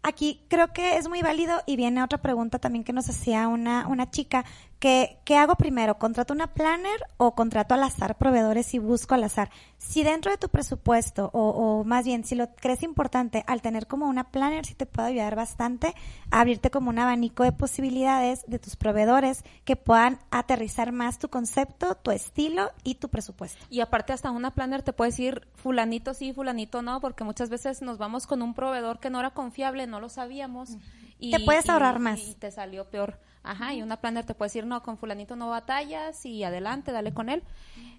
[0.01, 3.85] Aquí creo que es muy válido y viene otra pregunta también que nos hacía una,
[3.89, 4.45] una chica,
[4.79, 5.97] que ¿qué hago primero?
[5.97, 9.49] ¿Contrato una planner o contrato al azar proveedores y busco al azar?
[9.77, 13.87] Si dentro de tu presupuesto o, o más bien si lo crees importante al tener
[13.87, 15.93] como una planner sí te puede ayudar bastante
[16.31, 21.29] a abrirte como un abanico de posibilidades de tus proveedores que puedan aterrizar más tu
[21.29, 23.65] concepto, tu estilo y tu presupuesto.
[23.69, 27.81] Y aparte hasta una planner te puede decir fulanito sí, fulanito no, porque muchas veces
[27.81, 30.77] nos vamos con un proveedor que no era confiable, no lo sabíamos.
[31.19, 32.19] Y, Te puedes y- ahorrar más.
[32.19, 35.49] Y te salió peor Ajá, y una planner te puede decir, no, con fulanito no
[35.49, 37.43] batallas y adelante, dale con él.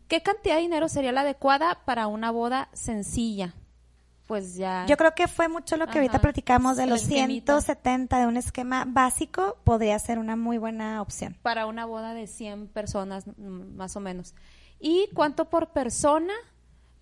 [0.08, 3.54] ¿Qué cantidad de dinero sería la adecuada para una boda sencilla?
[4.26, 4.86] Pues ya.
[4.86, 7.60] Yo creo que fue mucho lo que ahorita platicamos de los esquemita.
[7.60, 11.36] 170 de un esquema básico, podría ser una muy buena opción.
[11.42, 14.34] para una boda de 100 personas, mm, más o menos.
[14.80, 16.34] ¿Y cuánto por persona?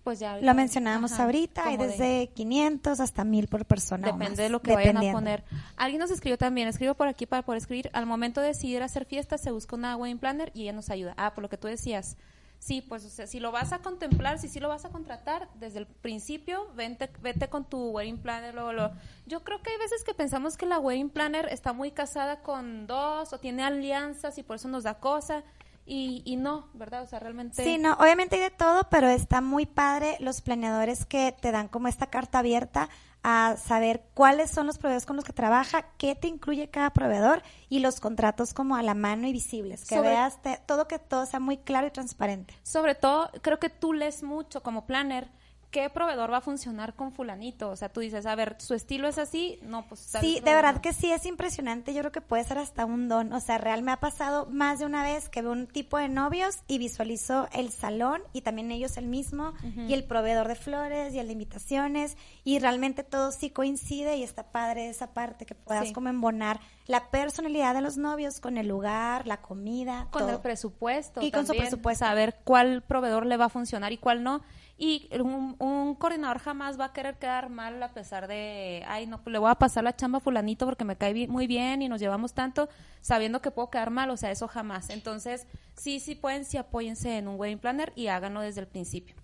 [0.05, 0.37] Pues ya.
[0.37, 4.07] Lo mencionábamos Ajá, ahorita, hay de- desde 500 hasta 1000 por persona.
[4.07, 5.43] o Depende más, de lo que vayan a poner.
[5.77, 7.89] Alguien nos escribió también, escribo por aquí para poder escribir.
[7.91, 11.15] Al momento de decidir hacer fiesta, se busca una wedding planner y ella nos ayuda.
[11.17, 12.17] Ah, por lo que tú decías.
[12.59, 15.49] Sí, pues o sea, si lo vas a contemplar, si sí lo vas a contratar,
[15.59, 18.53] desde el principio, vente, vete con tu wedding planner.
[18.53, 18.93] Luego, luego.
[19.25, 22.85] Yo creo que hay veces que pensamos que la wedding planner está muy casada con
[22.85, 25.43] dos o tiene alianzas y por eso nos da cosa.
[25.85, 27.03] Y, y no, ¿verdad?
[27.03, 27.63] O sea, realmente...
[27.63, 31.67] Sí, no, obviamente hay de todo, pero está muy padre los planeadores que te dan
[31.67, 32.89] como esta carta abierta
[33.21, 37.41] a saber cuáles son los proveedores con los que trabaja, qué te incluye cada proveedor
[37.69, 40.99] y los contratos como a la mano y visibles, que Sobre- veas te- todo que
[40.99, 42.53] todo sea muy claro y transparente.
[42.63, 45.27] Sobre todo, creo que tú lees mucho como planner
[45.75, 47.69] qué proveedor va a funcionar con fulanito.
[47.69, 50.75] O sea, tú dices, a ver, su estilo es así, no, pues Sí, de verdad
[50.75, 50.81] no.
[50.81, 51.93] que sí, es impresionante.
[51.93, 53.33] Yo creo que puede ser hasta un don.
[53.33, 56.07] O sea, real me ha pasado más de una vez que veo un tipo de
[56.07, 59.53] novios y visualizo el salón y también ellos el mismo
[59.89, 62.15] y el proveedor de flores y el de invitaciones
[62.45, 65.93] y realmente todo sí coincide y está padre esa parte que puedas Sí.
[65.93, 70.31] como embonar la personalidad de los novios con el lugar, la comida, con todo.
[70.35, 71.21] el presupuesto.
[71.21, 72.05] Y con su presupuesto.
[72.05, 74.41] Saber cuál proveedor le va a funcionar y cuál no.
[74.77, 79.21] Y un, un coordinador jamás va a querer quedar mal a pesar de, ay, no,
[79.23, 81.81] pues le voy a pasar la chamba a fulanito porque me cae bi- muy bien
[81.81, 82.67] y nos llevamos tanto,
[83.01, 84.89] sabiendo que puedo quedar mal, o sea, eso jamás.
[84.89, 85.47] Entonces,
[85.77, 89.15] sí, sí pueden, sí apóyense en un wedding planner y háganlo desde el principio.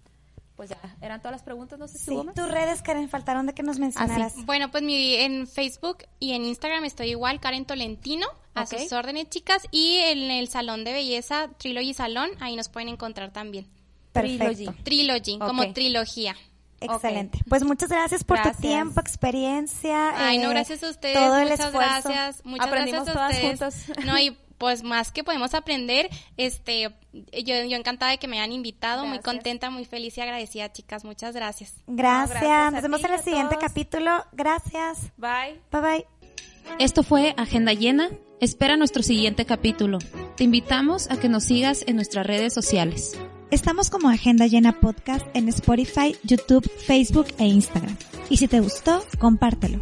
[0.56, 2.36] Pues ya, eran todas las preguntas, no sé si Sí, hubo más.
[2.36, 4.34] tus redes, Karen, faltaron de que nos mencionaras.
[4.46, 8.78] Bueno, pues mi, en Facebook y en Instagram estoy igual, Karen Tolentino, a Ok.
[8.78, 9.64] sus órdenes, chicas.
[9.72, 13.66] Y en el salón de belleza, Trilogy Salón, ahí nos pueden encontrar también.
[14.12, 14.46] Perfecto.
[14.46, 14.84] Trilogy.
[14.84, 16.36] Trilogy, como trilogía.
[16.80, 17.40] Excelente.
[17.48, 18.58] Pues muchas gracias por Gracias.
[18.58, 20.14] tu tiempo, experiencia.
[20.18, 21.16] Ay, no, eh, gracias a ustedes.
[21.16, 21.78] Todo el esfuerzo.
[21.78, 22.42] gracias.
[22.44, 23.86] Muchas Aprendimos gracias a todas ustedes.
[23.86, 24.06] juntas.
[24.06, 28.52] No, y pues más que podemos aprender, este, yo, yo encantada de que me hayan
[28.52, 31.04] invitado, muy contenta, muy feliz y agradecida, chicas.
[31.04, 31.74] Muchas gracias.
[31.88, 32.30] Gracias.
[32.42, 33.68] No, gracias a Nos vemos en el siguiente todos.
[33.68, 34.26] capítulo.
[34.34, 35.12] Gracias.
[35.18, 35.60] Bye.
[35.72, 36.06] Bye bye.
[36.80, 38.10] Esto fue Agenda Llena.
[38.40, 40.00] Espera nuestro siguiente capítulo.
[40.36, 43.16] Te invitamos a que nos sigas en nuestras redes sociales.
[43.52, 47.98] Estamos como Agenda Llena Podcast en Spotify, YouTube, Facebook e Instagram.
[48.30, 49.78] Y si te gustó, compártelo.